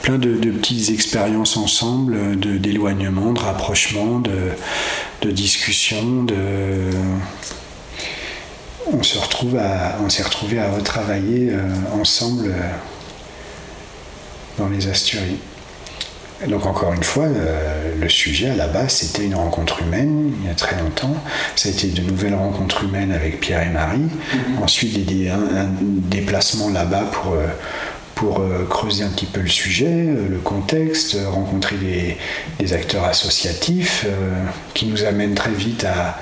plein 0.00 0.16
de, 0.16 0.34
petites 0.50 0.88
expériences 0.88 1.58
ensemble, 1.58 2.14
euh, 2.14 2.58
d'éloignement, 2.58 3.34
de, 3.34 3.38
rapprochement, 3.38 4.18
de, 4.18 5.30
discussion, 5.30 6.26
on 8.92 9.02
se 9.02 9.18
retrouve 9.18 9.56
on 10.04 10.08
s'est 10.08 10.24
retrouvés 10.24 10.58
à 10.58 10.72
retravailler 10.72 11.52
ensemble 11.92 12.52
dans 14.58 14.68
les 14.68 14.88
Asturies. 14.88 15.38
Donc 16.48 16.66
encore 16.66 16.92
une 16.92 17.02
fois, 17.02 17.24
euh, 17.24 17.94
le 18.00 18.08
sujet 18.08 18.50
à 18.50 18.56
la 18.56 18.66
base, 18.66 18.92
c'était 18.92 19.24
une 19.24 19.34
rencontre 19.34 19.82
humaine 19.82 20.32
il 20.40 20.48
y 20.48 20.50
a 20.50 20.54
très 20.54 20.80
longtemps. 20.80 21.14
Ça 21.56 21.68
a 21.68 21.72
été 21.72 21.88
de 21.88 22.02
nouvelles 22.02 22.34
rencontres 22.34 22.84
humaines 22.84 23.12
avec 23.12 23.40
Pierre 23.40 23.62
et 23.62 23.70
Marie. 23.70 23.98
Mhm. 23.98 24.62
Ensuite, 24.62 25.06
des, 25.06 25.28
un, 25.28 25.38
déplacement 25.80 26.70
là-bas 26.70 27.04
pour, 27.12 27.34
euh, 27.34 27.46
pour 28.14 28.40
euh, 28.40 28.66
creuser 28.68 29.04
un 29.04 29.08
petit 29.08 29.26
peu 29.26 29.40
le 29.40 29.48
sujet, 29.48 29.86
euh, 29.86 30.28
le 30.28 30.38
contexte, 30.38 31.16
rencontrer 31.28 31.76
des, 31.76 32.72
acteurs 32.72 33.04
associatifs 33.04 34.06
qui 34.72 34.86
nous 34.86 35.04
amènent 35.04 35.34
très 35.34 35.50
vite 35.50 35.84
à, 35.84 36.16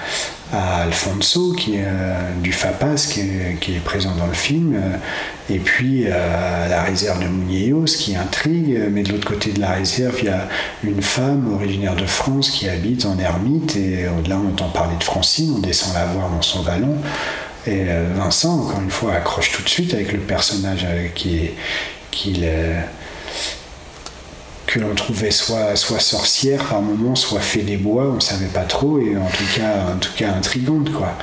Alfonso 0.52 1.52
qui 1.52 1.76
est, 1.76 1.86
du 2.42 2.52
FAPAS 2.52 3.06
qui 3.08 3.20
est, 3.20 3.84
présent 3.84 4.14
dans 4.16 4.26
le 4.26 4.34
film 4.34 4.80
et 5.48 5.58
puis 5.58 6.08
à 6.08 6.68
la 6.68 6.82
réserve 6.82 7.22
de 7.22 7.28
Muñeos 7.28 7.84
qui 7.84 8.16
intrigue 8.16 8.80
mais 8.90 9.02
de 9.02 9.12
l'autre 9.12 9.28
côté 9.28 9.52
de 9.52 9.60
la 9.60 9.70
réserve 9.70 10.16
il 10.20 10.26
y 10.26 10.28
a 10.28 10.48
une 10.82 11.02
femme 11.02 11.52
originaire 11.54 11.94
de 11.94 12.06
France 12.06 12.50
qui 12.50 12.68
habite 12.68 13.04
en 13.04 13.18
ermite 13.18 13.76
et 13.76 14.06
là 14.28 14.40
on 14.44 14.48
entend 14.48 14.68
parler 14.68 14.96
de 14.98 15.04
Francine 15.04 15.54
on 15.56 15.60
descend 15.60 15.94
la 15.94 16.06
voir 16.06 16.30
dans 16.30 16.42
son 16.42 16.62
vallon 16.62 16.96
et 17.66 17.84
euh, 17.88 18.06
Vincent, 18.14 18.60
encore 18.60 18.80
une 18.80 18.90
fois, 18.90 19.14
accroche 19.14 19.52
tout 19.52 19.62
de 19.62 19.68
suite 19.68 19.92
avec 19.92 20.12
le 20.12 20.18
personnage 20.18 20.86
euh, 20.88 21.08
qui 21.14 21.50
que 24.72 24.78
l'on 24.78 24.94
trouvait 24.94 25.30
soit, 25.30 25.76
soit 25.76 26.00
sorcière 26.00 26.64
par 26.64 26.80
moments, 26.80 27.14
soit 27.14 27.40
fait 27.40 27.62
des 27.62 27.76
bois, 27.76 28.04
on 28.04 28.14
ne 28.14 28.20
savait 28.20 28.46
pas 28.46 28.64
trop, 28.64 29.00
et 29.00 29.16
en 29.16 29.26
tout 29.26 29.44
cas, 29.56 29.92
en 29.94 29.98
tout 29.98 30.12
cas 30.16 30.32
intrigante, 30.32 30.92
quoi. 30.92 31.14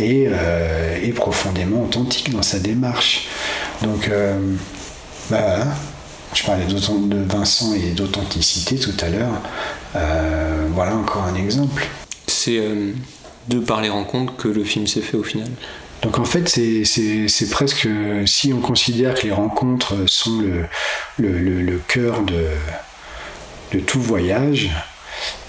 Et, 0.00 0.26
euh, 0.28 1.12
profondément 1.14 1.82
authentique 1.84 2.30
dans 2.30 2.42
sa 2.42 2.58
démarche. 2.58 3.28
Donc, 3.82 4.10
bah, 5.30 5.58
je 6.34 6.42
parlais 6.42 6.64
de 6.64 7.24
Vincent 7.24 7.72
et 7.74 7.92
d'authenticité 7.92 8.76
tout 8.76 8.96
à 9.00 9.08
l'heure. 9.08 9.40
voilà 10.74 10.96
encore 10.96 11.24
un 11.24 11.36
exemple. 11.36 11.86
C'est 12.26 12.60
de 13.48 13.58
par 13.60 13.80
les 13.80 13.90
rencontres 13.90 14.36
que 14.36 14.48
le 14.48 14.64
film 14.64 14.86
s'est 14.86 15.02
fait 15.02 15.16
au 15.16 15.22
final. 15.22 15.48
Donc 16.02 16.18
en 16.18 16.24
fait, 16.24 16.48
c'est 16.48 17.50
presque, 17.50 17.88
si 18.26 18.52
on 18.52 18.60
considère 18.60 19.14
que 19.14 19.22
les 19.22 19.32
rencontres 19.32 19.94
sont 20.06 20.42
le, 21.18 21.80
cœur 21.88 22.22
de, 22.22 22.46
de, 23.72 23.80
tout 23.80 24.00
voyage, 24.00 24.70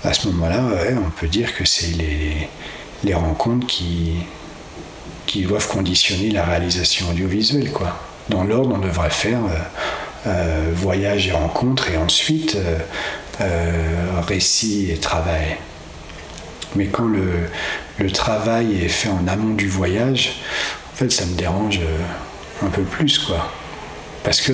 à 0.03 0.13
ce 0.13 0.27
moment-là, 0.27 0.63
on 1.05 1.09
peut 1.09 1.27
dire 1.27 1.55
que 1.55 1.65
c'est 1.65 1.95
les, 3.03 3.13
rencontres 3.13 3.67
qui, 3.67 4.15
doivent 5.43 5.67
conditionner 5.67 6.31
la 6.31 6.43
réalisation 6.45 7.09
audiovisuelle. 7.09 7.69
Dans 8.29 8.43
l'ordre, 8.43 8.75
on 8.75 8.79
devrait 8.79 9.09
faire 9.09 9.39
euh, 9.43 10.27
euh, 10.27 10.71
voyage 10.73 11.27
et 11.27 11.31
rencontre, 11.31 11.89
et 11.91 11.97
ensuite 11.97 12.57
euh, 13.41 14.21
récit 14.27 14.91
et 14.91 14.97
travail. 14.97 15.57
Mais 16.75 16.87
quand 16.87 17.07
le, 17.07 17.49
le 17.99 18.11
travail 18.11 18.81
est 18.81 18.89
fait 18.89 19.09
en 19.09 19.27
amont 19.27 19.53
du 19.53 19.67
voyage, 19.67 20.37
en 20.93 20.95
fait, 20.95 21.11
ça 21.11 21.25
me 21.25 21.35
dérange 21.35 21.81
un 22.63 22.69
peu 22.69 22.83
plus, 22.83 23.19
quoi. 23.19 23.51
Parce 24.25 24.41
que 24.41 24.53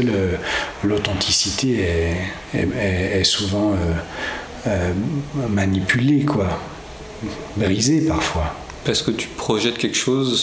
l'authenticité 0.83 2.13
est, 2.53 3.23
souvent 3.23 3.71
euh, 3.71 3.75
euh, 4.67 4.93
manipulée, 5.49 6.25
quoi. 6.25 6.59
Brisée 7.55 8.01
parfois. 8.07 8.53
Parce 8.83 9.01
que 9.01 9.11
tu 9.11 9.27
projettes 9.29 9.77
quelque 9.77 9.97
chose 9.97 10.39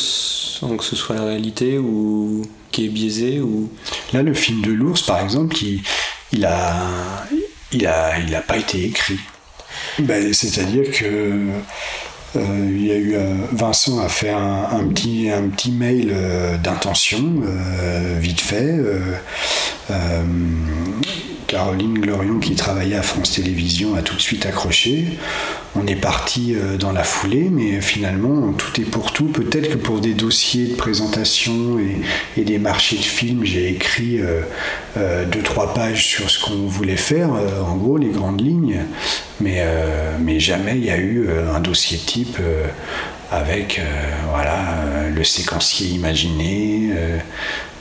sans 0.60 0.76
que 0.76 0.84
ce 0.84 0.96
soit 0.96 1.16
la 1.16 1.24
réalité 1.24 1.78
ou 1.78 2.42
qui 2.72 2.86
est 2.86 2.88
biaisé 2.88 3.40
ou... 3.40 3.70
Là, 4.12 4.22
le 4.22 4.32
film 4.32 4.62
de 4.62 4.72
l'ours, 4.72 5.02
par 5.02 5.20
exemple, 5.20 5.56
il, 5.62 5.82
il 6.32 6.44
a, 6.44 6.88
il 7.72 7.86
a, 7.86 8.18
il 8.18 8.34
a 8.34 8.40
pas 8.40 8.56
été 8.56 8.84
écrit. 8.84 9.18
Ben, 9.98 10.32
C'est-à-dire 10.32 10.90
que 10.90 11.48
euh, 12.36 13.14
euh, 13.14 13.34
Vincent 13.52 14.00
a 14.00 14.08
fait 14.08 14.30
un, 14.30 14.86
petit, 14.88 15.30
un 15.30 15.48
petit 15.48 15.72
mail 15.72 16.12
euh, 16.12 16.56
d'intention, 16.56 17.42
vite 18.18 18.40
fait. 18.40 18.78
Caroline 21.48 21.98
Glorion, 21.98 22.38
qui 22.38 22.54
travaillait 22.54 22.96
à 22.96 23.02
France 23.02 23.32
Télévisions, 23.32 23.96
a 23.96 24.02
tout 24.02 24.14
de 24.14 24.20
suite 24.20 24.46
accroché. 24.46 25.18
On 25.74 25.86
est 25.86 25.96
parti 25.96 26.54
dans 26.78 26.92
la 26.92 27.02
foulée, 27.02 27.48
mais 27.50 27.80
finalement, 27.80 28.52
tout 28.52 28.80
est 28.80 28.84
pour 28.84 29.12
tout. 29.12 29.26
Peut-être 29.26 29.70
que 29.70 29.76
pour 29.76 30.00
des 30.00 30.14
dossiers 30.14 30.66
de 30.66 30.74
présentation 30.74 31.78
et, 32.36 32.44
des 32.44 32.58
marchés 32.58 32.96
de 32.96 33.02
films, 33.02 33.44
j'ai 33.44 33.68
écrit 33.68 34.20
deux, 34.96 35.42
trois 35.42 35.74
pages 35.74 36.06
sur 36.06 36.30
ce 36.30 36.42
qu'on 36.42 36.66
voulait 36.66 36.96
faire, 36.96 37.30
en 37.30 37.76
gros, 37.76 37.98
les 37.98 38.10
grandes 38.10 38.40
lignes. 38.40 38.80
Mais, 39.40 39.64
mais 40.20 40.40
jamais 40.40 40.76
il 40.76 40.84
y 40.84 40.90
a 40.90 40.98
eu 40.98 41.28
un 41.54 41.60
dossier 41.60 41.98
type 41.98 42.38
euh, 42.40 42.66
avec 43.30 43.78
euh, 43.78 43.82
voilà, 44.30 45.08
le 45.14 45.24
séquencier 45.24 45.88
imaginé, 45.88 46.90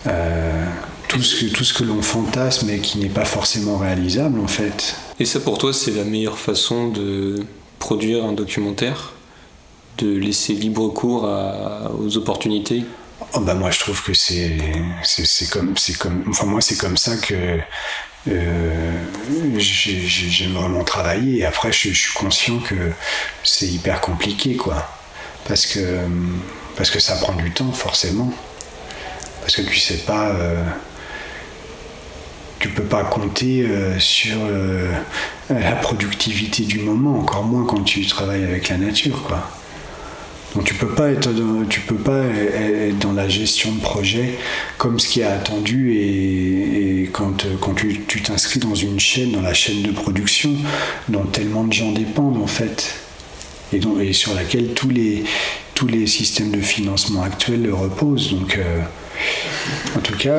euh, 0.07 0.65
tout 1.07 1.21
ce 1.21 1.45
que, 1.45 1.51
tout 1.51 1.63
ce 1.63 1.73
que 1.73 1.83
l'on 1.83 2.01
fantasme 2.01 2.69
et 2.69 2.79
qui 2.79 2.97
n'est 2.99 3.09
pas 3.09 3.25
forcément 3.25 3.77
réalisable 3.77 4.39
en 4.39 4.47
fait. 4.47 4.95
Et 5.19 5.25
ça 5.25 5.39
pour 5.39 5.57
toi 5.57 5.73
c'est 5.73 5.91
la 5.91 6.03
meilleure 6.03 6.37
façon 6.37 6.89
de 6.89 7.43
produire 7.79 8.25
un 8.25 8.33
documentaire? 8.33 9.13
De 9.97 10.15
laisser 10.15 10.53
libre 10.53 10.89
cours 10.89 11.27
aux 11.99 12.17
opportunités? 12.17 12.83
Oh 13.33 13.39
bah 13.39 13.55
moi 13.55 13.71
je 13.71 13.79
trouve 13.79 14.03
que 14.03 14.13
c'est 14.13 14.57
c'est 15.03 15.49
comme 15.49 15.75
c'est 15.75 15.97
comme 15.97 16.23
enfin 16.29 16.45
moi 16.45 16.61
c'est 16.61 16.77
comme 16.77 16.97
ça 16.97 17.17
que 17.17 17.59
euh, 18.29 18.91
j'aime 19.57 20.53
vraiment 20.53 20.83
travailler. 20.83 21.39
Et 21.39 21.45
après, 21.45 21.71
je, 21.71 21.93
suis 21.93 22.13
conscient 22.13 22.59
que 22.59 22.91
c'est 23.43 23.67
hyper 23.67 24.01
compliqué, 24.01 24.55
quoi. 24.55 24.87
Parce 25.47 25.65
que, 25.65 25.99
parce 26.75 26.89
que 26.89 26.99
ça 26.99 27.15
prend 27.15 27.33
du 27.33 27.51
temps, 27.51 27.71
forcément. 27.71 28.31
Parce 29.41 29.55
que 29.55 29.61
tu 29.61 29.79
sais 29.79 29.97
pas. 29.97 30.29
Euh, 30.29 30.63
tu 32.59 32.69
peux 32.69 32.83
pas 32.83 33.03
compter 33.03 33.65
euh, 33.67 33.99
sur 33.99 34.37
la 35.49 35.71
productivité 35.73 36.63
du 36.63 36.79
moment, 36.79 37.19
encore 37.19 37.43
moins 37.43 37.65
quand 37.65 37.83
tu 37.83 38.05
travailles 38.05 38.43
avec 38.43 38.69
la 38.69 38.77
nature. 38.77 39.37
Donc 40.55 40.65
tu 40.65 40.73
peux 40.73 40.87
pas 40.87 41.11
être 41.11 41.29
tu 41.69 41.81
peux 41.81 41.95
pas 41.95 42.23
être 42.23 42.97
dans 42.99 43.13
la 43.13 43.29
gestion 43.29 43.71
de 43.73 43.79
projet 43.79 44.39
comme 44.77 44.99
ce 44.99 45.07
qui 45.07 45.19
est 45.19 45.25
attendu 45.25 45.93
et, 45.93 47.09
quand, 47.11 47.45
quand 47.61 47.73
tu 47.75 48.21
t'inscris 48.21 48.59
dans 48.59 48.75
une 48.75 48.99
chaîne, 48.99 49.31
dans 49.31 49.41
la 49.41 49.53
chaîne 49.53 49.81
de 49.83 49.91
production, 49.91 50.51
dont 51.09 51.25
tellement 51.25 51.63
de 51.63 51.73
gens 51.73 51.91
dépendent 51.91 52.41
en 52.41 52.47
fait, 52.47 52.95
et, 53.73 53.79
et 54.01 54.13
sur 54.13 54.33
laquelle 54.33 54.73
tous 54.73 54.89
les, 54.89 55.23
tous 55.73 55.87
les 55.87 56.07
systèmes 56.07 56.51
de 56.51 56.61
financement 56.61 57.23
actuels 57.23 57.71
reposent. 57.71 58.31
Donc 58.31 58.57
euh, 58.57 58.81
en 59.95 59.99
tout 59.99 60.17
cas, 60.17 60.37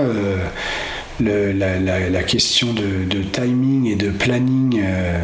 euh, 1.21 2.11
la, 2.11 2.23
question 2.23 2.73
de, 2.73 3.23
timing 3.33 3.87
et 3.87 3.97
de 3.97 4.11
planning 4.11 4.81
euh, 4.83 5.19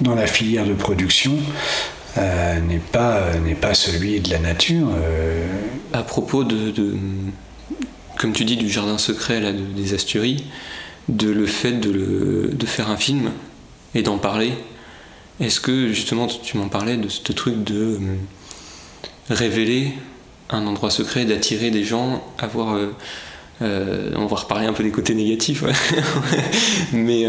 dans 0.00 0.14
la 0.14 0.26
filière 0.26 0.66
de 0.66 0.74
production, 0.74 1.36
euh, 2.18 2.60
n'est 2.60 2.78
pas, 2.78 3.22
pas 3.60 3.74
celui 3.74 4.20
de 4.20 4.30
la 4.30 4.38
nature. 4.38 4.88
Euh. 4.92 5.46
À 5.92 6.02
propos 6.02 6.44
de, 6.44 6.72
comme 8.18 8.32
tu 8.32 8.44
dis, 8.44 8.56
du 8.56 8.68
jardin 8.68 8.98
secret 8.98 9.40
là, 9.40 9.52
des 9.52 9.94
Asturies, 9.94 10.44
de 11.08 11.30
le 11.30 11.46
fait 11.46 11.72
de, 11.72 12.50
de 12.52 12.66
faire 12.66 12.90
un 12.90 12.96
film 12.96 13.30
et 13.94 14.02
d'en 14.02 14.18
parler, 14.18 14.52
est-ce 15.40 15.60
que 15.60 15.88
justement 15.88 16.26
tu 16.26 16.58
m'en 16.58 16.68
parlais 16.68 16.96
de 16.96 17.08
ce 17.08 17.32
truc 17.32 17.62
de 17.64 17.74
euh, 17.74 17.98
révéler 19.28 19.92
un 20.50 20.66
endroit 20.66 20.90
secret, 20.90 21.24
d'attirer 21.24 21.70
des 21.70 21.84
gens, 21.84 22.24
avoir 22.38 22.76
on 23.60 24.26
va 24.26 24.36
reparler 24.36 24.66
un 24.66 24.72
peu 24.72 24.82
des 24.82 24.90
côtés 24.90 25.14
négatifs, 25.14 25.64
mais, 26.92 27.24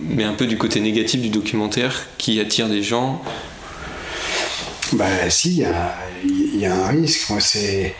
mais 0.00 0.24
un 0.24 0.34
peu 0.34 0.46
du 0.46 0.58
côté 0.58 0.80
négatif 0.80 1.20
du 1.20 1.30
documentaire 1.30 2.06
qui 2.18 2.40
attire 2.40 2.68
des 2.68 2.82
gens 2.82 3.22
bah 4.92 5.28
si, 5.28 5.64
il 6.24 6.60
y 6.60 6.66
a, 6.66 6.74
un 6.74 6.88
risque. 6.88 7.30
Moi, 7.30 7.40
c'est... 7.40 7.94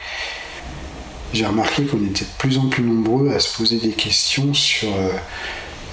J'ai 1.32 1.46
remarqué 1.46 1.84
qu'on 1.84 2.04
était 2.04 2.24
de 2.24 2.30
plus 2.38 2.58
en 2.58 2.68
plus 2.68 2.84
nombreux 2.84 3.32
à 3.34 3.40
se 3.40 3.56
poser 3.56 3.78
des 3.78 3.90
questions 3.90 4.54
sur 4.54 4.88
euh, 4.88 5.10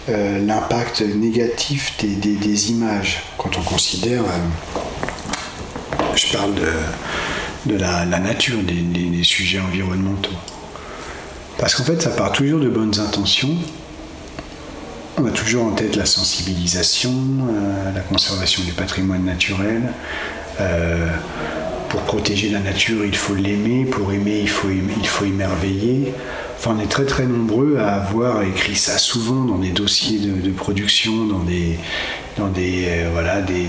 euh, 0.10 0.46
l'impact 0.46 1.02
négatif 1.02 1.94
des, 1.98 2.72
images. 2.72 3.24
Quand 3.38 3.58
on 3.58 3.64
considère, 3.64 4.22
euh, 4.22 4.38
je 6.16 6.32
parle 6.32 6.54
de, 7.66 7.76
la, 7.76 8.06
nature, 8.20 8.60
des, 8.62 9.24
sujets 9.24 9.60
environnementaux. 9.60 10.30
Parce 11.62 11.76
qu'en 11.76 11.84
fait, 11.84 12.02
ça 12.02 12.10
part 12.10 12.32
toujours 12.32 12.60
de 12.60 12.68
bonnes 12.68 13.00
intentions. 13.00 13.56
On 15.18 15.26
a 15.28 15.30
toujours 15.30 15.66
en 15.66 15.72
tête 15.74 15.96
la 15.96 16.08
sensibilisation, 16.08 17.14
la 17.94 18.02
conservation 18.02 18.64
du 18.64 18.72
patrimoine 18.72 19.24
naturel, 19.24 19.94
euh, 20.60 21.08
pour 21.90 22.02
protéger 22.02 22.50
la 22.50 22.60
nature, 22.62 23.06
il 23.06 23.16
faut 23.16 23.36
l'aimer. 23.36 23.86
Pour 23.86 24.12
aimer, 24.12 24.40
il 24.42 24.50
faut, 24.50 24.70
il 24.72 25.08
faut 25.08 25.26
émerveiller. 25.26 26.16
Enfin, 26.58 26.76
on 26.80 26.82
est 26.82 26.90
très 26.90 27.06
très 27.06 27.28
nombreux 27.28 27.78
à 27.78 27.94
avoir 27.94 28.42
écrit 28.42 28.76
ça 28.76 28.98
souvent 28.98 29.44
dans 29.46 29.60
des 29.60 29.70
dossiers 29.70 30.18
de, 30.18 30.50
production, 30.50 31.26
dans 31.26 31.44
des, 31.44 31.78
dans 32.38 32.48
des, 32.48 32.86
euh, 32.88 33.10
voilà, 33.14 33.42
des, 33.42 33.68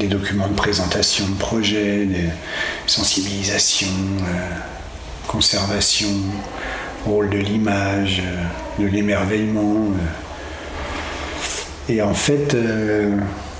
des, 0.00 0.08
documents 0.08 0.48
de 0.48 0.54
présentation 0.54 1.28
de 1.28 1.36
projets, 1.36 2.06
de 2.06 2.28
sensibilisation, 2.88 3.86
euh, 4.20 4.48
conservation, 5.28 6.08
rôle 7.06 7.30
de 7.30 7.38
l'image. 7.38 8.22
de 8.78 8.86
l'émerveillement. 8.86 9.88
Et 11.88 12.02
en 12.02 12.14
fait, 12.14 12.56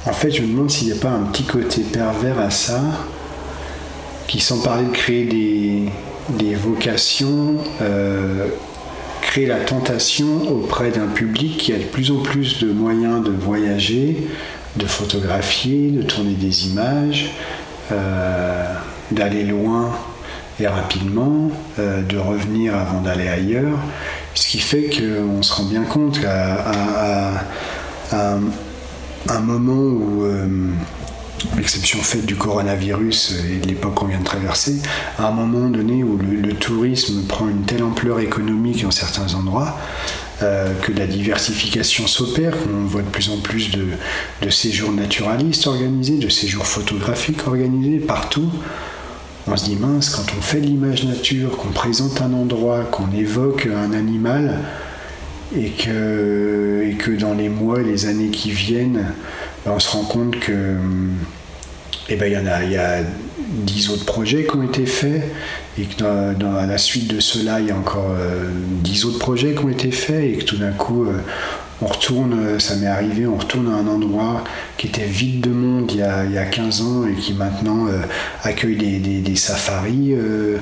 en 0.06 0.12
fait, 0.12 0.30
je 0.30 0.42
me 0.42 0.48
demande 0.48 0.70
s'il 0.70 0.88
n'y 0.88 0.98
a 0.98 1.00
pas 1.00 1.10
un 1.10 1.24
petit 1.24 1.44
côté 1.44 1.82
pervers 1.82 2.38
à 2.38 2.50
ça, 2.50 2.80
qui 4.26 4.40
sans 4.40 4.60
parler 4.60 4.86
de 4.86 4.92
créer 4.92 5.24
des, 5.24 6.54
vocations, 6.54 7.56
créer 9.20 9.46
la 9.46 9.60
tentation 9.60 10.50
auprès 10.50 10.90
d'un 10.90 11.06
public 11.06 11.58
qui 11.58 11.72
a 11.72 11.78
de 11.78 11.84
plus 11.84 12.10
en 12.10 12.18
plus 12.18 12.60
de 12.64 12.72
moyens 12.72 13.22
de 13.22 13.30
voyager, 13.30 14.26
de 14.76 14.86
photographier, 14.86 15.90
de 15.90 16.02
tourner 16.02 16.32
des 16.32 16.68
images, 16.68 17.30
d'aller 19.10 19.44
loin 19.44 19.92
et 20.60 20.66
rapidement, 20.66 21.50
euh, 21.78 22.02
de 22.02 22.16
revenir 22.16 22.76
avant 22.76 23.00
d'aller 23.00 23.28
ailleurs. 23.28 23.78
Ce 24.34 24.46
qui 24.46 24.58
fait 24.58 24.90
qu'on 24.90 25.42
se 25.42 25.52
rend 25.54 25.64
bien 25.64 25.82
compte 25.82 26.20
qu'à 26.20 27.44
un 28.12 29.40
moment 29.40 29.72
où, 29.72 30.24
euh, 30.24 30.46
faite 32.02 32.26
du 32.26 32.36
coronavirus 32.36 33.34
et 33.50 33.58
de 33.58 33.68
l'époque 33.68 33.94
qu'on 33.94 34.06
vient 34.06 34.18
de 34.18 34.24
traverser, 34.24 34.76
à 35.18 35.28
un 35.28 35.30
moment 35.32 35.68
donné 35.68 36.04
où 36.04 36.18
le, 36.18 36.54
tourisme 36.54 37.26
prend 37.26 37.48
une 37.48 37.62
telle 37.62 37.82
ampleur 37.82 38.20
économique 38.20 38.84
en 38.84 38.90
certains 38.90 39.34
endroits, 39.34 39.76
euh, 40.42 40.72
que 40.82 40.92
la 40.92 41.06
diversification 41.06 42.06
s'opère, 42.06 42.52
qu'on 42.52 42.84
voit 42.86 43.02
de 43.02 43.08
plus 43.08 43.30
en 43.30 43.38
plus 43.38 43.70
de 43.70 44.50
séjours 44.50 44.92
naturalistes 44.92 45.66
organisés, 45.66 46.18
de 46.18 46.28
séjours 46.28 46.66
photographiques 46.66 47.46
organisés 47.46 47.98
partout 47.98 48.50
on 49.46 49.56
se 49.56 49.64
dit 49.66 49.76
mince, 49.76 50.10
quand 50.10 50.24
on 50.36 50.40
fait 50.40 50.60
l'image 50.60 51.04
nature, 51.04 51.56
qu'on 51.56 51.68
présente 51.68 52.20
un 52.22 52.32
endroit, 52.32 52.80
qu'on 52.84 53.12
évoque 53.12 53.66
un 53.66 53.92
animal, 53.92 54.58
et 55.56 55.70
que, 55.70 56.82
et 56.84 56.94
que 56.94 57.10
dans 57.10 57.34
les 57.34 57.48
mois 57.48 57.80
et 57.80 57.84
les 57.84 58.06
années 58.06 58.30
qui 58.30 58.50
viennent, 58.50 59.06
ben, 59.64 59.72
on 59.76 59.78
se 59.78 59.90
rend 59.90 60.04
compte 60.04 60.38
que 60.40 60.76
eh 62.08 62.16
ben, 62.16 62.26
il 62.26 62.32
y 62.32 62.38
en 62.38 62.46
a, 62.46 62.64
il 62.64 62.72
y 62.72 62.76
a 62.76 63.02
dix 63.38 63.90
autres 63.90 64.04
projets 64.04 64.44
qui 64.44 64.56
ont 64.56 64.62
été 64.62 64.86
faits, 64.86 65.22
et 65.78 65.84
que 65.84 66.34
dans, 66.34 66.56
à 66.56 66.66
la 66.66 66.78
suite 66.78 67.12
de 67.14 67.20
cela, 67.20 67.60
il 67.60 67.66
y 67.66 67.70
a 67.70 67.76
encore 67.76 68.10
euh, 68.18 68.48
dix 68.82 69.04
autres 69.04 69.18
projets 69.18 69.54
qui 69.54 69.64
ont 69.64 69.68
été 69.68 69.90
faits, 69.90 70.24
et 70.24 70.32
que 70.38 70.44
tout 70.44 70.56
d'un 70.56 70.72
coup, 70.72 71.04
euh, 71.04 71.18
on 71.82 71.86
retourne, 71.86 72.34
euh, 72.38 72.58
ça 72.58 72.76
m'est 72.76 72.86
arrivé, 72.86 73.26
on 73.26 73.36
retourne 73.36 73.68
à 73.72 73.76
un 73.76 73.86
endroit 73.86 74.44
qui 74.76 74.86
était 74.86 75.06
vide 75.06 75.40
de 75.40 75.50
monde 75.50 75.90
il 75.90 75.98
y 75.98 76.02
a, 76.02 76.24
il 76.24 76.50
15 76.50 76.82
ans 76.82 77.06
et 77.06 77.14
qui 77.14 77.34
maintenant 77.34 77.86
euh, 77.86 78.00
accueille 78.42 78.76
des, 78.76 79.36
safaris 79.36 80.12
euh, 80.12 80.58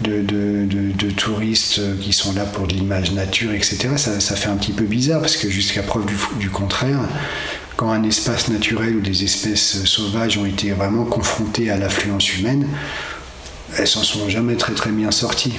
de, 0.00 1.10
touristes 1.16 1.80
qui 2.00 2.12
sont 2.12 2.32
là 2.34 2.44
pour 2.44 2.66
de 2.66 2.74
l'image 2.74 3.12
nature, 3.12 3.52
etc. 3.52 3.88
Ça, 3.96 4.36
fait 4.36 4.48
un 4.48 4.56
petit 4.56 4.72
peu 4.72 4.84
bizarre 4.84 5.20
parce 5.20 5.36
que 5.36 5.48
jusqu'à 5.48 5.82
preuve 5.82 6.06
du, 6.38 6.50
contraire, 6.50 6.98
quand 7.76 7.90
un 7.90 8.02
espace 8.02 8.48
naturel 8.48 8.96
ou 8.96 9.00
des 9.00 9.24
espèces 9.24 9.84
sauvages 9.84 10.36
ont 10.38 10.46
été 10.46 10.72
vraiment 10.72 11.04
confrontées 11.04 11.70
à 11.70 11.78
l'affluence 11.78 12.36
humaine, 12.36 12.66
elles 13.78 13.86
s'en 13.86 14.02
sont 14.02 14.28
jamais 14.28 14.56
très 14.56 14.74
très 14.74 14.90
bien 14.90 15.10
sorties. 15.10 15.54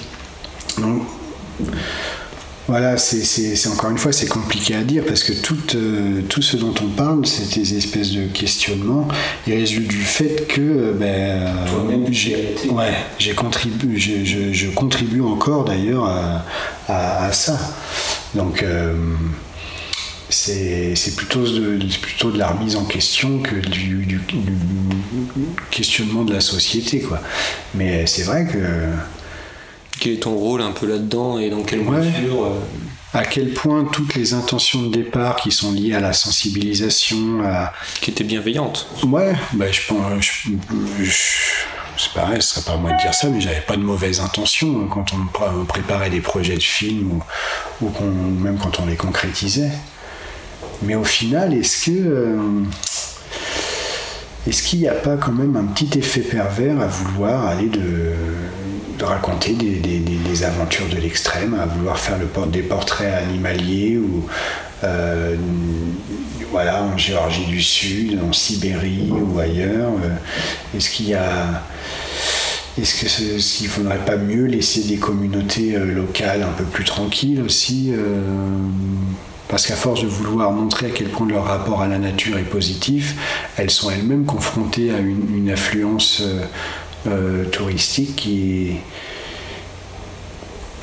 Voilà, 2.68 2.98
c'est 2.98 3.68
encore 3.68 3.90
une 3.90 3.98
fois, 3.98 4.14
c'est 4.14 4.28
compliqué 4.28 4.74
à 4.74 4.84
dire 4.84 5.04
parce 5.06 5.24
que 5.24 5.34
tout, 5.34 5.76
euh, 5.76 6.22
tout 6.30 6.42
ce 6.42 6.56
dont 6.56 6.74
on 6.82 6.88
parle, 6.88 7.26
c'est 7.26 7.60
des 7.60 7.78
espèces 7.78 8.12
de 8.12 8.28
questionnements, 8.28 9.08
ils 9.46 9.54
résultent 9.54 9.90
du 9.90 10.04
fait 10.04 10.48
que 10.48 10.62
euh, 10.62 10.94
ben, 10.94 11.54
ouais, 12.72 12.94
j'ai 13.20 13.34
contribué, 13.34 14.00
je, 14.00 14.54
je, 14.54 14.70
contribue 14.70 15.22
encore 15.22 15.66
d'ailleurs 15.66 16.06
à, 16.88 17.34
ça. 17.34 17.60
Donc 18.34 18.64
euh, 18.64 18.96
c'est 20.30 21.16
plutôt 21.18 21.44
de, 21.44 21.80
plutôt 22.02 22.32
de 22.32 22.40
la 22.40 22.48
remise 22.48 22.78
en 22.78 22.86
question 22.86 23.40
que 23.40 23.56
du, 23.56 24.06
du 24.06 24.22
questionnement 25.70 26.24
de 26.24 26.34
la 26.34 26.42
société. 26.42 27.02
Quoi. 27.02 27.20
Mais 27.76 28.08
c'est 28.08 28.24
vrai 28.24 28.48
que 28.48 28.58
quel 30.00 30.14
est 30.14 30.24
ton 30.24 30.36
rôle 30.36 30.62
un 30.62 30.72
peu 30.72 30.88
là-dedans 30.88 31.40
et 31.40 31.50
dans 31.50 31.64
quelle 31.64 31.84
mesure 31.84 32.46
euh, 32.46 32.60
À 33.14 33.26
quel 33.26 33.54
point 33.54 33.86
toutes 33.86 34.16
les 34.16 34.34
intentions 34.34 34.84
de 34.84 34.90
départ 34.90 35.36
qui 35.38 35.52
sont 35.52 35.72
liées 35.72 35.94
à 35.94 36.00
la 36.00 36.14
sensibilisation, 36.14 37.42
qui 38.02 38.12
étaient 38.12 38.24
bienveillantes. 38.24 38.88
Ouais, 39.04 39.34
bah, 39.54 39.72
je 39.72 39.82
pense. 39.88 40.48
c'est 41.98 42.14
pareil, 42.14 42.42
ce 42.42 42.56
serait 42.56 42.66
pas 42.66 42.74
à 42.74 42.78
moi 42.78 42.92
de 42.92 42.98
dire 42.98 43.14
ça, 43.14 43.30
mais 43.30 43.40
j'avais 43.40 43.62
pas 43.62 43.78
de 43.78 43.84
mauvaises 43.84 44.20
intentions 44.20 44.88
quand 44.88 45.06
on 45.14 45.66
préparait 45.66 46.10
des 46.10 46.22
projets 46.22 46.56
de 46.56 46.64
films 46.64 47.22
ou, 47.82 47.92
même 48.40 48.58
quand 48.58 48.80
on 48.80 48.86
les 48.86 48.96
concrétisait. 48.96 49.72
Mais 50.82 50.96
au 50.96 51.04
final, 51.04 51.54
est-ce 51.54 51.86
que. 51.86 51.92
Euh, 51.92 52.64
est-ce 54.46 54.64
qu'il 54.64 54.80
n'y 54.80 54.90
a 54.90 54.94
pas 54.94 55.16
quand 55.16 55.32
même 55.32 55.56
un 55.56 55.64
petit 55.64 55.98
effet 55.98 56.20
pervers 56.20 56.82
à 56.82 56.88
vouloir 56.88 57.48
aller 57.48 57.68
de, 57.68 58.12
de 58.98 59.04
raconter 59.04 59.54
des, 59.54 60.44
aventures 60.44 60.88
de 60.90 60.98
l'extrême, 60.98 61.56
à 61.60 61.66
vouloir 61.66 61.98
faire 61.98 62.18
des 62.48 62.62
portraits 62.62 63.14
animaliers 63.14 63.98
ou 63.98 64.26
euh, 64.84 65.36
voilà, 66.52 66.84
en 66.84 66.98
Géorgie 66.98 67.46
du 67.46 67.62
Sud, 67.62 68.20
en 68.22 68.34
Sibérie 68.34 69.10
ou 69.12 69.40
ailleurs. 69.40 69.92
Euh, 70.04 70.78
Est-ce 70.78 70.90
qu'il 70.90 71.16
ne 73.66 73.70
faudrait 73.70 74.06
pas 74.06 74.18
mieux 74.18 74.46
laisser 74.46 74.84
des 74.84 74.98
communautés 74.98 75.76
euh, 75.76 75.86
locales 75.86 76.44
un 76.44 76.52
peu 76.52 76.66
plus 76.66 76.84
tranquilles 76.84 77.42
aussi 77.42 77.94
parce 79.54 79.68
qu'à 79.68 79.76
force 79.76 80.02
de 80.02 80.08
vouloir 80.08 80.52
montrer 80.52 80.88
à 80.88 80.90
quel 80.90 81.10
point 81.10 81.28
leur 81.28 81.46
rapport 81.46 81.84
à 81.84 81.88
la 81.88 82.00
nature 82.00 82.40
est 82.40 82.50
positif, 82.50 83.16
elles 83.56 83.70
sont 83.70 83.92
elles-mêmes 83.92 84.26
confrontées 84.26 84.90
à 84.90 84.98
une, 84.98 85.48
influence 85.52 86.24
euh, 86.24 86.42
touristique 87.52 88.16
qui, 88.16 88.76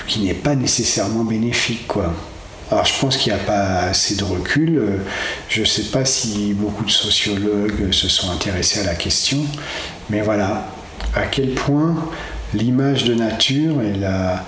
qui 0.06 0.20
n'est 0.20 0.34
pas 0.34 0.54
nécessairement 0.54 1.24
bénéfique. 1.24 1.86
Quoi. 1.86 2.12
Alors 2.70 2.84
je 2.84 2.98
pense 3.00 3.16
qu'il 3.16 3.32
n'y 3.32 3.38
a 3.38 3.42
pas 3.42 3.80
assez 3.80 4.16
de 4.16 4.24
recul. 4.24 4.82
Je 5.48 5.60
ne 5.60 5.66
sais 5.66 5.84
pas 5.84 6.04
si 6.04 6.54
beaucoup 6.54 6.84
de 6.84 6.90
sociologues 6.90 7.92
se 7.92 8.08
sont 8.08 8.30
intéressés 8.30 8.80
à 8.80 8.84
la 8.84 8.94
question, 8.94 9.38
mais 10.08 10.20
voilà, 10.20 10.66
à 11.14 11.26
quel 11.26 11.54
point 11.54 11.96
l'image 12.54 13.04
de 13.04 13.14
nature 13.14 13.82
et 13.82 13.92
la, 13.94 14.44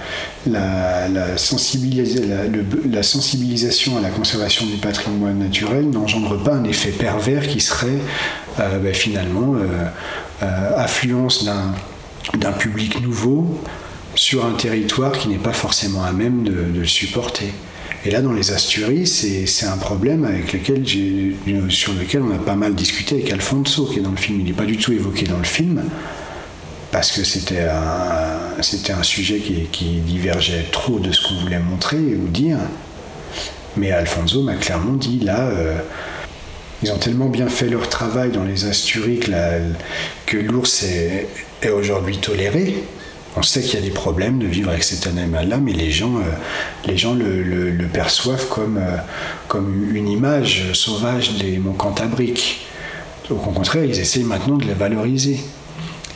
la, 0.46 1.08
la, 1.08 1.36
sensibilisation 1.36 3.96
à 3.96 4.00
la 4.00 4.10
conservation 4.10 4.66
du 4.66 4.76
patrimoine 4.76 5.38
naturel 5.38 5.88
n'engendrent 5.90 6.42
pas 6.42 6.54
un 6.54 6.64
effet 6.64 6.90
pervers 6.90 7.46
qui 7.46 7.60
serait 7.60 8.00
euh, 8.58 8.78
ben, 8.78 8.94
finalement 8.94 9.54
euh, 9.54 9.60
euh, 9.60 9.86
affluence 10.42 11.44
d'un 11.44 12.52
public 12.52 13.00
nouveau 13.00 13.60
sur 14.14 14.44
un 14.44 14.52
territoire 14.52 15.12
qui 15.12 15.28
n'est 15.28 15.36
pas 15.38 15.52
forcément 15.52 16.04
à 16.04 16.12
même 16.12 16.44
de, 16.44 16.78
le 16.78 16.86
supporter. 16.86 17.52
Et 18.04 18.10
là, 18.10 18.20
dans 18.20 18.32
les 18.32 18.50
Asturies, 18.50 19.06
c'est 19.06 19.66
un 19.66 19.76
problème 19.76 20.24
avec 20.24 20.52
lequel 20.52 20.84
sur 21.70 21.92
lequel 21.92 22.22
on 22.22 22.34
a 22.34 22.38
pas 22.38 22.56
mal 22.56 22.74
discuté 22.74 23.16
avec 23.16 23.32
Alfonso, 23.32 23.86
qui 23.86 24.00
est 24.00 24.02
dans 24.02 24.10
le 24.10 24.16
film. 24.16 24.40
Il 24.40 24.46
n'est 24.46 24.52
pas 24.52 24.64
du 24.64 24.76
tout 24.76 24.92
évoqué 24.92 25.24
dans 25.24 25.38
le 25.38 25.44
film, 25.44 25.84
parce 26.90 27.12
que 27.12 27.22
c'était 27.22 27.68
un, 27.68 28.58
un 28.58 29.02
sujet 29.02 29.38
qui, 29.38 29.84
divergeait 30.00 30.66
trop 30.72 30.98
de 30.98 31.12
ce 31.12 31.26
qu'on 31.26 31.40
voulait 31.42 31.60
montrer 31.60 31.98
ou 31.98 32.28
dire. 32.28 32.58
Mais 33.76 33.92
Alfonso 33.92 34.42
m'a 34.42 34.56
clairement 34.56 34.94
dit, 34.94 35.20
là, 35.20 35.48
euh, 35.48 35.78
ils 36.82 36.90
ont 36.90 36.98
tellement 36.98 37.28
bien 37.28 37.48
fait 37.48 37.68
leur 37.68 37.88
travail 37.88 38.30
dans 38.30 38.44
les 38.44 38.64
Asturies 38.64 39.20
que, 40.26 40.36
l'ours 40.36 40.82
est, 40.82 41.28
aujourd'hui 41.70 42.18
toléré. 42.18 42.82
On 43.36 43.42
sait 43.42 43.62
qu'il 43.62 43.74
y 43.74 43.82
a 43.82 43.86
des 43.86 43.92
problèmes 43.92 44.38
de 44.38 44.46
vivre 44.46 44.70
avec 44.70 44.82
cet 44.84 45.06
animal-là, 45.06 45.58
mais 45.58 45.72
les 45.72 45.90
gens, 45.90 46.16
euh, 46.16 46.22
les 46.86 46.98
gens 46.98 47.14
le, 47.14 47.72
perçoivent 47.86 48.46
comme, 48.48 48.76
euh, 48.76 48.96
comme 49.48 49.94
une 49.94 50.08
image 50.08 50.72
sauvage 50.74 51.38
des 51.38 51.58
monts 51.58 51.72
Cantabriques. 51.72 52.66
Au 53.30 53.36
contraire, 53.36 53.84
ils 53.84 53.98
essayent 53.98 54.24
maintenant 54.24 54.56
de 54.56 54.64
les 54.64 54.74
valoriser 54.74 55.40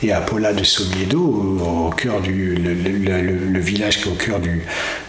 et 0.03 0.11
à 0.11 0.21
Pola 0.21 0.53
de 0.53 0.63
Somiedo, 0.63 1.19
au, 1.19 1.89
cœur 1.89 2.21
du 2.21 2.55
le, 2.55 3.59
village 3.59 4.01
qui 4.01 4.09
est 4.09 4.11
au 4.11 4.15
cœur 4.15 4.39
du, 4.39 4.63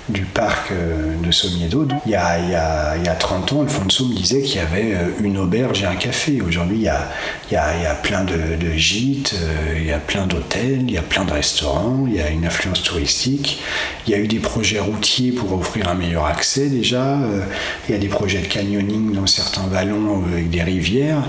du 0.08 0.22
parc 0.22 0.72
euh, 0.72 1.14
de 1.22 1.30
Somiedo. 1.30 1.86
Il 2.06 2.12
y, 2.12 2.14
a, 2.14 2.38
il, 2.38 2.50
y 2.50 2.54
a, 2.54 2.96
il 2.96 3.04
y 3.04 3.08
a 3.08 3.14
30 3.14 3.52
ans, 3.52 3.62
Alfonso 3.62 4.06
me 4.06 4.14
disait 4.14 4.42
qu'il 4.42 4.56
y 4.56 4.60
avait 4.60 4.94
euh, 4.94 5.08
une 5.22 5.36
auberge 5.36 5.82
et 5.82 5.86
un 5.86 5.96
café. 5.96 6.40
Aujourd'hui, 6.40 6.78
il 6.78 6.92
il 7.50 7.54
y 7.54 7.56
a, 7.56 7.94
plein 8.02 8.24
de, 8.24 8.72
gîtes, 8.76 9.34
euh, 9.34 9.74
il 9.76 9.86
y 9.86 9.92
a 9.92 9.98
plein 9.98 10.26
d'hôtels, 10.26 10.82
il 10.86 10.90
y 10.90 10.98
a 10.98 11.02
plein 11.02 11.24
de 11.24 11.32
restaurants, 11.32 12.04
il 12.06 12.14
y 12.14 12.20
a 12.20 12.28
une 12.30 12.46
influence 12.46 12.82
touristique. 12.82 13.60
Il 14.06 14.12
y 14.12 14.14
a 14.14 14.18
eu 14.18 14.26
des 14.26 14.38
projets 14.38 14.80
routiers 14.80 15.32
pour 15.32 15.52
offrir 15.52 15.88
un 15.88 15.94
meilleur 15.94 16.24
accès 16.24 16.68
déjà. 16.68 17.18
Il 17.86 17.92
y 17.92 17.94
a 17.94 17.98
des 17.98 18.08
projets 18.08 18.40
de 18.40 18.46
canyoning 18.46 19.12
dans 19.12 19.26
certains 19.26 19.66
vallons 19.66 20.24
avec 20.24 20.48
des 20.48 20.62
rivières. 20.62 21.22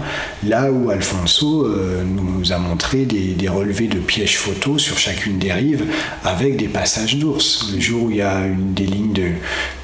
Là 0.45 0.71
où 0.71 0.89
Alfonso 0.89 1.67
nous 2.05 2.53
a 2.53 2.57
montré 2.57 2.99
des, 2.99 3.34
des 3.34 3.49
relevés 3.49 3.88
de 3.88 3.99
pièges 3.99 4.38
photos 4.38 4.82
sur 4.82 4.97
chacune 4.97 5.39
des 5.39 5.51
rives 5.51 5.86
avec 6.23 6.55
des 6.55 6.69
passages 6.69 7.17
d'ours. 7.17 7.69
Le 7.73 7.82
jour 7.82 8.03
où 8.03 8.11
il 8.11 8.17
y 8.17 8.21
a 8.21 8.45
une 8.45 8.68
des 8.74 8.86
lignes 8.86 9.13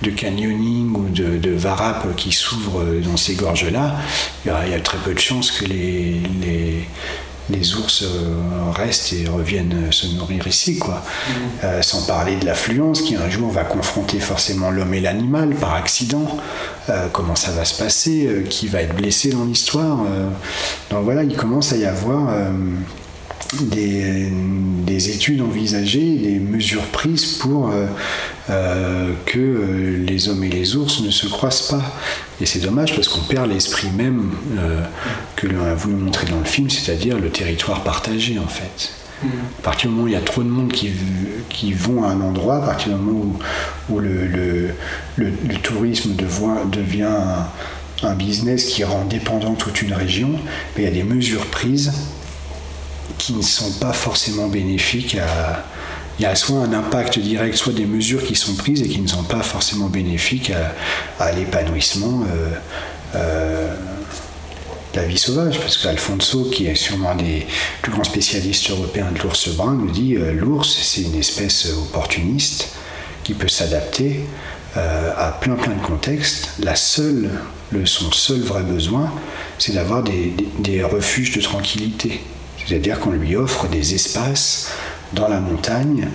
de, 0.01 0.09
canyoning 0.09 0.95
ou 0.95 1.09
de, 1.09 1.37
de 1.37 1.51
varap 1.51 2.15
qui 2.15 2.31
s'ouvrent 2.31 2.85
dans 3.03 3.17
ces 3.17 3.35
gorges-là, 3.35 3.95
il 4.45 4.51
y, 4.71 4.73
a 4.73 4.79
très 4.79 4.97
peu 4.97 5.13
de 5.13 5.19
chances 5.19 5.51
que 5.51 5.65
les, 5.65 6.21
les 7.49 7.75
ours 7.75 8.03
euh, 8.03 8.71
restent 8.73 9.13
et 9.13 9.27
reviennent 9.27 9.91
se 9.91 10.07
nourrir 10.07 10.47
ici, 10.47 10.79
quoi. 10.79 10.95
Mm. 10.95 11.31
Euh, 11.63 11.81
sans 11.81 12.05
parler 12.05 12.37
de 12.37 12.45
l'affluence 12.45 13.01
qui 13.01 13.15
un 13.15 13.29
jour 13.29 13.51
va 13.51 13.63
confronter 13.63 14.19
forcément 14.19 14.71
l'homme 14.71 14.93
et 14.93 15.01
l'animal 15.01 15.53
par 15.55 15.75
accident. 15.75 16.25
Euh, 16.89 17.07
comment 17.11 17.35
ça 17.35 17.51
va 17.51 17.65
se 17.65 17.81
passer 17.81 18.43
Qui 18.49 18.67
va 18.67 18.81
être 18.81 18.95
blessé 18.95 19.29
dans 19.29 19.45
l'histoire 19.45 19.99
Donc 20.89 21.03
voilà, 21.03 21.23
il 21.23 21.35
commence 21.35 21.73
à 21.73 21.77
y 21.77 21.85
avoir 21.85 22.33
des, 23.61 24.31
des, 24.85 25.09
études 25.09 25.41
envisagées, 25.41 26.15
des 26.15 26.39
mesures 26.39 26.85
prises 26.87 27.25
pour 27.25 27.71
euh, 28.49 28.85
euh, 29.05 29.13
que 29.25 29.39
euh, 29.39 30.05
les 30.05 30.29
hommes 30.29 30.43
et 30.43 30.49
les 30.49 30.75
ours 30.75 31.01
ne 31.01 31.09
se 31.09 31.27
croisent 31.27 31.67
pas. 31.69 31.81
Et 32.41 32.45
c'est 32.45 32.59
dommage 32.59 32.95
parce 32.95 33.07
qu'on 33.07 33.21
perd 33.21 33.49
l'esprit 33.49 33.89
même 33.89 34.31
que 35.35 35.47
l'on 35.47 35.63
a 35.65 35.73
voulu 35.73 35.95
montrer 35.95 36.27
dans 36.27 36.39
le 36.39 36.45
film, 36.45 36.69
c'est-à-dire 36.69 37.17
le 37.17 37.29
territoire 37.29 37.83
partagé 37.83 38.37
en 38.39 38.47
fait. 38.47 38.91
Mm. 39.23 39.27
À 39.59 39.61
partir 39.61 39.89
du 39.89 39.95
moment 39.95 40.05
où 40.05 40.07
il 40.09 40.13
y 40.13 40.17
a 40.17 40.21
trop 40.21 40.43
de 40.43 40.49
monde 40.49 40.71
qui, 40.71 40.91
qui 41.49 41.73
vont 41.73 42.03
à 42.03 42.09
un 42.09 42.21
endroit, 42.21 42.57
à 42.57 42.61
partir 42.61 42.89
du 42.89 43.01
moment 43.01 43.37
où, 43.89 43.99
le, 43.99 44.27
le, 44.27 44.75
le, 45.17 45.55
tourisme 45.61 46.15
devient 46.15 47.03
un, 47.03 48.07
un, 48.07 48.13
business 48.15 48.65
qui 48.65 48.83
rend 48.83 49.05
dépendant 49.05 49.53
toute 49.53 49.81
une 49.81 49.93
région, 49.93 50.31
il 50.77 50.83
y 50.83 50.87
a 50.87 50.91
des 50.91 51.03
mesures 51.03 51.45
prises 51.47 51.93
qui 53.17 53.33
ne 53.33 53.41
sont 53.41 53.71
pas 53.79 53.93
forcément 53.93 54.47
bénéfiques 54.47 55.15
à, 55.15 55.63
il 56.17 56.23
y 56.23 56.25
a 56.25 56.35
soit 56.35 56.59
un 56.59 56.73
impact 56.73 57.19
direct, 57.19 57.55
soit 57.55 57.73
des 57.73 57.85
mesures 57.85 58.23
qui 58.23 58.35
sont 58.35 58.55
prises 58.55 58.81
et 58.81 58.87
qui 58.87 59.01
ne 59.01 59.07
sont 59.07 59.23
pas 59.23 59.43
forcément 59.43 59.87
bénéfiques 59.87 60.51
à, 61.19 61.31
l'épanouissement 61.33 62.23
euh, 62.23 62.49
euh, 63.15 63.75
de 64.93 64.99
la 64.99 65.05
vie 65.05 65.17
sauvage. 65.17 65.59
Parce 65.59 65.77
qu'Alfonso, 65.77 66.45
qui 66.45 66.67
est 66.67 66.75
sûrement 66.75 67.11
un 67.11 67.15
des 67.15 67.45
plus 67.81 67.91
grands 67.91 68.05
spécialistes 68.05 68.69
européens 68.69 69.11
de 69.13 69.19
l'ours 69.19 69.49
brun, 69.49 69.73
nous 69.73 69.91
dit 69.91 70.15
euh, 70.15 70.31
l'ours, 70.31 70.77
c'est 70.81 71.01
une 71.01 71.15
espèce 71.15 71.67
opportuniste 71.73 72.69
qui 73.23 73.33
peut 73.33 73.47
s'adapter 73.47 74.21
à 74.75 75.31
plein 75.39 75.55
plein 75.55 75.73
de 75.73 75.81
contextes. 75.81 76.49
La 76.59 76.75
seule, 76.75 77.29
le, 77.71 77.85
son 77.85 78.11
seul 78.11 78.41
vrai 78.41 78.61
besoin, 78.61 79.09
c'est 79.57 79.73
d'avoir 79.73 80.03
des 80.03 80.83
refuges 80.83 81.31
de 81.31 81.41
tranquillité. 81.41 82.19
C'est-à-dire 82.65 82.99
qu'on 82.99 83.11
lui 83.11 83.35
offre 83.35 83.67
des 83.67 83.93
espaces 83.93 84.71
dans 85.13 85.27
la 85.27 85.39
montagne 85.39 86.09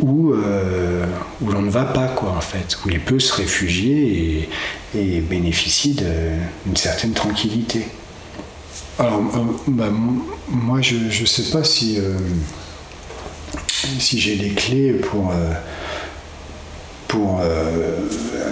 où, 0.00 0.32
euh, 0.32 1.06
où 1.40 1.50
l'on 1.50 1.62
ne 1.62 1.70
va 1.70 1.84
pas, 1.84 2.08
quoi, 2.08 2.30
en 2.36 2.40
fait, 2.40 2.78
où 2.84 2.90
il 2.90 3.00
peut 3.00 3.18
se 3.18 3.32
réfugier 3.32 4.48
et, 4.94 4.98
et 4.98 5.20
bénéficier 5.20 5.94
d'une 5.94 6.76
certaine 6.76 7.12
tranquillité. 7.12 7.86
Alors, 8.98 9.20
euh, 9.20 9.40
bah, 9.68 9.90
moi, 10.48 10.80
je 10.82 10.96
ne 10.96 11.26
sais 11.26 11.50
pas 11.50 11.64
si, 11.64 11.98
euh, 11.98 12.16
si 13.98 14.18
j'ai 14.20 14.34
les 14.36 14.50
clés 14.50 14.92
pour, 14.92 15.32
pour 17.08 17.40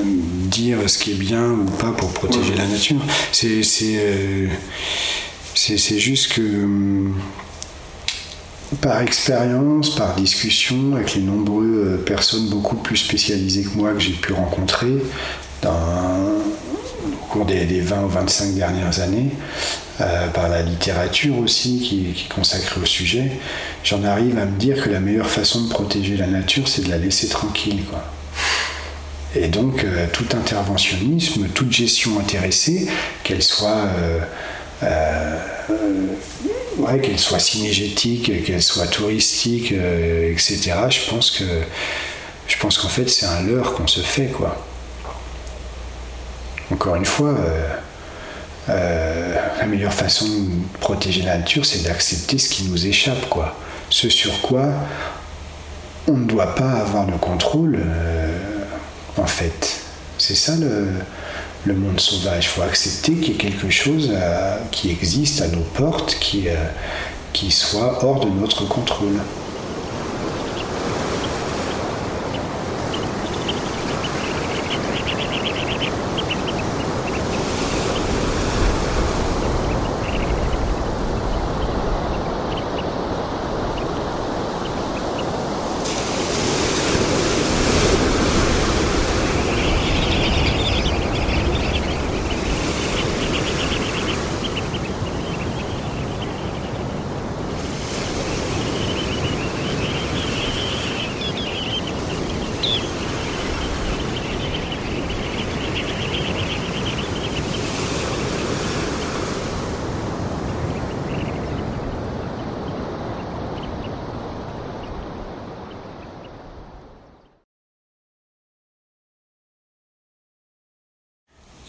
dire 0.05 0.78
ce 0.89 0.99
qui 0.99 1.12
est 1.12 1.18
bien 1.18 1.51
ou 1.51 1.64
pas 1.64 1.91
pour 1.93 2.12
protéger 2.12 2.55
la 2.55 2.66
nature. 2.66 3.01
C'est 3.32 3.62
c'est 5.55 5.99
juste 5.99 6.32
que 6.32 6.41
hum, 6.43 7.14
par 8.81 9.01
expérience, 9.01 9.95
par 9.95 10.15
discussion 10.15 10.95
avec 10.95 11.15
les 11.15 11.23
nombreuses 11.23 11.67
euh, 11.67 12.05
personnes 12.05 12.49
beaucoup 12.49 12.77
plus 12.77 12.97
spécialisées 12.97 13.62
que 13.62 13.77
moi 13.77 13.93
que 13.93 14.01
j'ai 14.01 14.12
pu 14.12 14.33
rencontrer 14.33 14.97
au 15.65 17.27
cours 17.31 17.47
des, 17.47 17.81
20 17.81 18.05
ou 18.05 18.09
25 18.09 18.55
dernières 18.55 19.01
années, 19.01 19.31
euh, 20.01 20.29
par 20.29 20.49
la 20.49 20.62
littérature 20.62 21.39
aussi 21.39 21.79
qui, 21.81 22.11
est 22.11 22.35
consacrée 22.35 22.81
au 22.81 22.85
sujet, 22.87 23.31
j'en 23.83 24.05
arrive 24.05 24.39
à 24.39 24.45
me 24.45 24.59
dire 24.59 24.83
que 24.83 24.91
la 24.91 25.01
meilleure 25.01 25.31
façon 25.31 25.65
de 25.65 25.71
protéger 25.71 26.17
la 26.17 26.27
nature, 26.27 26.69
c'est 26.69 26.85
de 26.85 26.91
la 26.91 26.99
laisser 26.99 27.29
tranquille. 27.29 27.81
Et 29.35 29.49
donc, 29.49 29.85
euh, 29.85 30.07
tout 30.12 30.27
interventionnisme, 30.37 31.49
toute 31.49 31.73
gestion 31.73 32.19
intéressée, 32.21 32.89
qu'elle 33.23 33.43
soit 33.43 33.89
ouais, 36.79 37.01
qu'elle 37.01 37.18
soit 37.18 37.39
cinégétique, 37.39 38.45
qu'elle 38.45 38.62
soit 38.62 38.87
touristique, 38.87 39.72
euh, 39.72 40.33
etc. 40.33 40.72
Je 40.89 41.11
pense 41.11 41.31
que 41.31 41.45
qu'en 42.59 42.89
fait 42.89 43.09
c'est 43.09 43.27
un 43.27 43.43
leurre 43.43 43.75
qu'on 43.75 43.87
se 43.87 44.01
fait 44.01 44.27
quoi. 44.27 44.64
Encore 46.72 46.97
une 46.97 47.05
fois, 47.05 47.35
euh, 48.68 49.35
la 49.59 49.66
meilleure 49.66 49.93
façon 49.93 50.27
de 50.27 50.79
protéger 50.81 51.22
la 51.22 51.39
nature, 51.39 51.66
c'est 51.66 51.83
d'accepter 51.83 52.39
ce 52.39 52.49
qui 52.49 52.64
nous 52.64 52.87
échappe 52.87 53.29
quoi. 53.29 53.57
Ce 53.91 54.09
sur 54.09 54.41
quoi 54.41 54.72
on 56.07 56.16
ne 56.16 56.27
doit 56.27 56.55
pas 56.55 56.70
avoir 56.70 57.07
de 57.07 57.12
contrôle 57.12 57.79
en 59.16 59.27
fait. 59.27 59.81
C'est 60.18 60.35
ça 60.35 60.57
le, 60.57 60.89
le 61.65 61.75
monde 61.75 62.01
sauvage. 62.01 62.45
Il 62.45 62.49
faut 62.49 62.62
accepter 62.62 63.15
qu'il 63.15 63.29
y 63.29 63.31
ait 63.33 63.39
quelque 63.39 63.71
chose 63.71 64.11
euh, 64.12 64.57
qui 64.71 64.91
existe 64.91 65.43
à 65.43 65.49
nos 65.49 65.62
portes, 65.62 66.17
qui, 66.21 66.49
euh, 66.49 66.55
qui 67.33 67.51
soit 67.51 68.05
hors 68.05 68.25
de 68.25 68.31
notre 68.31 68.67
contrôle. 68.69 69.19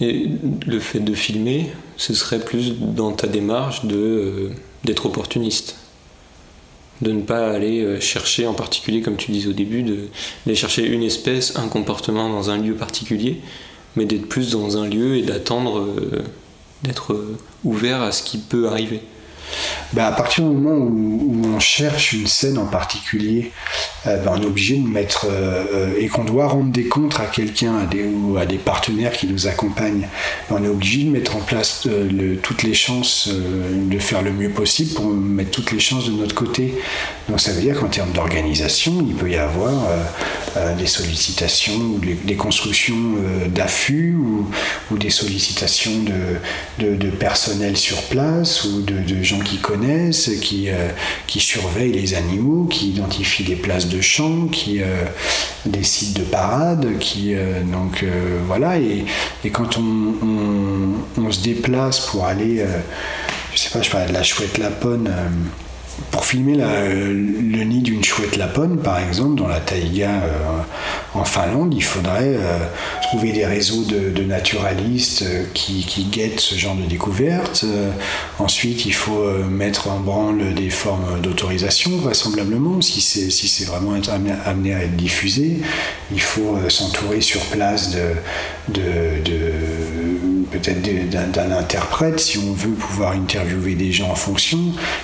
Et 0.02 0.30
le 0.68 0.80
fait 0.80 1.00
de 1.00 1.14
filmer, 1.14 1.72
ce 1.98 2.14
serait 2.14 2.40
plus 2.40 2.74
dans 2.80 3.12
ta 3.14 3.28
démarche 3.28 3.82
euh, 3.86 4.50
d'être 4.84 5.06
opportuniste. 5.06 5.78
De 7.02 7.12
ne 7.12 7.22
pas 7.22 7.52
aller 7.52 7.82
euh, 7.82 8.00
chercher 8.00 8.46
en 8.48 8.54
particulier, 8.54 9.02
comme 9.02 9.16
tu 9.16 9.32
disais 9.32 9.48
au 9.48 9.54
début, 9.54 9.84
d'aller 9.84 10.56
chercher 10.56 10.86
une 10.86 11.04
espèce, 11.04 11.56
un 11.56 11.68
comportement 11.68 12.30
dans 12.30 12.50
un 12.50 12.58
lieu 12.58 12.76
particulier, 12.76 13.42
mais 13.96 14.06
d'être 14.06 14.28
plus 14.28 14.52
dans 14.52 14.78
un 14.78 14.88
lieu 14.88 15.16
et 15.16 15.22
d'attendre 15.22 15.80
euh, 15.80 16.24
d'être 16.84 17.18
ouvert 17.64 18.02
à 18.02 18.12
ce 18.12 18.22
qui 18.22 18.38
peut 18.38 18.68
arriver. 18.68 19.02
Ben, 19.94 20.06
à 20.06 20.12
partir 20.12 20.44
du 20.44 20.50
moment 20.56 20.76
où, 20.76 21.42
on 21.46 21.60
cherche 21.60 22.14
une 22.14 22.28
scène 22.28 22.58
en 22.58 22.66
particulier, 22.66 23.52
euh, 24.08 24.18
ben, 24.18 24.34
on 24.36 24.42
est 24.42 24.46
obligé 24.46 24.78
de 24.78 24.88
mettre 24.88 25.28
euh, 25.30 25.64
euh, 25.74 25.94
et 26.00 26.08
qu'on 26.08 26.24
doit 26.24 26.48
rendre 26.48 26.72
des 26.72 26.86
comptes 26.86 27.20
à 27.20 27.26
quelqu'un 27.26 27.78
à 27.78 27.86
des, 27.86 28.04
ou 28.04 28.38
à 28.38 28.46
des 28.46 28.58
partenaires 28.58 29.12
qui 29.12 29.28
nous 29.28 29.48
accompagnent. 29.48 30.08
On 30.50 30.64
est 30.64 30.68
obligé 30.68 31.04
de 31.04 31.10
mettre 31.10 31.36
en 31.36 31.42
place 31.42 31.88
toutes 32.42 32.64
les 32.64 32.74
chances 32.74 33.30
de 33.30 34.00
faire 34.00 34.22
le 34.22 34.32
mieux 34.32 34.50
possible 34.50 34.94
pour 34.94 35.06
mettre 35.08 35.52
toutes 35.52 35.72
les 35.72 35.80
chances 35.80 36.06
de 36.06 36.12
notre 36.12 36.36
côté. 36.36 36.76
Donc 37.30 37.40
ça 37.40 37.52
veut 37.52 37.62
dire 37.62 37.80
qu'en 37.80 37.88
termes 37.88 38.12
d'organisation, 38.12 39.06
il 39.08 39.16
peut 39.16 39.30
y 39.30 39.36
avoir 39.36 39.74
des 40.78 40.88
sollicitations, 40.88 41.76
ou 41.76 42.00
des, 42.00 42.36
constructions 42.36 43.16
d'affûts 43.48 44.16
ou, 44.16 44.98
des 44.98 45.10
sollicitations 45.10 45.92
de, 46.80 47.10
personnel 47.10 47.78
sur 47.78 48.02
place 48.04 48.64
ou 48.66 48.82
de, 48.82 49.24
gens 49.24 49.40
qui 49.40 49.58
connaissent, 49.58 50.30
qui, 50.42 50.70
euh, 50.70 50.90
qui 51.28 51.40
surveillent 51.40 51.92
les 51.92 52.14
animaux, 52.14 52.66
qui 52.66 52.90
identifient 52.90 53.44
des 53.44 53.56
places 53.56 53.88
de 53.88 53.95
champ, 54.02 54.48
qui, 54.48 54.82
euh, 54.82 54.86
des 55.66 55.84
sites 55.84 56.18
de 56.18 56.24
parade, 56.24 56.98
qui, 57.00 57.34
euh, 57.36 57.62
donc 57.64 58.06
voilà, 58.48 58.78
et, 58.78 59.06
et 59.44 59.50
quand 59.50 59.78
on, 59.78 60.14
on, 61.18 61.32
se 61.32 61.42
déplace 61.42 62.00
pour 62.02 62.26
aller, 62.26 62.66
je 63.54 63.60
sais 63.60 63.70
pas, 63.70 63.82
je 63.82 63.90
parlais 63.90 64.08
de 64.08 64.14
la 64.14 64.24
chouette 64.24 64.58
lapone, 64.58 65.12
pour 66.12 66.26
filmer 66.26 66.56
le 66.58 67.64
nid 67.64 67.82
d'une 67.82 68.04
chouette 68.04 68.38
lapone, 68.38 68.78
par 68.78 69.00
exemple, 69.00 69.36
dans 69.36 69.48
la 69.48 69.60
taïga 69.60 70.22
en 71.16 71.24
Finlande, 71.24 71.74
il 71.74 71.84
faudrait 71.84 72.36
euh, 72.36 72.60
trouver 73.04 73.32
des 73.32 73.46
réseaux 73.46 73.84
de, 73.84 74.24
naturalistes 74.24 75.24
euh, 75.24 75.46
qui, 75.54 76.08
guettent 76.12 76.40
ce 76.40 76.56
genre 76.56 76.76
de 76.76 76.84
découvertes. 76.84 77.64
Euh, 77.64 77.92
ensuite, 78.40 78.86
il 78.86 78.94
faut 78.94 79.24
mettre 79.50 79.90
en 79.90 80.00
branle 80.00 80.54
des 80.54 80.70
formes 80.70 81.22
d'autorisation, 81.22 81.92
vraisemblablement, 81.98 82.82
si 82.82 83.02
c'est 83.02 83.66
vraiment 83.66 83.94
amené 84.46 84.74
à 84.74 84.84
être 84.84 84.96
diffusé. 84.96 85.58
Il 86.12 86.22
faut 86.22 86.58
s'entourer 86.70 87.22
sur 87.22 87.42
place 87.46 87.92
de, 87.92 88.82
d'un 90.74 91.52
interprète 91.52 92.20
si 92.20 92.38
on 92.38 92.54
veut 92.54 92.72
pouvoir 92.72 93.12
interviewer 93.12 93.76
des 93.76 93.92
gens 93.92 94.10
en 94.10 94.16
fonction. 94.16 94.60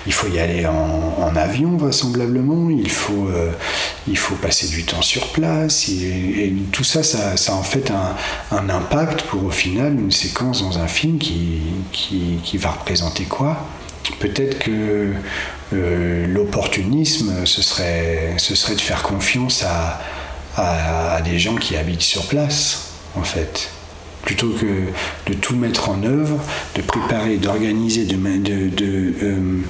Il 0.05 0.13
faut 0.13 0.27
y 0.27 0.39
aller 0.39 0.65
en, 0.65 1.35
avion, 1.35 1.77
vraisemblablement. 1.77 2.69
Il 2.69 2.89
faut, 2.89 3.29
il 4.07 4.17
faut 4.17 4.35
passer 4.35 4.67
du 4.67 4.83
temps 4.83 5.01
sur 5.01 5.27
place 5.27 5.89
et, 5.89 6.53
tout 6.71 6.83
ça, 6.83 7.03
ça, 7.03 7.33
a 7.33 7.55
en 7.55 7.63
fait 7.63 7.91
un, 7.91 8.69
impact 8.69 9.23
pour 9.23 9.45
au 9.45 9.51
final 9.51 9.93
une 9.99 10.11
séquence 10.11 10.61
dans 10.61 10.77
un 10.79 10.87
film 10.87 11.17
qui, 11.17 11.61
qui, 11.91 12.57
va 12.57 12.71
représenter 12.71 13.23
quoi? 13.25 13.65
Peut-être 14.19 14.59
que 14.59 15.13
euh, 15.73 16.27
l'opportunisme, 16.27 17.45
ce 17.45 17.61
serait, 17.61 18.33
ce 18.37 18.55
serait 18.55 18.75
de 18.75 18.81
faire 18.81 19.03
confiance 19.03 19.63
à, 19.63 20.01
à, 20.57 21.21
des 21.21 21.39
gens 21.39 21.55
qui 21.55 21.75
habitent 21.75 22.01
sur 22.01 22.27
place, 22.27 22.91
en 23.15 23.23
fait 23.23 23.69
plutôt 24.23 24.49
que 24.49 25.31
de 25.31 25.35
tout 25.35 25.55
mettre 25.55 25.89
en 25.89 26.03
œuvre, 26.03 26.39
de 26.75 26.81
préparer, 26.81 27.37
d'organiser, 27.37 28.05
de, 28.05 28.15
euh, 29.23 29.61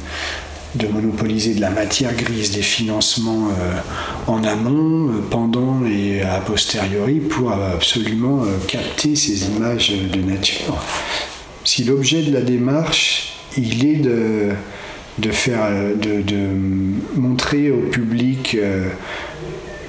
monopoliser 0.92 1.54
de 1.54 1.62
la 1.62 1.70
matière 1.70 2.16
grise, 2.16 2.52
des 2.52 2.62
financements 2.62 3.50
euh, 3.50 3.80
en 4.28 4.44
amont, 4.44 5.10
euh, 5.10 5.22
pendant 5.30 5.86
et 5.86 6.22
a 6.22 6.40
posteriori 6.40 7.20
pour 7.20 7.52
absolument 7.52 8.44
capter 8.68 9.16
ces 9.16 9.46
images 9.46 9.92
de 9.92 10.22
nature. 10.22 10.78
Si 11.64 11.84
l'objet 11.84 12.24
de 12.24 12.34
la 12.34 12.42
démarche, 12.42 13.34
il 13.58 13.86
est 13.86 13.98
de, 13.98 14.50
de 15.20 15.30
montrer 17.16 17.70
au 17.70 17.82
public 17.90 18.58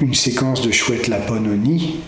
une 0.00 0.14
séquence 0.14 0.62
de 0.62 0.72
chouette 0.72 1.08
nid, 1.08 2.00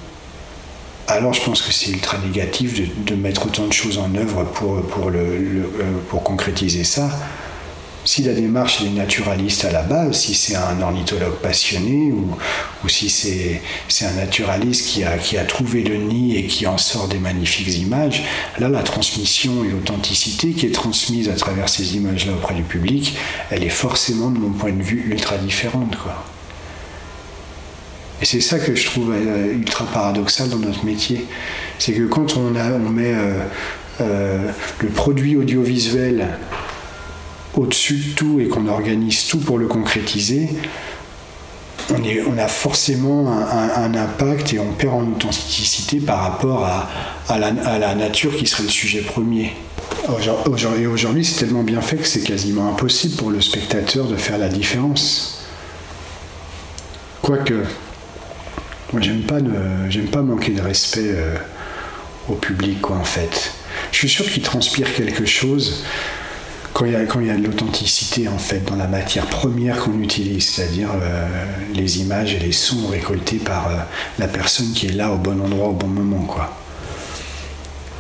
alors 1.09 1.35
je 1.35 1.43
pense 1.43 1.63
que 1.63 1.73
c'est 1.73 1.91
ultra 1.91 2.19
négatif 2.19 2.81
de, 3.05 3.15
mettre 3.15 3.47
autant 3.47 3.67
de 3.67 3.73
choses 3.73 3.99
en 3.99 4.15
œuvre 4.15 4.45
pour, 4.45 4.83
pour, 4.83 5.11
le, 5.11 5.71
pour 6.09 6.23
concrétiser 6.23 6.85
ça 6.85 7.11
si 8.05 8.23
la 8.23 8.35
démarche 8.35 8.83
est 8.83 8.91
naturaliste 8.91 9.65
à 9.65 9.73
la 9.73 9.83
base, 9.83 10.21
si 10.21 10.35
c'est 10.35 10.57
un 10.57 10.81
ornithologue 10.83 11.37
passionné 11.37 12.13
ou, 12.13 12.37
si 12.89 13.09
c'est 13.09 14.05
un 14.05 14.13
naturaliste 14.13 14.87
qui 14.87 15.05
a, 15.05 15.17
qui 15.17 15.39
a 15.39 15.45
trouvé 15.45 15.83
le 15.83 15.97
nid 15.97 16.37
et 16.37 16.47
qui 16.47 16.67
en 16.67 16.77
sort 16.77 17.09
des 17.09 17.19
magnifiques 17.19 17.75
images, 17.79 18.23
là 18.59 18.69
la 18.69 18.83
transmission 18.83 19.65
et 19.65 19.69
l'authenticité 19.69 20.53
qui 20.53 20.67
est 20.67 20.75
transmise 20.75 21.31
à 21.31 21.35
travers 21.35 21.69
ces 21.69 21.97
images-là 21.97 22.35
auprès 22.35 22.55
du 22.55 22.63
public, 22.63 23.17
elle 23.51 23.65
est 23.65 23.71
forcément 23.71 24.31
de 24.31 24.39
mon 24.39 24.51
point 24.51 24.73
de 24.73 24.83
vue 24.83 25.07
ultra 25.11 25.39
différente. 25.39 25.97
Quoi. 25.97 26.23
Et 28.23 28.25
c'est 28.25 28.41
ça 28.41 28.59
que 28.59 28.75
je 28.75 28.87
trouve 28.87 29.13
euh, 29.13 29.53
ultra 29.53 29.85
paradoxal 29.87 30.49
dans 30.49 30.59
notre 30.59 30.85
métier. 30.85 31.27
C'est 31.79 31.93
que 31.93 32.05
quand 32.05 32.37
on, 32.37 32.51
met 32.51 33.15
euh, 33.15 33.41
euh, 34.01 34.51
le 34.81 34.89
produit 34.89 35.37
audiovisuel 35.37 36.29
au-dessus 37.55 37.97
de 37.97 38.15
tout 38.15 38.41
et 38.41 38.49
qu'on 38.49 38.69
organise 38.69 39.27
tout 39.27 39.39
pour 39.39 39.59
le 39.59 39.67
concrétiser, 39.67 40.49
on, 41.91 42.39
a 42.39 42.49
forcément 42.49 43.31
un, 43.31 43.95
impact 43.95 44.55
et 44.55 44.59
on 44.59 44.73
perd 44.73 44.95
en 44.95 45.03
authenticité 45.03 46.01
par 46.01 46.21
rapport 46.21 46.65
à, 46.65 46.89
à, 47.29 47.39
la, 47.39 47.95
nature 47.95 48.35
qui 48.37 48.47
serait 48.47 48.63
le 48.63 48.71
sujet 48.71 49.03
premier. 49.03 49.53
Et 50.79 50.87
aujourd'hui, 50.87 51.25
c'est 51.25 51.45
tellement 51.45 51.63
bien 51.63 51.83
fait 51.83 51.97
que 51.97 52.07
c'est 52.07 52.23
quasiment 52.23 52.71
impossible 52.71 53.17
pour 53.17 53.31
le 53.31 53.41
spectateur 53.43 54.07
de 54.07 54.17
faire 54.17 54.39
la 54.39 54.49
différence. 54.49 55.45
Quoique, 57.21 57.65
moi, 58.95 59.03
j'aime 59.03 59.23
pas, 59.23 59.39
j'aime 59.89 60.07
pas 60.07 60.23
manquer 60.23 60.53
de 60.53 60.63
respect 60.63 61.01
euh, 61.07 61.35
au 62.29 62.35
public, 62.35 62.81
quoi, 62.81 62.95
en 62.95 63.05
fait. 63.05 63.51
Je 63.91 63.99
suis 63.99 64.09
sûr 64.09 64.25
qu'il 64.25 64.45
transpire 64.45 64.95
quelque 64.95 65.27
chose 65.27 65.83
quand 66.73 66.85
il 66.85 66.93
y 66.93 66.95
a, 66.95 67.05
quand 67.05 67.19
il 67.19 67.27
y 67.27 67.31
a 67.31 67.37
de 67.37 67.45
l'authenticité 67.45 68.29
en 68.29 68.39
fait 68.39 68.65
dans 68.65 68.77
la 68.77 68.87
matière 68.87 69.27
première 69.27 69.79
qu'on 69.79 70.01
utilise, 70.01 70.49
c'est-à-dire 70.49 70.91
euh, 70.95 71.27
les 71.75 71.99
images 71.99 72.35
et 72.35 72.39
les 72.39 72.53
sons 72.53 72.87
récoltés 72.87 73.39
par 73.39 73.69
euh, 73.69 73.79
la 74.21 74.29
personne 74.29 74.71
qui 74.73 74.87
est 74.87 74.93
là 74.93 75.11
au 75.11 75.17
bon 75.17 75.41
endroit 75.41 75.69
au 75.69 75.73
bon 75.73 75.89
moment, 75.89 76.23
quoi. 76.23 76.57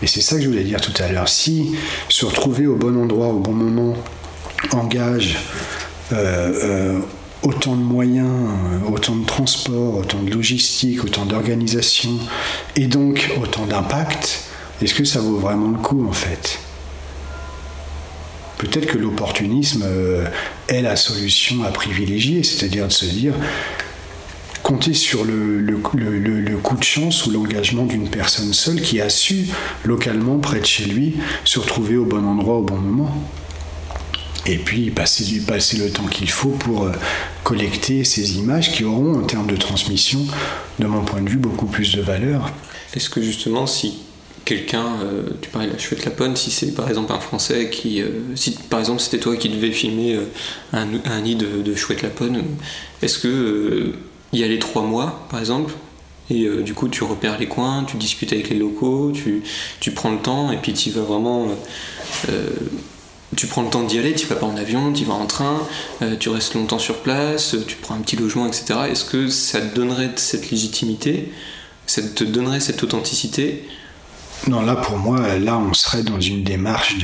Et 0.01 0.07
c'est 0.07 0.21
ça 0.21 0.37
que 0.37 0.43
je 0.43 0.49
voulais 0.49 0.63
dire 0.63 0.81
tout 0.81 0.95
à 1.03 1.11
l'heure. 1.11 1.29
Si 1.29 1.75
se 2.09 2.25
retrouver 2.25 2.69
au 2.69 2.77
bon 2.77 2.97
endroit 2.97 3.29
au 3.29 3.41
bon 3.41 3.53
moment 3.53 3.97
engage 4.71 5.39
autant 7.45 7.77
de 7.77 7.83
moyens, 7.83 8.51
autant 8.91 9.15
de 9.15 9.25
transport, 9.25 9.99
autant 9.99 10.23
de 10.23 10.31
logistique, 10.31 11.05
autant 11.05 11.27
d'organisation, 11.27 12.19
et 12.75 12.87
donc 12.87 13.31
autant 13.41 13.67
d'impact, 13.67 14.45
est-ce 14.83 14.95
que 14.95 15.05
ça 15.05 15.21
vaut 15.21 15.37
vraiment 15.37 15.69
le 15.69 15.79
coup 15.79 16.07
en 16.09 16.13
fait? 16.13 16.59
Peut-être 18.59 18.87
que 18.87 18.99
l'opportunisme 18.99 19.83
euh, 19.85 20.27
est 20.69 20.81
la 20.81 20.97
solution 20.97 21.65
à 21.65 21.69
privilégier, 21.69 22.43
c'est-à-dire 22.43 22.89
de 22.89 22.93
se 22.93 23.05
dire 23.05 23.35
compter 24.63 24.95
sur 24.95 25.25
le, 25.25 25.61
coup 26.63 26.77
de 26.77 26.83
chance 26.83 27.27
ou 27.27 27.31
l'engagement 27.31 27.85
d'une 27.85 28.09
personne 28.09 28.55
seule 28.55 28.81
qui 28.81 28.99
a 29.01 29.11
su, 29.11 29.49
localement, 29.85 30.39
près 30.39 30.61
de 30.61 30.65
chez 30.65 30.87
lui, 30.87 31.19
se 31.45 31.59
retrouver 31.59 31.99
au 31.99 32.07
bon 32.07 32.25
endroit 32.25 32.57
au 32.57 32.63
bon 32.63 32.79
moment. 32.79 33.15
Et 34.47 34.59
puis 34.59 34.91
passer, 34.91 35.41
passer 35.47 35.79
le 35.79 35.91
temps 35.91 36.07
qu'il 36.07 36.29
faut 36.29 36.51
pour 36.51 36.85
euh, 36.85 36.93
collecter 37.45 38.05
ces 38.05 38.37
images 38.37 38.73
qui 38.73 38.85
auront, 38.85 39.19
en 39.19 39.23
termes 39.23 39.47
de 39.47 39.57
transmission, 39.57 40.21
de 40.79 40.87
mon 40.87 41.03
point 41.03 41.23
de 41.23 41.31
vue, 41.31 41.39
beaucoup 41.39 41.67
plus 41.67 41.95
de 41.97 42.03
valeur. 42.03 42.51
Est-ce 42.95 43.09
que 43.09 43.23
justement, 43.23 43.67
si 43.67 44.01
quelqu'un, 44.45 44.85
euh, 45.03 45.23
tu 45.41 45.49
parlais 45.49 45.69
de 45.69 45.73
la 45.73 45.79
chouette 45.79 46.05
lapone, 46.05 46.37
si 46.37 46.51
c'est 46.51 46.75
par 46.75 46.89
exemple 46.89 47.13
un 47.13 47.21
Français 47.21 47.71
qui, 47.71 48.03
euh, 48.03 48.37
si 48.37 48.51
par 48.69 48.81
exemple 48.81 49.01
c'était 49.01 49.19
toi 49.19 49.35
qui 49.37 49.49
devais 49.49 49.73
filmer 49.73 50.19
un, 50.75 51.21
nid 51.23 51.37
de, 51.37 51.75
chouette 51.75 52.03
lapone, 52.03 52.43
est-ce 53.01 53.19
que 53.19 53.95
y 54.35 54.45
aller 54.45 54.59
trois 54.59 54.83
mois 54.83 55.27
par 55.31 55.41
exemple 55.41 55.73
et 56.31 56.49
du 56.63 56.73
coup 56.73 56.89
tu 56.89 57.05
repères 57.05 57.39
les 57.39 57.47
coins, 57.47 57.85
tu 57.85 57.99
discutes 57.99 58.33
avec 58.33 58.49
les 58.49 58.57
locaux, 58.57 59.13
tu, 59.13 59.43
tu 59.81 59.93
prends 59.93 60.11
le 60.11 60.19
temps 60.19 60.53
et 60.53 60.57
puis 60.57 60.73
tu 60.73 60.91
vas 60.91 61.03
vraiment 61.03 61.49
tu 63.37 63.47
prends 63.47 63.63
le 63.63 63.71
temps 63.71 63.83
d'y 63.83 63.99
aller, 63.99 64.15
tu 64.15 64.27
vas 64.27 64.37
pas 64.37 64.47
en 64.47 64.57
avion, 64.57 64.93
tu 64.93 65.05
vas 65.05 65.15
en 65.15 65.27
train, 65.27 65.67
tu 66.21 66.29
restes 66.29 66.55
longtemps 66.55 66.79
sur 66.79 67.03
place, 67.03 67.57
tu 67.67 67.77
prends 67.77 67.95
un 67.95 68.01
petit 68.01 68.17
logement, 68.17 68.47
etc. 68.47 68.81
Est-ce 68.91 69.05
que 69.05 69.29
ça 69.29 69.61
te 69.61 69.75
donnerait 69.75 70.11
cette 70.17 70.51
légitimité, 70.51 71.33
ça 71.87 72.03
te 72.03 72.25
donnerait 72.25 72.61
cette 72.61 72.83
authenticité? 72.83 73.65
Non, 74.49 74.61
là 74.61 74.77
pour 74.77 74.99
moi, 74.99 75.39
là 75.39 75.59
on 75.59 75.73
serait 75.73 76.03
dans 76.03 76.21
une 76.21 76.43
démarche 76.43 76.99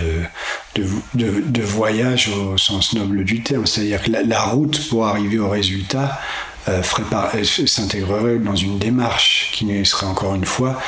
de, 0.75 1.63
voyage 1.63 2.29
au 2.29 2.59
sens 2.59 2.93
noble 2.93 3.25
du 3.25 3.43
terme. 3.43 3.67
C'est-à-dire 3.67 4.03
que 4.03 4.11
la, 4.11 4.43
route 4.43 4.89
pour 4.89 5.07
arriver 5.07 5.39
au 5.39 5.49
résultat 5.49 6.21
euh, 6.69 6.83
euh, 6.83 7.45
s'intégrerait 7.67 8.39
dans 8.39 8.57
une 8.57 8.79
démarche 8.79 9.51
qui 9.53 9.67
serait 9.87 10.07
encore 10.07 10.35
une 10.35 10.45
fois 10.45 10.81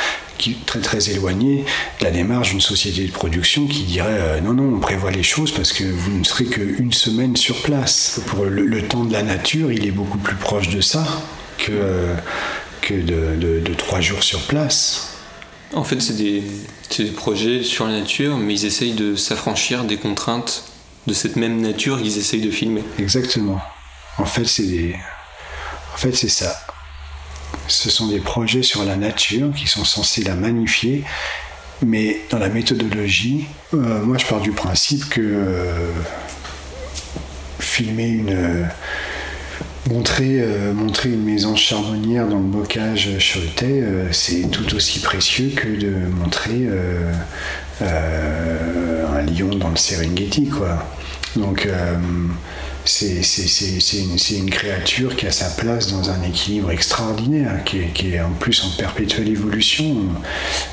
qui, 0.42 0.54
très 0.66 0.80
très 0.80 1.10
éloignée 1.10 1.64
de 2.00 2.04
la 2.04 2.10
démarche 2.10 2.50
d'une 2.50 2.60
société 2.60 3.06
de 3.06 3.12
production 3.12 3.66
qui 3.66 3.84
dirait 3.84 4.18
euh, 4.18 4.40
non, 4.40 4.52
non, 4.54 4.76
on 4.76 4.80
prévoit 4.80 5.10
les 5.10 5.22
choses 5.22 5.52
parce 5.52 5.72
que 5.72 5.84
vous 5.84 6.18
ne 6.18 6.24
serez 6.24 6.44
qu'une 6.44 6.92
semaine 6.92 7.36
sur 7.36 7.62
place. 7.62 8.20
Pour 8.26 8.44
le, 8.44 8.82
temps 8.82 9.04
de 9.04 9.12
la 9.12 9.22
nature, 9.22 9.72
il 9.72 9.86
est 9.86 9.92
beaucoup 9.92 10.18
plus 10.18 10.36
proche 10.36 10.68
de 10.68 10.80
ça 10.80 11.06
que, 11.58 12.16
que 12.80 12.94
de 12.94 13.74
trois 13.74 14.00
jours 14.00 14.22
sur 14.22 14.40
place. 14.40 15.12
En 15.74 15.84
fait, 15.84 16.00
c'est 16.00 16.16
des, 16.16 16.42
projets 17.16 17.62
sur 17.62 17.86
la 17.86 18.00
nature, 18.00 18.36
mais 18.36 18.54
ils 18.54 18.66
essayent 18.66 18.92
de 18.92 19.16
s'affranchir 19.16 19.84
des 19.84 19.96
contraintes 19.96 20.64
de 21.06 21.14
cette 21.14 21.36
même 21.36 21.60
nature 21.60 22.00
qu'ils 22.00 22.18
essayent 22.18 22.42
de 22.42 22.50
filmer. 22.50 22.84
Exactement. 22.98 23.60
En 24.18 24.26
fait, 24.26 24.44
c'est 24.44 24.94
en 25.94 25.96
fait, 25.96 26.12
c'est 26.12 26.28
ça. 26.28 26.54
Ce 27.68 27.90
sont 27.90 28.08
des 28.08 28.20
projets 28.20 28.62
sur 28.62 28.84
la 28.84 28.96
nature 28.96 29.52
qui 29.54 29.66
sont 29.66 29.84
censés 29.84 30.22
la 30.22 30.34
magnifier, 30.34 31.04
mais 31.84 32.20
dans 32.30 32.38
la 32.38 32.48
méthodologie, 32.48 33.46
euh, 33.74 34.02
moi 34.02 34.18
je 34.18 34.26
pars 34.26 34.40
du 34.40 34.52
principe 34.52 35.08
que 35.08 35.20
euh, 35.20 35.90
filmer 37.58 38.08
une 38.08 38.68
Montrer, 39.90 40.40
euh, 40.40 40.72
montrer 40.72 41.08
une 41.08 41.24
maison 41.24 41.56
charbonnière 41.56 42.28
dans 42.28 42.38
le 42.38 42.44
bocage 42.44 43.08
choletais, 43.18 43.82
c'est 44.12 44.48
tout 44.48 44.76
aussi 44.76 45.00
précieux 45.00 45.50
que 45.56 45.66
de 45.66 45.90
montrer 45.90 46.68
un 47.80 49.22
lion 49.22 49.56
dans 49.56 49.70
le 49.70 49.76
Serengeti. 49.76 50.48
Quoi. 50.48 50.86
Donc, 51.34 51.68
c'est 52.84 53.98
une, 53.98 54.44
une, 54.44 54.50
créature 54.50 55.16
qui 55.16 55.26
a 55.26 55.30
sa 55.30 55.50
place 55.50 55.92
dans 55.92 56.10
un 56.10 56.22
équilibre 56.22 56.70
extraordinaire, 56.70 57.62
qui 57.64 57.78
est, 57.80 58.20
en 58.20 58.32
plus 58.32 58.64
en 58.64 58.76
perpétuelle 58.76 59.28
évolution. 59.28 59.96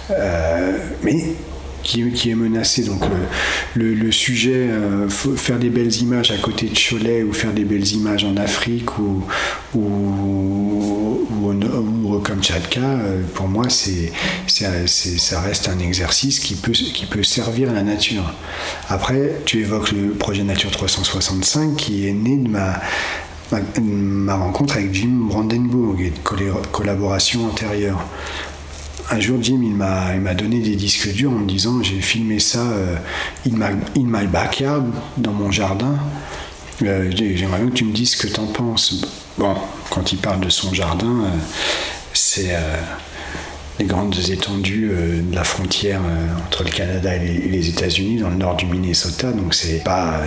Euh, 0.10 0.78
mais 1.04 1.36
qui, 1.90 2.30
est 2.30 2.36
menacé. 2.36 2.84
Donc 2.84 3.02
le, 3.76 4.12
sujet, 4.12 4.68
euh, 4.70 5.10
faire 5.10 5.60
des 5.60 5.70
belles 5.70 5.96
images 5.96 6.32
à 6.32 6.38
côté 6.38 6.68
de 6.68 6.76
Cholet 6.76 7.24
ou 7.24 7.34
faire 7.34 7.54
des 7.54 7.64
belles 7.64 7.88
images 7.94 8.24
en 8.24 8.38
Afrique 8.38 8.98
ou, 9.00 9.24
ou, 9.76 11.28
ou, 11.42 12.24
Tchadka, 12.42 12.80
euh, 12.80 13.24
pour 13.34 13.48
moi, 13.48 13.66
c'est, 13.70 14.12
ça 14.48 15.42
reste 15.42 15.70
un 15.70 15.80
exercice 15.80 16.40
qui 16.40 16.56
peut, 16.56 16.72
qui 16.72 17.06
peut 17.06 17.24
servir 17.24 17.74
la 17.74 17.82
nature. 17.82 18.34
Après, 18.88 19.36
tu 19.46 19.60
évoques 19.62 19.92
le 19.92 20.12
projet 20.12 20.44
Nature 20.44 20.72
365 20.72 21.76
qui 21.76 22.08
est 22.08 22.14
né 22.14 22.38
de 22.38 22.50
ma, 22.50 22.80
ma, 23.82 24.36
rencontre 24.36 24.78
avec 24.78 24.94
Jim 24.94 25.28
Brandenburg 25.28 26.00
et 26.02 26.12
de 26.12 26.52
collaboration 26.72 27.46
antérieure 27.48 28.06
un 29.12 29.20
jour, 29.20 29.40
Jim, 29.42 29.60
il 29.64 29.74
m'a, 29.74 30.34
donné 30.34 30.60
des 30.60 30.76
disques 30.76 31.12
durs 31.14 31.32
en 31.32 31.40
me 31.40 31.48
disant 31.48 31.82
j'ai 31.82 32.00
filmé 32.00 32.40
ça 32.40 32.60
euh, 32.60 32.96
in, 33.48 33.74
my, 33.98 34.28
backyard, 34.28 34.86
dans 35.18 35.34
mon 35.34 35.52
jardin. 35.52 35.98
Euh, 36.84 37.12
j'aimerais 37.12 37.60
bien 37.60 37.70
que 37.70 37.76
tu 37.76 37.86
me 37.86 37.94
dises 37.94 38.12
ce 38.12 38.18
que 38.18 38.32
tu 38.32 38.40
en 38.40 38.48
penses. 38.48 39.02
Bon, 39.38 39.56
quand 39.90 40.12
il 40.12 40.20
parle 40.20 40.42
de 40.42 40.50
son 40.50 40.74
jardin, 40.74 41.24
euh, 41.24 41.30
c'est 42.14 42.56
les 43.80 43.86
grandes 43.86 44.18
étendues 44.30 44.92
de 44.92 45.36
la 45.36 45.44
frontière 45.44 46.02
entre 46.46 46.64
le 46.64 46.70
Canada 46.70 47.16
et 47.16 47.20
les, 47.20 47.48
les, 47.48 47.70
États-Unis, 47.70 48.18
dans 48.20 48.30
le 48.30 48.36
nord 48.36 48.58
du 48.58 48.66
Minnesota, 48.66 49.32
donc 49.32 49.54
c'est 49.54 49.84
pas 49.84 50.22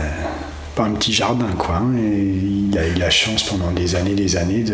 pas 0.75 0.85
un 0.85 0.93
petit 0.93 1.13
jardin, 1.13 1.51
quoi. 1.59 1.77
Hein. 1.77 1.93
il 1.97 2.77
a 2.79 2.87
eu 2.87 2.95
la 2.95 3.11
chance 3.11 3.43
pendant 3.45 3.71
des 3.71 3.95
années, 3.95 4.15
des 4.15 4.37
années 4.37 4.65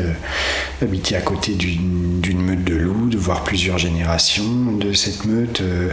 d'habiter 0.80 1.16
à 1.16 1.20
côté 1.20 1.55
d'une 1.55 2.40
meute 2.40 2.64
de 2.64 2.74
loups, 2.74 3.09
de 3.09 3.18
voir 3.18 3.42
plusieurs 3.42 3.78
générations 3.78 4.72
de 4.78 4.92
cette 4.92 5.24
meute, 5.24 5.61
euh, 5.61 5.90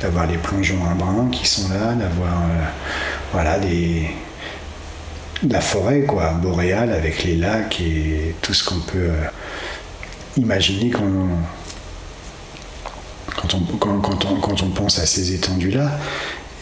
d'avoir 0.00 0.26
les 0.26 0.36
plongeons 0.36 0.84
à 0.88 0.94
brun 0.94 1.28
qui 1.30 1.46
sont 1.46 1.68
là, 1.68 1.94
d'avoir 1.94 2.34
euh, 2.34 2.64
voilà 3.32 3.58
des 3.58 4.08
la 5.48 5.60
forêt 5.60 6.02
quoi, 6.02 6.32
boréale 6.32 6.92
avec 6.92 7.22
les 7.22 7.36
lacs 7.36 7.80
et 7.80 8.34
tout 8.42 8.54
ce 8.54 8.64
qu'on 8.64 8.80
peut 8.80 9.10
euh, 9.10 9.24
imaginer 10.36 10.90
quand 10.90 11.04
quand 13.36 13.54
on, 13.54 13.60
quand, 13.76 14.24
on, 14.24 14.40
quand 14.40 14.62
on 14.62 14.70
pense 14.70 14.98
à 14.98 15.06
ces 15.06 15.32
étendues-là. 15.32 15.98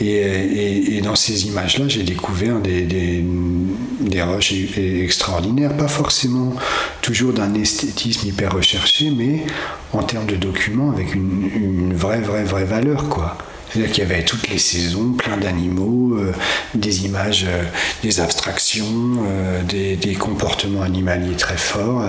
Et, 0.01 1.01
dans 1.03 1.15
ces 1.15 1.47
images-là, 1.47 1.89
j'ai 1.89 2.03
découvert 2.03 2.61
des, 2.61 2.83
des, 2.83 4.23
roches 4.23 4.53
extraordinaires, 4.77 5.77
pas 5.77 5.89
forcément 5.89 6.55
toujours 7.01 7.33
d'un 7.33 7.55
esthétisme 7.55 8.29
hyper 8.29 8.53
recherché, 8.53 9.11
mais 9.11 9.45
en 9.93 10.03
termes 10.03 10.27
de 10.27 10.37
documents 10.37 10.91
avec 10.91 11.15
une, 11.15 11.95
vraie, 11.95 12.21
vraie, 12.21 12.45
vraie 12.45 12.65
valeur, 12.65 13.09
quoi. 13.09 13.39
C'est-à-dire 13.69 13.93
qu'il 13.93 14.05
y 14.05 14.07
avait 14.07 14.25
toutes 14.25 14.49
les 14.49 14.59
saisons, 14.59 15.13
plein 15.13 15.37
d'animaux, 15.37 16.17
euh, 16.17 16.33
des 16.75 17.05
images, 17.05 17.45
euh, 17.49 17.65
des 18.03 18.21
abstractions, 18.21 18.85
euh, 19.27 19.63
des, 19.65 19.97
des, 19.97 20.15
comportements 20.15 20.83
animaliers 20.83 21.35
très 21.37 21.57
forts. 21.57 22.05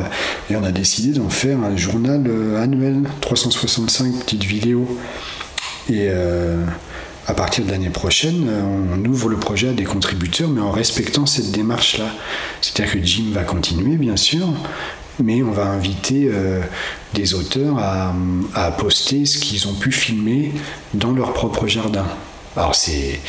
et 0.50 0.56
on 0.56 0.64
a 0.64 0.72
décidé 0.72 1.18
d'en 1.18 1.30
faire 1.30 1.58
un 1.60 1.76
journal 1.76 2.24
annuel, 2.62 3.04
365 3.22 4.20
petites 4.20 4.44
vidéos. 4.44 4.88
Et 5.90 6.10
à 7.28 7.34
partir 7.34 7.66
de 7.66 7.72
l'année 7.72 7.90
prochaine, 7.90 8.50
on 8.50 9.04
ouvre 9.06 9.28
le 9.28 9.38
projet 9.38 9.68
à 9.70 9.74
des 9.74 9.84
contributeurs, 9.84 10.50
mais 10.50 10.62
en 10.62 10.72
respectant 10.72 11.26
cette 11.26 11.52
démarche-là. 11.52 12.10
C'est-à-dire 12.62 12.94
que 12.94 13.06
Jim 13.06 13.26
va 13.34 13.44
continuer, 13.44 13.98
bien 13.98 14.16
sûr, 14.16 14.48
mais 15.22 15.44
on 15.44 15.52
va 15.52 15.66
inviter 15.66 16.30
euh, 16.32 16.62
des 17.14 17.34
auteurs 17.34 17.80
à, 17.80 18.14
à 18.56 18.72
poster 18.72 19.26
ce 19.26 19.40
qu'ils 19.40 19.68
ont 19.68 19.74
pu 19.74 19.92
filmer 19.92 20.54
dans 20.94 21.12
leur 21.12 21.34
propre 21.34 21.68
jardin. 21.68 22.06
Alors 22.58 22.74
c'est, 22.74 23.20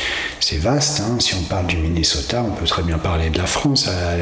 vaste, 0.57 1.01
hein. 1.01 1.17
si 1.19 1.35
on 1.35 1.43
parle 1.43 1.67
du 1.67 1.77
Minnesota, 1.77 2.43
on 2.43 2.49
peut 2.49 2.65
très 2.65 2.81
bien 2.81 2.97
parler 2.97 3.29
de 3.29 3.37
la 3.37 3.45
France, 3.45 3.87
à, 3.87 4.15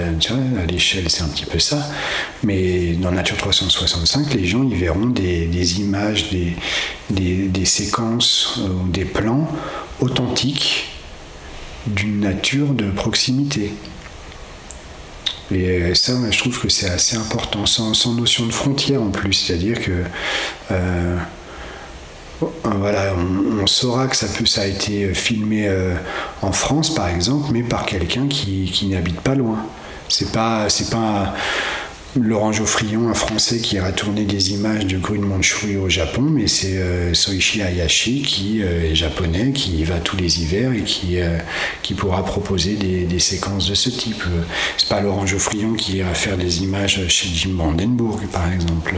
l'échelle 0.70 1.10
c'est 1.10 1.22
un 1.22 1.30
petit 1.30 1.46
peu 1.46 1.60
ça, 1.60 1.90
mais 2.44 2.92
dans 2.92 3.14
Nature 3.14 3.38
365, 3.38 4.34
les 4.34 4.46
gens 4.46 4.64
y 4.64 4.76
verront 4.76 5.06
des, 5.06 5.80
images, 5.80 6.30
des, 7.10 7.66
séquences, 7.66 8.60
euh, 8.60 8.70
des 8.90 9.06
plans 9.06 9.50
authentiques 10.02 10.90
d'une 11.88 12.20
nature 12.20 12.74
de 12.74 12.92
proximité. 12.92 13.72
Et 15.52 15.96
ça, 15.96 16.12
je 16.30 16.38
trouve 16.38 16.60
que 16.60 16.68
c'est 16.68 16.90
assez 16.90 17.16
important, 17.16 17.66
sans, 17.66 18.14
notion 18.14 18.46
de 18.46 18.52
frontière 18.52 19.02
en 19.02 19.12
plus, 19.12 19.32
c'est-à-dire 19.32 19.80
que... 19.80 20.04
Euh, 20.72 21.18
voilà, 22.40 23.14
on, 23.62 23.66
saura 23.68 24.08
que 24.08 24.16
ça, 24.16 24.28
peut, 24.28 24.46
ça 24.46 24.62
a 24.62 24.66
été 24.66 25.14
filmé 25.14 25.68
euh, 25.68 25.96
en 26.42 26.52
France, 26.52 26.94
par 26.94 27.08
exemple, 27.08 27.50
mais 27.52 27.64
par 27.64 27.86
quelqu'un 27.86 28.28
qui, 28.28 28.70
qui 28.72 28.88
n'habite 28.88 29.22
pas 29.22 29.36
loin. 29.36 29.66
C'est 30.10 30.32
pas, 30.32 30.70
c'est 30.70 30.90
pas 30.90 31.34
Laurent 32.22 32.52
Geoffrion, 32.52 33.10
un 33.10 33.14
Français 33.14 33.58
qui 33.58 33.76
ira 33.76 33.92
tourner 33.92 34.26
des 34.26 34.52
images 34.52 34.86
de 34.86 34.98
grue 34.98 35.20
de 35.20 35.78
au 35.78 35.90
Japon, 35.90 36.22
mais 36.22 36.48
c'est 36.48 36.78
euh, 36.78 37.14
Soichi 37.14 37.62
Hayashi 37.62 38.22
qui 38.22 38.62
euh, 38.62 38.92
est 38.92 38.96
japonais, 38.96 39.52
qui 39.52 39.78
y 39.78 39.84
va 39.84 40.00
tous 40.00 40.18
les 40.18 40.42
hivers 40.42 40.74
et 40.74 40.84
qui, 40.84 41.20
euh, 41.20 41.38
qui 41.84 41.94
pourra 41.94 42.24
proposer 42.24 42.76
des, 42.76 43.20
séquences 43.20 43.68
de 43.68 43.76
ce 43.76 43.90
type. 43.90 44.24
C'est 44.78 44.90
pas 44.90 45.02
Laurent 45.02 45.26
Geoffrion 45.26 45.74
qui 45.74 45.98
ira 45.98 46.14
faire 46.14 46.38
des 46.38 46.64
images 46.64 47.08
chez 47.08 47.30
Jim 47.34 47.52
Brandenburg, 47.54 48.20
par 48.32 48.52
exemple. 48.52 48.96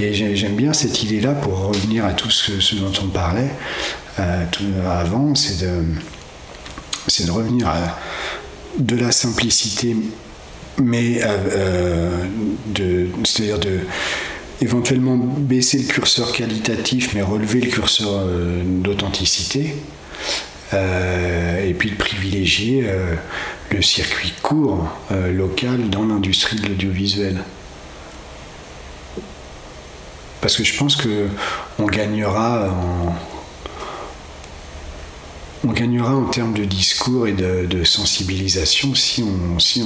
Et 0.00 0.12
j'aime 0.14 0.56
bien 0.56 0.72
cette 0.72 1.02
idée-là 1.02 1.32
pour 1.32 1.68
revenir 1.68 2.04
à 2.04 2.12
tout 2.12 2.30
ce, 2.30 2.74
dont 2.76 2.92
on 3.02 3.08
parlait 3.08 3.50
avant, 4.16 5.34
c'est 5.34 5.64
de, 5.64 5.84
c'est 7.06 7.26
de 7.26 7.30
revenir 7.30 7.68
à 7.68 7.98
de 8.78 8.96
la 8.96 9.12
simplicité 9.12 9.94
mais 10.78 11.22
euh, 11.22 12.26
euh, 12.78 13.06
c'est-à-dire 13.24 13.58
de 13.58 13.80
éventuellement 14.60 15.16
baisser 15.16 15.78
le 15.78 15.84
curseur 15.84 16.32
qualitatif, 16.32 17.14
mais 17.14 17.22
relever 17.22 17.60
le 17.60 17.70
curseur 17.70 18.08
euh, 18.12 18.62
d'authenticité, 18.64 19.74
et 20.72 21.74
puis 21.74 21.90
de 21.90 21.96
privilégier 21.96 22.86
le 23.70 23.82
circuit 23.82 24.32
court 24.42 24.88
local 25.30 25.90
dans 25.90 26.06
l'industrie 26.06 26.56
de 26.56 26.66
l'audiovisuel. 26.66 27.42
Parce 30.40 30.56
que 30.56 30.64
je 30.64 30.74
pense 30.78 30.96
que 30.96 31.26
on 31.78 31.84
gagnera 31.84 32.70
en 32.70 33.14
on 35.64 35.72
gagnera 35.72 36.14
en 36.14 36.24
termes 36.24 36.54
de 36.54 36.64
discours 36.64 37.26
et 37.26 37.32
de, 37.32 37.84
sensibilisation 37.84 38.94
si 38.94 39.22
on, 39.22 39.58
si 39.58 39.82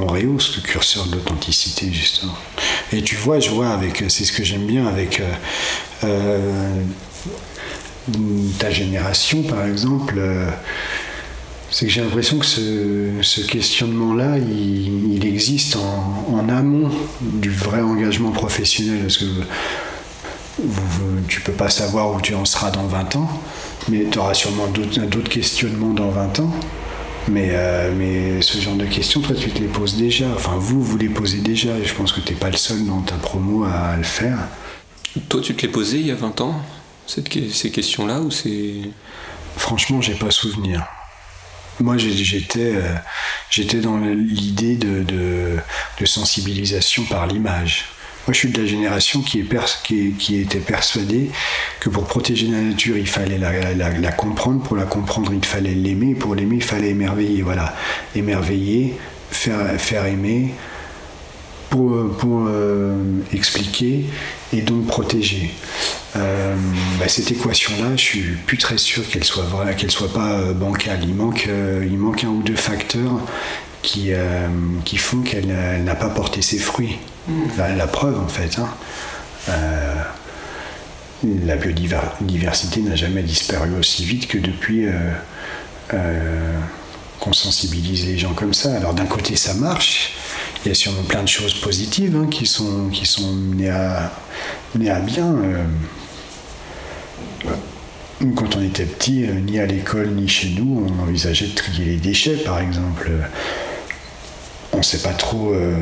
rehausse 0.00 0.56
le 0.56 0.62
curseur 0.62 1.06
de 1.06 1.16
l'authenticité, 1.16 1.92
justement. 1.92 2.34
Et 2.92 3.02
tu 3.02 3.16
vois, 3.16 3.40
je 3.40 3.50
vois 3.50 3.68
avec, 3.68 4.04
c'est 4.08 4.24
ce 4.24 4.32
que 4.32 4.44
j'aime 4.44 4.66
bien 4.66 4.86
avec 4.86 5.20
euh, 5.20 5.32
euh, 6.04 6.82
ta 8.58 8.70
génération, 8.70 9.42
par 9.42 9.64
exemple. 9.64 10.14
Euh, 10.18 10.50
c'est 11.70 11.86
que 11.86 11.92
j'ai 11.92 12.00
l'impression 12.00 12.38
que 12.38 12.46
ce, 12.46 13.40
questionnement-là, 13.46 14.38
il, 14.38 15.26
existe 15.26 15.76
en, 15.76 16.48
amont 16.48 16.90
du 17.20 17.50
vrai 17.50 17.80
engagement 17.80 18.30
professionnel. 18.30 19.00
Parce 19.02 19.18
que 19.18 19.24
tu 21.28 21.40
peux 21.40 21.52
pas 21.52 21.68
savoir 21.68 22.14
où 22.14 22.20
tu 22.20 22.34
en 22.34 22.44
seras 22.44 22.70
dans 22.70 22.86
20 22.86 23.16
ans, 23.16 23.28
mais 23.88 24.06
tu 24.10 24.18
auras 24.18 24.34
sûrement 24.34 24.66
d'autres 24.68 25.28
questionnements 25.28 25.92
dans 25.92 26.10
20 26.10 26.40
ans. 26.40 26.52
Mais, 27.28 27.50
euh, 27.52 27.92
mais 27.96 28.40
ce 28.40 28.58
genre 28.58 28.76
de 28.76 28.84
questions, 28.84 29.20
toi, 29.20 29.34
tu 29.34 29.50
te 29.50 29.58
les 29.58 29.66
poses 29.66 29.96
déjà. 29.96 30.26
Enfin, 30.34 30.56
vous, 30.56 30.82
vous 30.82 30.96
les 30.96 31.08
posez 31.08 31.38
déjà. 31.38 31.76
Et 31.78 31.84
je 31.84 31.94
pense 31.94 32.12
que 32.12 32.20
tu 32.20 32.32
n'es 32.32 32.38
pas 32.38 32.50
le 32.50 32.56
seul 32.56 32.84
dans 32.86 33.00
ta 33.00 33.16
promo 33.16 33.64
à, 33.64 33.96
le 33.96 34.04
faire. 34.04 34.38
Toi, 35.28 35.40
tu 35.40 35.54
te 35.54 35.62
les 35.62 35.68
posais 35.68 35.98
il 35.98 36.06
y 36.06 36.10
a 36.10 36.14
20 36.14 36.40
ans, 36.42 36.60
cette, 37.06 37.28
ces 37.52 37.70
questions-là 37.70 38.20
ou 38.20 38.30
c'est... 38.30 38.74
Franchement, 39.56 40.02
j'ai 40.02 40.14
pas 40.14 40.30
souvenir. 40.30 40.84
Moi, 41.80 41.96
j'étais, 41.96 42.76
euh, 42.76 42.94
j'étais 43.50 43.80
dans 43.80 43.96
l'idée 43.98 44.76
de, 44.76 45.02
de 45.02 46.06
sensibilisation 46.06 47.04
par 47.04 47.26
l'image. 47.26 47.86
Moi, 48.26 48.32
je 48.32 48.38
suis 48.40 48.48
de 48.48 48.60
la 48.60 48.66
génération 48.66 49.20
qui, 49.20 49.38
était 49.38 50.58
persuadée 50.58 51.30
que 51.78 51.88
pour 51.88 52.06
protéger 52.06 52.48
la 52.48 52.60
nature, 52.60 52.98
il 52.98 53.06
fallait 53.06 53.38
la, 53.38 54.12
comprendre. 54.12 54.62
Pour 54.64 54.76
la 54.76 54.84
comprendre, 54.84 55.32
il 55.32 55.44
fallait 55.44 55.74
l'aimer. 55.74 56.14
Pour 56.14 56.34
l'aimer, 56.34 56.56
il 56.56 56.64
fallait 56.64 56.90
émerveiller. 56.90 57.42
Voilà, 57.42 57.76
émerveiller, 58.16 58.94
faire, 59.30 59.80
faire 59.80 60.06
aimer, 60.06 60.54
pour, 61.70 62.46
euh, 62.48 63.20
expliquer 63.32 64.06
et 64.52 64.62
donc 64.62 64.86
protéger. 64.86 65.52
Euh, 66.16 66.56
bah, 66.98 67.08
cette 67.08 67.30
équation-là, 67.30 67.96
je 67.96 68.02
suis 68.02 68.22
plus 68.46 68.58
très 68.58 68.78
sûr 68.78 69.08
qu'elle 69.08 69.24
soit 69.24 69.44
qu'elle 69.76 69.90
soit 69.90 70.12
pas 70.12 70.32
euh, 70.32 70.52
bancale. 70.52 71.00
Il 71.02 71.14
manque, 71.14 71.48
un 71.48 72.28
ou 72.28 72.42
deux 72.42 72.56
facteurs 72.56 73.20
qui 73.82 74.10
font 74.96 75.20
qu'elle 75.20 75.46
n'a 75.84 75.94
pas 75.94 76.08
porté 76.08 76.42
ses 76.42 76.58
fruits. 76.58 76.98
La, 77.56 77.86
preuve, 77.86 78.20
en 78.20 78.28
fait. 78.28 78.58
Hein. 78.58 78.68
la 81.44 81.56
biodiversité 81.56 82.80
n'a 82.80 82.96
jamais 82.96 83.22
disparu 83.22 83.74
aussi 83.78 84.04
vite 84.04 84.28
que 84.28 84.38
depuis 84.38 84.86
qu'on 87.20 87.32
sensibilise 87.32 88.06
les 88.06 88.18
gens 88.18 88.34
comme 88.34 88.54
ça. 88.54 88.76
Alors 88.76 88.94
d'un 88.94 89.06
côté 89.06 89.36
ça 89.36 89.54
marche, 89.54 90.12
il 90.64 90.68
y 90.68 90.70
a 90.72 90.74
sûrement 90.74 91.02
plein 91.02 91.22
de 91.22 91.28
choses 91.28 91.54
positives 91.54 92.16
hein, 92.16 92.26
qui, 92.30 92.46
sont, 92.46 92.90
qui 92.90 93.06
à, 93.68 94.12
à 94.88 95.00
bien. 95.00 95.34
Euh. 95.34 95.64
quand 98.34 98.56
on 98.56 98.62
était 98.62 98.84
petit, 98.84 99.24
euh, 99.24 99.34
ni 99.34 99.58
à 99.58 99.66
l'école 99.66 100.10
ni 100.10 100.28
chez 100.28 100.50
nous, 100.50 100.86
on 100.86 101.02
envisageait 101.02 101.46
de 101.46 101.54
trier 101.54 101.84
les 101.84 101.96
déchets 101.96 102.36
par 102.36 102.60
exemple 102.60 103.10
on 104.72 104.78
ne 104.78 104.82
sait 104.82 104.98
pas 104.98 105.12
trop 105.12 105.52
euh, 105.52 105.74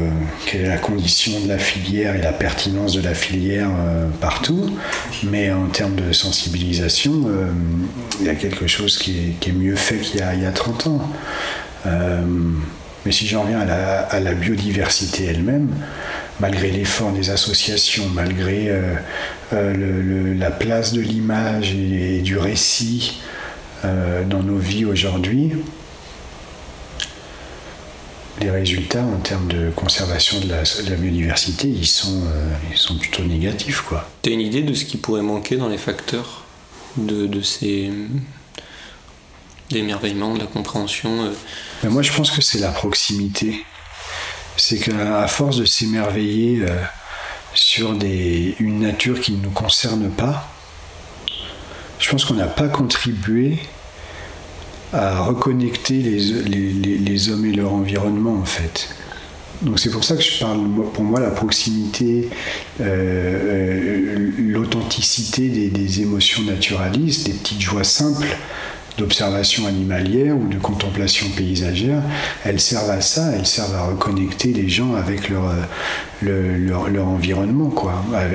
quelle 0.46 0.62
est 0.62 0.68
la 0.68 0.78
condition 0.78 1.40
de 1.40 1.48
la 1.48 1.58
filière 1.58 2.14
et 2.14 2.20
la 2.20 2.32
pertinence 2.32 2.94
de 2.94 3.02
la 3.02 3.14
filière 3.14 3.70
euh, 3.70 4.06
partout, 4.20 4.70
mais 5.24 5.52
en 5.52 5.66
termes 5.66 5.96
de 5.96 6.12
sensibilisation, 6.12 7.12
euh, 7.26 7.46
il 8.20 8.26
y 8.26 8.28
a 8.28 8.34
quelque 8.34 8.66
chose 8.66 8.98
qui 8.98 9.36
est, 9.44 9.52
mieux 9.52 9.76
fait 9.76 9.98
qu'il 9.98 10.20
y, 10.20 10.22
a 10.22 10.52
30 10.52 10.86
ans. 10.88 11.00
mais 13.04 13.12
si 13.12 13.26
j'en 13.26 13.42
reviens 13.42 13.60
à 13.60 14.20
la, 14.20 14.34
biodiversité 14.34 15.24
elle-même, 15.24 15.68
malgré 16.40 16.70
l'effort 16.70 17.12
des 17.12 17.30
associations, 17.30 18.04
malgré 18.12 18.72
la 19.52 20.50
place 20.50 20.92
de 20.92 21.00
l'image 21.00 21.74
et, 21.74 22.20
du 22.20 22.38
récit 22.38 23.20
dans 23.82 24.42
nos 24.42 24.56
vies 24.56 24.86
aujourd'hui, 24.86 25.52
les 28.40 28.50
résultats 28.50 29.02
en 29.02 29.18
termes 29.18 29.48
de 29.48 29.70
conservation 29.70 30.40
de 30.40 30.48
la, 30.48 30.96
biodiversité, 30.96 31.68
ils 31.68 31.86
sont, 31.86 32.22
euh, 32.26 32.54
ils 32.70 32.76
sont 32.76 32.98
plutôt 32.98 33.22
négatifs. 33.22 33.82
Quoi. 33.82 34.08
Tu 34.22 34.30
as 34.30 34.32
une 34.32 34.40
idée 34.40 34.62
de 34.62 34.74
ce 34.74 34.84
qui 34.84 34.96
pourrait 34.96 35.22
manquer 35.22 35.56
dans 35.56 35.68
les 35.68 35.78
facteurs 35.78 36.44
de, 36.96 37.26
de 37.26 37.42
ces 37.42 37.90
d'émerveillement, 39.70 40.34
de 40.34 40.40
la 40.40 40.46
compréhension 40.46 41.24
euh? 41.24 41.88
Moi, 41.88 42.02
je 42.02 42.12
pense 42.12 42.30
que 42.30 42.42
c'est 42.42 42.58
la 42.58 42.70
proximité. 42.70 43.64
C'est 44.56 44.78
qu'à 44.78 45.26
force 45.26 45.56
de 45.56 45.64
s'émerveiller 45.64 46.60
euh, 46.62 46.80
sur 47.54 47.94
des, 47.94 48.54
une 48.58 48.80
nature 48.80 49.20
qui 49.20 49.32
ne 49.32 49.42
nous 49.42 49.50
concerne 49.50 50.10
pas, 50.10 50.48
je 51.98 52.10
pense 52.10 52.24
qu'on 52.24 52.34
n'a 52.34 52.46
pas 52.46 52.68
contribué 52.68 53.58
à 54.94 55.22
reconnecter 55.22 55.94
les, 55.94 56.96
les, 56.96 57.28
hommes 57.28 57.44
et 57.44 57.52
leur 57.52 57.72
environnement 57.72 58.34
en 58.34 58.44
fait. 58.44 58.88
Donc 59.62 59.80
c'est 59.80 59.90
pour 59.90 60.04
ça 60.04 60.14
que 60.16 60.22
je 60.22 60.38
parle, 60.38 60.60
pour 60.92 61.04
moi, 61.04 61.20
la 61.20 61.30
proximité, 61.30 62.28
euh, 62.80 62.84
euh, 62.84 64.30
l'authenticité 64.38 65.48
des, 65.48 65.68
des, 65.68 66.02
émotions 66.02 66.42
naturalistes, 66.42 67.26
des 67.26 67.32
petites 67.32 67.60
joies 67.60 67.84
simples, 67.84 68.26
d'observation 68.98 69.66
animalière 69.66 70.36
ou 70.36 70.46
de 70.48 70.58
contemplation 70.58 71.26
paysagère, 71.36 72.02
elles 72.44 72.60
servent 72.60 72.90
à 72.90 73.00
ça, 73.00 73.32
elles 73.32 73.46
servent 73.46 73.74
à 73.74 73.84
reconnecter 73.86 74.52
les 74.52 74.68
gens 74.68 74.94
avec 74.94 75.28
leur, 75.28 75.52
euh, 76.24 76.58
leur, 76.58 77.06
environnement, 77.06 77.72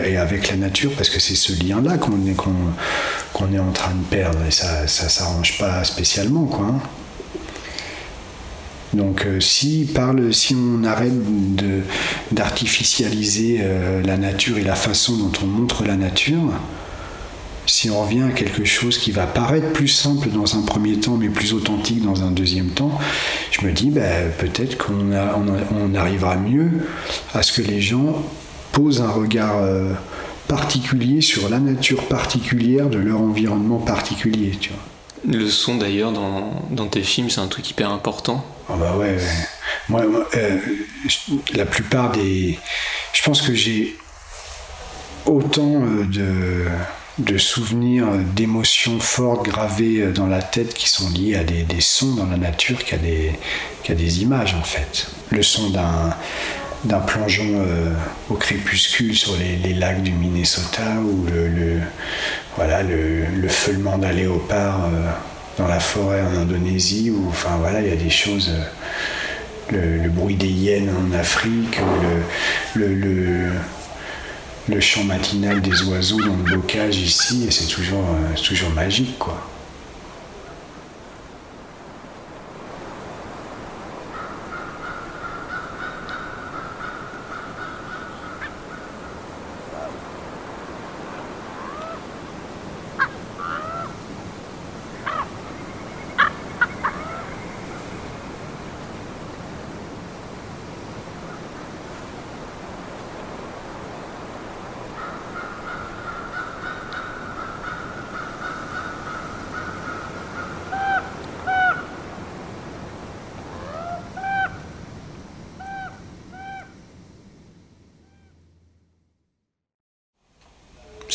et 0.05 0.17
avec 0.17 0.49
la 0.49 0.57
nature, 0.57 0.91
parce 0.97 1.09
que 1.09 1.19
c'est 1.19 1.35
ce 1.35 1.53
lien-là 1.63 1.97
qu'on 1.97 2.25
est, 2.25 3.59
en 3.59 3.71
train 3.71 3.93
de 3.93 4.03
perdre, 4.09 4.39
et 4.47 4.51
ça 4.51 4.83
ne 4.83 4.87
s'arrange 4.87 5.57
pas 5.57 5.83
spécialement, 5.83 6.45
quoi. 6.45 6.65
Hein. 6.65 6.79
Donc 8.93 9.25
euh, 9.25 9.39
si, 9.39 9.87
parle, 9.93 10.33
si 10.33 10.55
on 10.55 10.83
arrête 10.83 11.13
d'artificialiser 12.31 13.59
euh, 13.61 14.01
la 14.01 14.17
nature 14.17 14.57
et 14.57 14.63
la 14.63 14.75
façon 14.75 15.15
dont 15.15 15.31
on 15.43 15.45
montre 15.45 15.83
la 15.85 15.95
nature, 15.95 16.51
si 17.69 17.89
on 17.89 18.01
revient 18.01 18.23
à 18.23 18.31
quelque 18.31 18.65
chose 18.65 18.97
qui 18.97 19.11
va 19.11 19.27
paraître 19.27 19.71
plus 19.73 19.87
simple 19.87 20.29
dans 20.29 20.57
un 20.57 20.61
premier 20.61 20.99
temps, 20.99 21.17
mais 21.17 21.29
plus 21.29 21.53
authentique 21.53 22.03
dans 22.03 22.23
un 22.23 22.31
deuxième 22.31 22.69
temps, 22.69 22.97
je 23.51 23.65
me 23.65 23.71
dis 23.71 23.91
ben, 23.91 24.31
peut-être 24.37 24.77
qu'on 24.77 25.11
on, 25.11 25.95
arrivera 25.95 26.35
mieux 26.35 26.87
à 27.33 27.43
ce 27.43 27.53
que 27.53 27.61
les 27.61 27.79
gens 27.79 28.23
posent 28.71 29.01
un 29.01 29.09
regard 29.09 29.57
euh, 29.57 29.93
particulier 30.47 31.21
sur 31.21 31.47
la 31.49 31.59
nature 31.59 32.07
particulière 32.07 32.89
de 32.89 32.97
leur 32.97 33.21
environnement 33.21 33.77
particulier. 33.77 34.51
Tu 34.59 34.69
vois. 34.69 34.79
Le 35.39 35.47
son 35.47 35.75
d'ailleurs 35.75 36.11
dans, 36.11 36.87
tes 36.87 37.03
films, 37.03 37.29
c'est 37.29 37.41
un 37.41 37.47
truc 37.47 37.69
hyper 37.69 37.91
important. 37.91 38.45
Ah 38.67 38.73
bah 38.79 38.95
ouais, 38.97 39.17
Moi, 39.89 40.03
euh, 40.35 40.57
la 41.53 41.65
plupart 41.65 42.11
des... 42.11 42.57
Je 43.13 43.21
pense 43.23 43.41
que 43.41 43.53
j'ai 43.53 43.95
autant 45.25 45.83
euh, 45.83 46.05
de 46.05 46.65
de 47.19 47.37
souvenirs, 47.37 48.07
d'émotions 48.35 48.99
fortes 48.99 49.45
gravées 49.45 50.07
dans 50.13 50.27
la 50.27 50.41
tête 50.41 50.73
qui 50.73 50.89
sont 50.89 51.09
liées 51.09 51.35
à 51.35 51.43
des, 51.43 51.65
sons 51.81 52.15
dans 52.15 52.25
la 52.25 52.37
nature 52.37 52.83
qu'à 52.83 52.97
des, 52.97 53.33
des 53.95 54.21
images 54.21 54.55
en 54.55 54.63
fait. 54.63 55.07
Le 55.29 55.43
son 55.43 55.69
d'un 55.69 56.99
plongeon 56.99 57.45
euh, 57.45 57.93
au 58.29 58.35
crépuscule 58.35 59.15
sur 59.15 59.35
les, 59.37 59.73
lacs 59.73 60.01
du 60.01 60.11
Minnesota 60.11 60.95
ou 61.01 61.25
le, 61.27 61.79
voilà, 62.55 62.83
le, 62.83 63.47
feulement 63.47 63.97
d'un 63.97 64.11
léopard 64.11 64.85
euh, 64.85 65.11
dans 65.57 65.67
la 65.67 65.79
forêt 65.79 66.21
en 66.21 66.41
Indonésie 66.41 67.11
ou 67.11 67.27
enfin 67.29 67.57
voilà 67.59 67.81
il 67.81 67.89
y 67.89 67.91
a 67.91 67.95
des 67.95 68.09
choses 68.09 68.51
euh, 69.73 70.03
le, 70.03 70.09
bruit 70.09 70.35
des 70.35 70.47
hyènes 70.47 70.89
en 70.89 71.17
Afrique 71.17 71.79
le, 72.75 73.49
le 74.69 74.79
chant 74.79 75.03
matinal 75.03 75.61
des 75.61 75.81
oiseaux 75.83 76.21
dans 76.21 76.35
le 76.35 76.55
bocage 76.55 76.97
ici, 76.97 77.45
et 77.47 77.51
c'est 77.51 77.67
toujours, 77.67 78.03
euh, 78.03 78.35
toujours 78.41 78.69
magique, 78.71 79.17
quoi. 79.17 79.41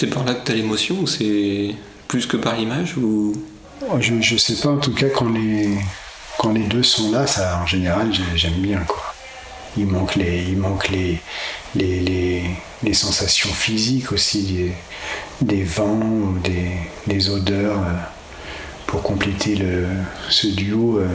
C'est 0.05 0.11
par 0.11 0.27
là 0.27 0.35
que 0.35 0.45
tu 0.45 0.53
as 0.53 0.55
l'émotion 0.57 0.97
ou 1.01 1.07
c'est 1.07 1.75
plus 2.09 2.27
que 2.27 2.37
par 2.37 2.57
l'image 2.57 2.99
ou... 2.99 3.33
Oh, 3.89 3.97
je, 4.01 4.21
je 4.21 4.37
sais 4.37 4.57
pas, 4.57 4.69
en 4.69 4.77
tout 4.77 4.93
cas, 4.93 5.09
quand 5.09 5.31
les, 5.31 5.71
quand 6.37 6.53
les 6.53 6.65
deux 6.65 6.83
sont 6.83 7.11
là, 7.11 7.27
ça, 7.27 7.59
en 7.63 7.67
général, 7.67 8.13
j'aime 8.35 8.61
bien. 8.61 8.81
Quoi. 8.81 9.03
Il 9.79 9.87
manque 9.87 10.17
les, 10.17 10.43
il 10.43 10.59
manque 10.59 10.91
les, 10.91 11.23
les, 11.75 12.45
les, 12.83 12.93
sensations 12.93 13.49
physiques 13.49 14.13
aussi, 14.13 14.73
des, 15.41 15.63
vents 15.63 16.03
ou 16.03 16.39
des, 17.07 17.31
odeurs 17.31 17.79
euh, 17.79 17.93
pour 18.87 19.03
compléter 19.03 19.57
le, 19.57 19.87
ce 20.29 20.49
duo 20.49 20.99
euh, 20.99 21.09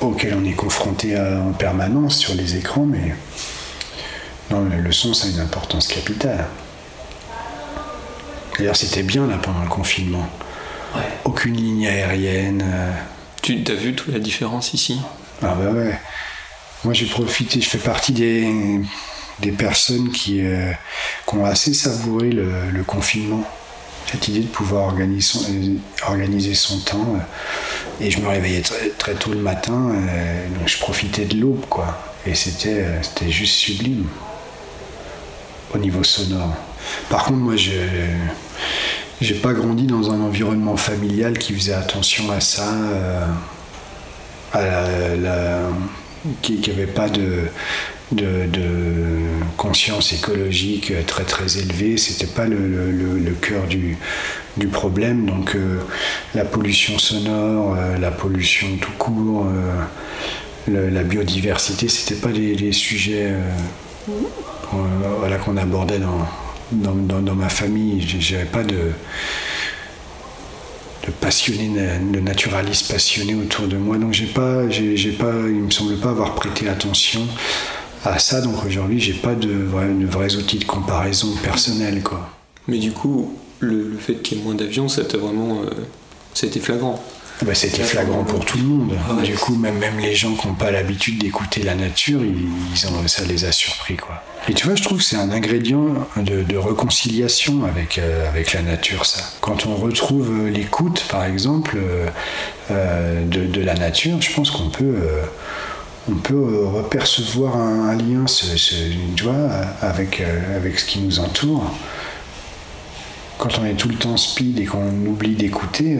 auquel 0.00 0.38
on 0.40 0.44
est 0.46 0.54
confronté 0.54 1.18
en 1.18 1.52
permanence 1.52 2.16
sur 2.16 2.34
les 2.34 2.56
écrans. 2.56 2.86
Mais 2.86 3.14
non, 4.50 4.70
le 4.70 4.92
son, 4.92 5.12
ça 5.12 5.26
a 5.26 5.30
une 5.30 5.40
importance 5.40 5.86
capitale. 5.86 6.46
D'ailleurs, 8.58 8.76
c'était 8.76 9.02
bien 9.02 9.26
là 9.26 9.38
pendant 9.38 9.62
le 9.62 9.68
confinement. 9.68 10.28
Aucune 11.24 11.56
ligne 11.56 11.86
aérienne. 11.86 12.62
Euh. 12.64 12.92
Tu 13.42 13.62
as 13.66 13.74
vu 13.74 13.94
toute 13.94 14.12
la 14.12 14.20
différence 14.20 14.74
ici? 14.74 15.00
Ah 15.42 15.54
bah 15.54 15.70
ouais. 15.70 15.98
Moi 16.84 16.94
j'ai 16.94 17.06
profité, 17.06 17.60
je 17.60 17.68
fais 17.68 17.78
partie 17.78 18.12
des, 18.12 18.46
des 19.40 19.50
personnes 19.50 20.10
qui, 20.10 20.40
euh, 20.44 20.70
qui, 21.26 21.34
ont 21.34 21.44
assez 21.44 21.74
savouré 21.74 22.30
le, 22.30 22.82
confinement. 22.86 23.42
Cette 24.10 24.28
idée 24.28 24.40
de 24.40 24.46
pouvoir 24.46 24.84
organiser 24.84 25.22
son, 25.22 25.40
euh, 25.50 25.76
organiser 26.06 26.54
son 26.54 26.78
temps. 26.78 27.16
et 28.00 28.10
je 28.10 28.20
me 28.20 28.28
réveillais 28.28 28.60
très, 28.60 28.90
très 28.90 29.14
tôt 29.14 29.32
le 29.32 29.40
matin, 29.40 29.94
donc 30.58 30.68
je 30.68 30.78
profitais 30.78 31.24
de 31.24 31.40
l'aube 31.40 31.64
quoi. 31.68 31.98
Et 32.26 32.34
c'était 32.34 33.00
juste 33.28 33.54
sublime 33.54 34.06
au 35.74 35.78
niveau 35.78 36.04
sonore. 36.04 36.54
Par 37.08 37.24
contre, 37.24 37.38
moi, 37.38 37.56
je 37.56 37.72
n'ai 39.20 39.38
pas 39.40 39.52
grandi 39.52 39.86
dans 39.86 40.10
un 40.10 40.20
environnement 40.20 40.76
familial 40.76 41.38
qui 41.38 41.54
faisait 41.54 41.74
attention 41.74 42.30
à 42.30 42.40
ça, 42.40 42.72
euh, 42.72 43.26
à 44.52 45.70
qui 46.42 46.60
n'avaient 46.68 46.86
pas 46.86 47.08
de, 47.08 47.48
de, 48.12 48.48
conscience 49.56 50.12
écologique 50.12 50.92
très 51.06 51.24
très 51.24 51.58
élevée. 51.58 51.96
C'était 51.96 52.32
pas 52.32 52.46
le, 52.46 52.90
le, 52.90 53.32
cœur 53.32 53.66
du, 53.66 53.96
du, 54.56 54.66
problème. 54.68 55.26
Donc 55.26 55.56
la 56.34 56.44
pollution 56.44 56.98
sonore, 56.98 57.76
la 58.00 58.10
pollution 58.10 58.68
tout 58.80 58.92
court, 58.98 59.46
la 60.68 61.02
biodiversité, 61.02 61.88
c'était 61.88 62.20
pas 62.20 62.30
les, 62.30 62.72
sujets 62.72 63.32
voilà, 65.18 65.36
qu'on 65.36 65.56
abordait 65.56 65.98
dans, 65.98 66.26
dans, 66.72 66.94
dans, 66.94 67.34
ma 67.34 67.48
famille. 67.48 68.04
J'avais 68.20 68.44
pas 68.44 68.62
de 68.62 68.92
de 71.06 71.10
passionnés, 71.10 71.70
de 72.12 72.20
naturalistes 72.20 72.90
passionnés 72.90 73.34
autour 73.34 73.66
de 73.66 73.76
moi. 73.76 73.98
Donc 73.98 74.12
j'ai 74.12 74.26
pas, 74.26 74.68
j'ai, 74.70 75.12
pas, 75.12 75.32
il 75.46 75.62
me 75.62 75.70
semble 75.70 75.96
pas 75.96 76.10
avoir 76.10 76.34
prêté 76.34 76.68
attention 76.68 77.26
à 78.04 78.18
ça. 78.18 78.40
Donc 78.40 78.64
aujourd'hui, 78.64 79.00
j'ai 79.00 79.12
pas 79.12 79.34
de, 79.34 79.48
de, 79.48 80.06
vrais 80.06 80.36
outils 80.36 80.58
de 80.58 80.64
comparaison 80.64 81.28
personnelle, 81.42 82.02
quoi. 82.02 82.30
Mais 82.68 82.78
du 82.78 82.92
coup, 82.92 83.34
le, 83.60 83.96
fait 83.98 84.14
qu'il 84.16 84.38
y 84.38 84.40
ait 84.40 84.44
moins 84.44 84.54
d'avions, 84.54 84.88
ça 84.88 85.04
t'a 85.04 85.18
vraiment, 85.18 85.62
euh, 85.62 86.60
flagrant. 86.60 87.02
Bah, 87.44 87.54
c'était 87.54 87.82
flagrant 87.82 88.24
pour 88.24 88.44
tout 88.44 88.56
le 88.56 88.64
monde. 88.64 88.96
Ah 89.06 89.20
du 89.22 89.34
coup, 89.34 89.54
même, 89.54 89.76
même 89.78 89.98
les 89.98 90.14
gens 90.14 90.34
qui 90.34 90.46
n'ont 90.46 90.54
pas 90.54 90.70
l'habitude 90.70 91.18
d'écouter 91.18 91.62
la 91.62 91.74
nature, 91.74 92.20
ils, 92.24 92.86
ont, 92.86 93.06
ça 93.06 93.24
les 93.24 93.44
a 93.44 93.52
surpris. 93.52 93.96
Quoi. 93.96 94.22
Et 94.48 94.54
tu 94.54 94.66
vois, 94.66 94.76
je 94.76 94.82
trouve 94.82 94.98
que 94.98 95.04
c'est 95.04 95.16
un 95.16 95.30
ingrédient 95.30 95.88
de, 96.16 96.56
réconciliation 96.56 97.64
avec, 97.64 97.98
euh, 97.98 98.28
avec 98.28 98.54
la 98.54 98.62
nature, 98.62 99.04
ça. 99.04 99.22
Quand 99.42 99.66
on 99.66 99.74
retrouve 99.74 100.30
euh, 100.30 100.50
l'écoute, 100.50 101.04
par 101.10 101.24
exemple, 101.24 101.76
euh, 102.70 103.24
de, 103.26 103.60
la 103.60 103.74
nature, 103.74 104.22
je 104.22 104.32
pense 104.32 104.50
qu'on 104.50 104.70
peut 104.70 104.96
on 106.10 106.16
peut 106.16 106.66
repercevoir 106.66 107.56
un, 107.56 107.96
lien 107.96 108.24
tu 109.16 109.24
vois, 109.24 109.48
avec, 109.80 110.22
avec 110.54 110.78
ce 110.78 110.84
qui 110.84 110.98
nous 111.00 111.18
entoure. 111.18 111.70
Quand 113.38 113.58
on 113.58 113.64
est 113.64 113.74
tout 113.74 113.88
le 113.88 113.94
temps 113.94 114.16
speed 114.18 114.60
et 114.60 114.66
qu'on 114.66 114.90
oublie 115.06 115.34
d'écouter, 115.34 115.98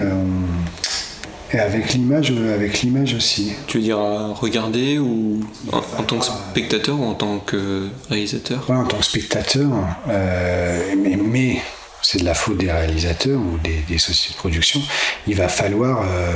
et 1.55 1.61
avec 1.61 1.95
l'image, 1.95 2.33
avec 2.33 2.83
l'image 2.83 3.15
aussi. 3.15 3.53
Tu 3.67 3.79
veux 3.79 3.85
dire 3.85 3.99
à 3.99 4.35
regarder 4.35 4.99
ou 4.99 5.41
en, 5.73 6.03
tant 6.03 6.19
que 6.19 6.25
spectateur 6.25 6.99
ou 6.99 7.05
en 7.05 7.15
tant 7.15 7.39
que 7.39 7.89
réalisateur? 8.11 8.69
En 8.71 8.85
tant 8.85 8.99
que 8.99 9.05
spectateur, 9.05 9.71
euh, 10.09 10.95
mais, 10.99 11.17
mais 11.17 11.63
c'est 12.03 12.19
de 12.19 12.25
la 12.25 12.35
faute 12.35 12.59
des 12.59 12.71
réalisateurs 12.71 13.41
ou 13.41 13.59
des, 13.59 13.99
sociétés 13.99 14.35
de 14.35 14.39
production. 14.39 14.81
Il 15.29 15.37
va 15.37 15.49
falloir 15.49 16.03
euh, 16.03 16.33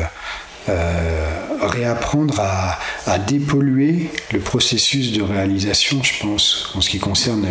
euh, 0.69 1.27
réapprendre 1.63 2.41
à, 2.41 2.79
dépolluer 3.19 4.11
le 4.33 4.39
processus 4.39 5.13
de 5.13 5.23
réalisation, 5.23 6.03
je 6.03 6.21
pense, 6.21 6.71
en 6.75 6.81
ce 6.81 6.91
qui 6.91 6.99
concerne 6.99 7.47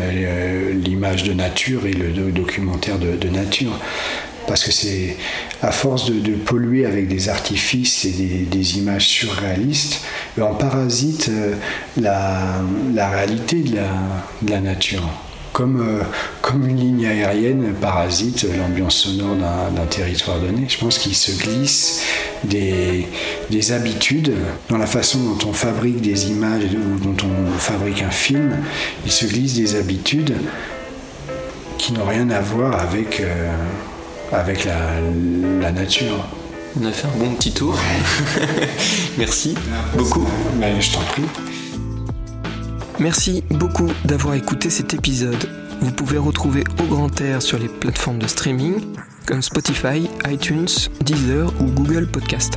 l'image 0.71 1.23
de 1.23 1.33
nature 1.33 1.85
et 1.85 1.91
le 1.91 2.31
documentaire 2.31 2.97
de 2.99 3.27
nature 3.27 3.73
parce 4.47 4.63
que 4.63 4.71
c'est 4.71 5.17
à 5.61 5.71
force 5.71 6.09
de, 6.09 6.33
polluer 6.33 6.85
avec 6.85 7.07
des 7.07 7.29
artifices 7.29 8.05
et 8.05 8.45
des, 8.49 8.77
images 8.77 9.07
surréalistes, 9.07 10.01
on 10.39 10.55
parasite 10.55 11.29
euh, 11.29 11.55
la, 11.99 13.09
réalité 13.09 13.61
de 13.61 13.75
la, 14.49 14.59
nature. 14.61 15.03
Comme, 15.51 15.81
euh, 15.81 16.03
comme, 16.41 16.67
une 16.67 16.77
ligne 16.77 17.07
aérienne 17.07 17.73
parasite 17.81 18.45
l'ambiance 18.57 18.95
sonore 18.95 19.35
d'un 19.35 19.85
territoire 19.85 20.39
donné. 20.39 20.65
Je 20.69 20.77
pense 20.77 20.99
qu'il 20.99 21.15
se 21.15 21.31
glisse 21.31 22.03
des, 22.43 23.07
des, 23.49 23.71
habitudes 23.71 24.33
dans 24.69 24.77
la 24.77 24.85
façon 24.85 25.19
dont 25.19 25.49
on 25.49 25.53
fabrique 25.53 26.01
des 26.01 26.29
images 26.29 26.63
ou 26.73 26.99
dont 27.03 27.17
on 27.25 27.57
fabrique 27.57 28.03
un 28.03 28.11
film. 28.11 28.57
Il 29.05 29.11
se 29.11 29.25
glisse 29.25 29.55
des 29.55 29.75
habitudes 29.75 30.35
qui 31.77 31.93
n'ont 31.93 32.05
rien 32.05 32.29
à 32.29 32.39
voir 32.39 32.79
avec... 32.79 33.19
Euh, 33.19 33.51
avec 34.31 34.65
la, 34.65 35.71
nature. 35.71 36.25
On 36.79 36.85
a 36.85 36.91
fait 36.91 37.07
un 37.07 37.19
bon 37.19 37.33
petit 37.35 37.51
tour. 37.51 37.77
Merci 39.17 39.55
beaucoup. 39.97 40.27
Mais 40.59 40.79
je 40.79 40.93
t'en 40.93 41.01
prie. 41.01 41.23
Merci 42.99 43.43
beaucoup 43.49 43.89
d'avoir 44.05 44.35
écouté 44.35 44.69
cet 44.69 44.93
épisode. 44.93 45.49
Vous 45.81 45.91
pouvez 45.91 46.17
retrouver 46.17 46.63
Au 46.81 46.85
Grand 46.87 47.21
Air 47.21 47.41
sur 47.41 47.59
les 47.59 47.67
plateformes 47.67 48.19
de 48.19 48.27
streaming 48.27 48.75
comme 49.25 49.41
Spotify, 49.41 50.09
iTunes, 50.29 50.67
Deezer 51.01 51.51
ou 51.59 51.65
Google 51.65 52.07
Podcast. 52.07 52.53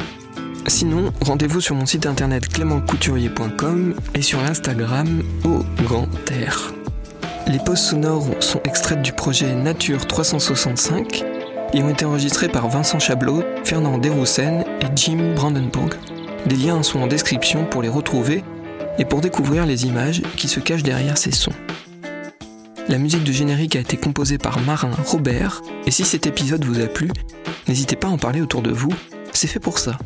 Sinon, 0.66 1.12
rendez-vous 1.20 1.60
sur 1.60 1.74
mon 1.74 1.84
site 1.84 2.06
internet 2.06 2.48
clémentcouturier.com 2.48 3.94
et 4.14 4.22
sur 4.22 4.40
l'Instagram 4.40 5.22
Au 5.44 5.64
Grand 5.82 6.08
Air. 6.30 6.72
Les 7.48 7.58
pauses 7.58 7.80
sonores 7.80 8.28
sont 8.40 8.60
extraites 8.64 9.02
du 9.02 9.12
projet 9.12 9.52
Nature 9.54 10.06
365 10.06 11.39
et 11.72 11.82
ont 11.82 11.88
été 11.88 12.04
enregistrés 12.04 12.48
par 12.48 12.68
Vincent 12.68 12.98
Chablot, 12.98 13.42
Fernand 13.64 13.98
Desroussen 13.98 14.64
et 14.80 14.86
Jim 14.96 15.34
Brandenburg. 15.34 15.94
Des 16.46 16.56
liens 16.56 16.82
sont 16.82 17.00
en 17.00 17.06
description 17.06 17.64
pour 17.64 17.82
les 17.82 17.88
retrouver 17.88 18.42
et 18.98 19.04
pour 19.04 19.20
découvrir 19.20 19.66
les 19.66 19.86
images 19.86 20.22
qui 20.36 20.48
se 20.48 20.60
cachent 20.60 20.82
derrière 20.82 21.18
ces 21.18 21.32
sons. 21.32 21.52
La 22.88 22.98
musique 22.98 23.24
de 23.24 23.32
générique 23.32 23.76
a 23.76 23.80
été 23.80 23.96
composée 23.96 24.38
par 24.38 24.60
Marin 24.60 24.90
Robert, 25.06 25.62
et 25.86 25.90
si 25.90 26.04
cet 26.04 26.26
épisode 26.26 26.64
vous 26.64 26.80
a 26.80 26.86
plu, 26.86 27.10
n'hésitez 27.68 27.94
pas 27.94 28.08
à 28.08 28.10
en 28.10 28.18
parler 28.18 28.40
autour 28.40 28.62
de 28.62 28.70
vous, 28.70 28.92
c'est 29.32 29.46
fait 29.46 29.60
pour 29.60 29.78
ça. 29.78 29.96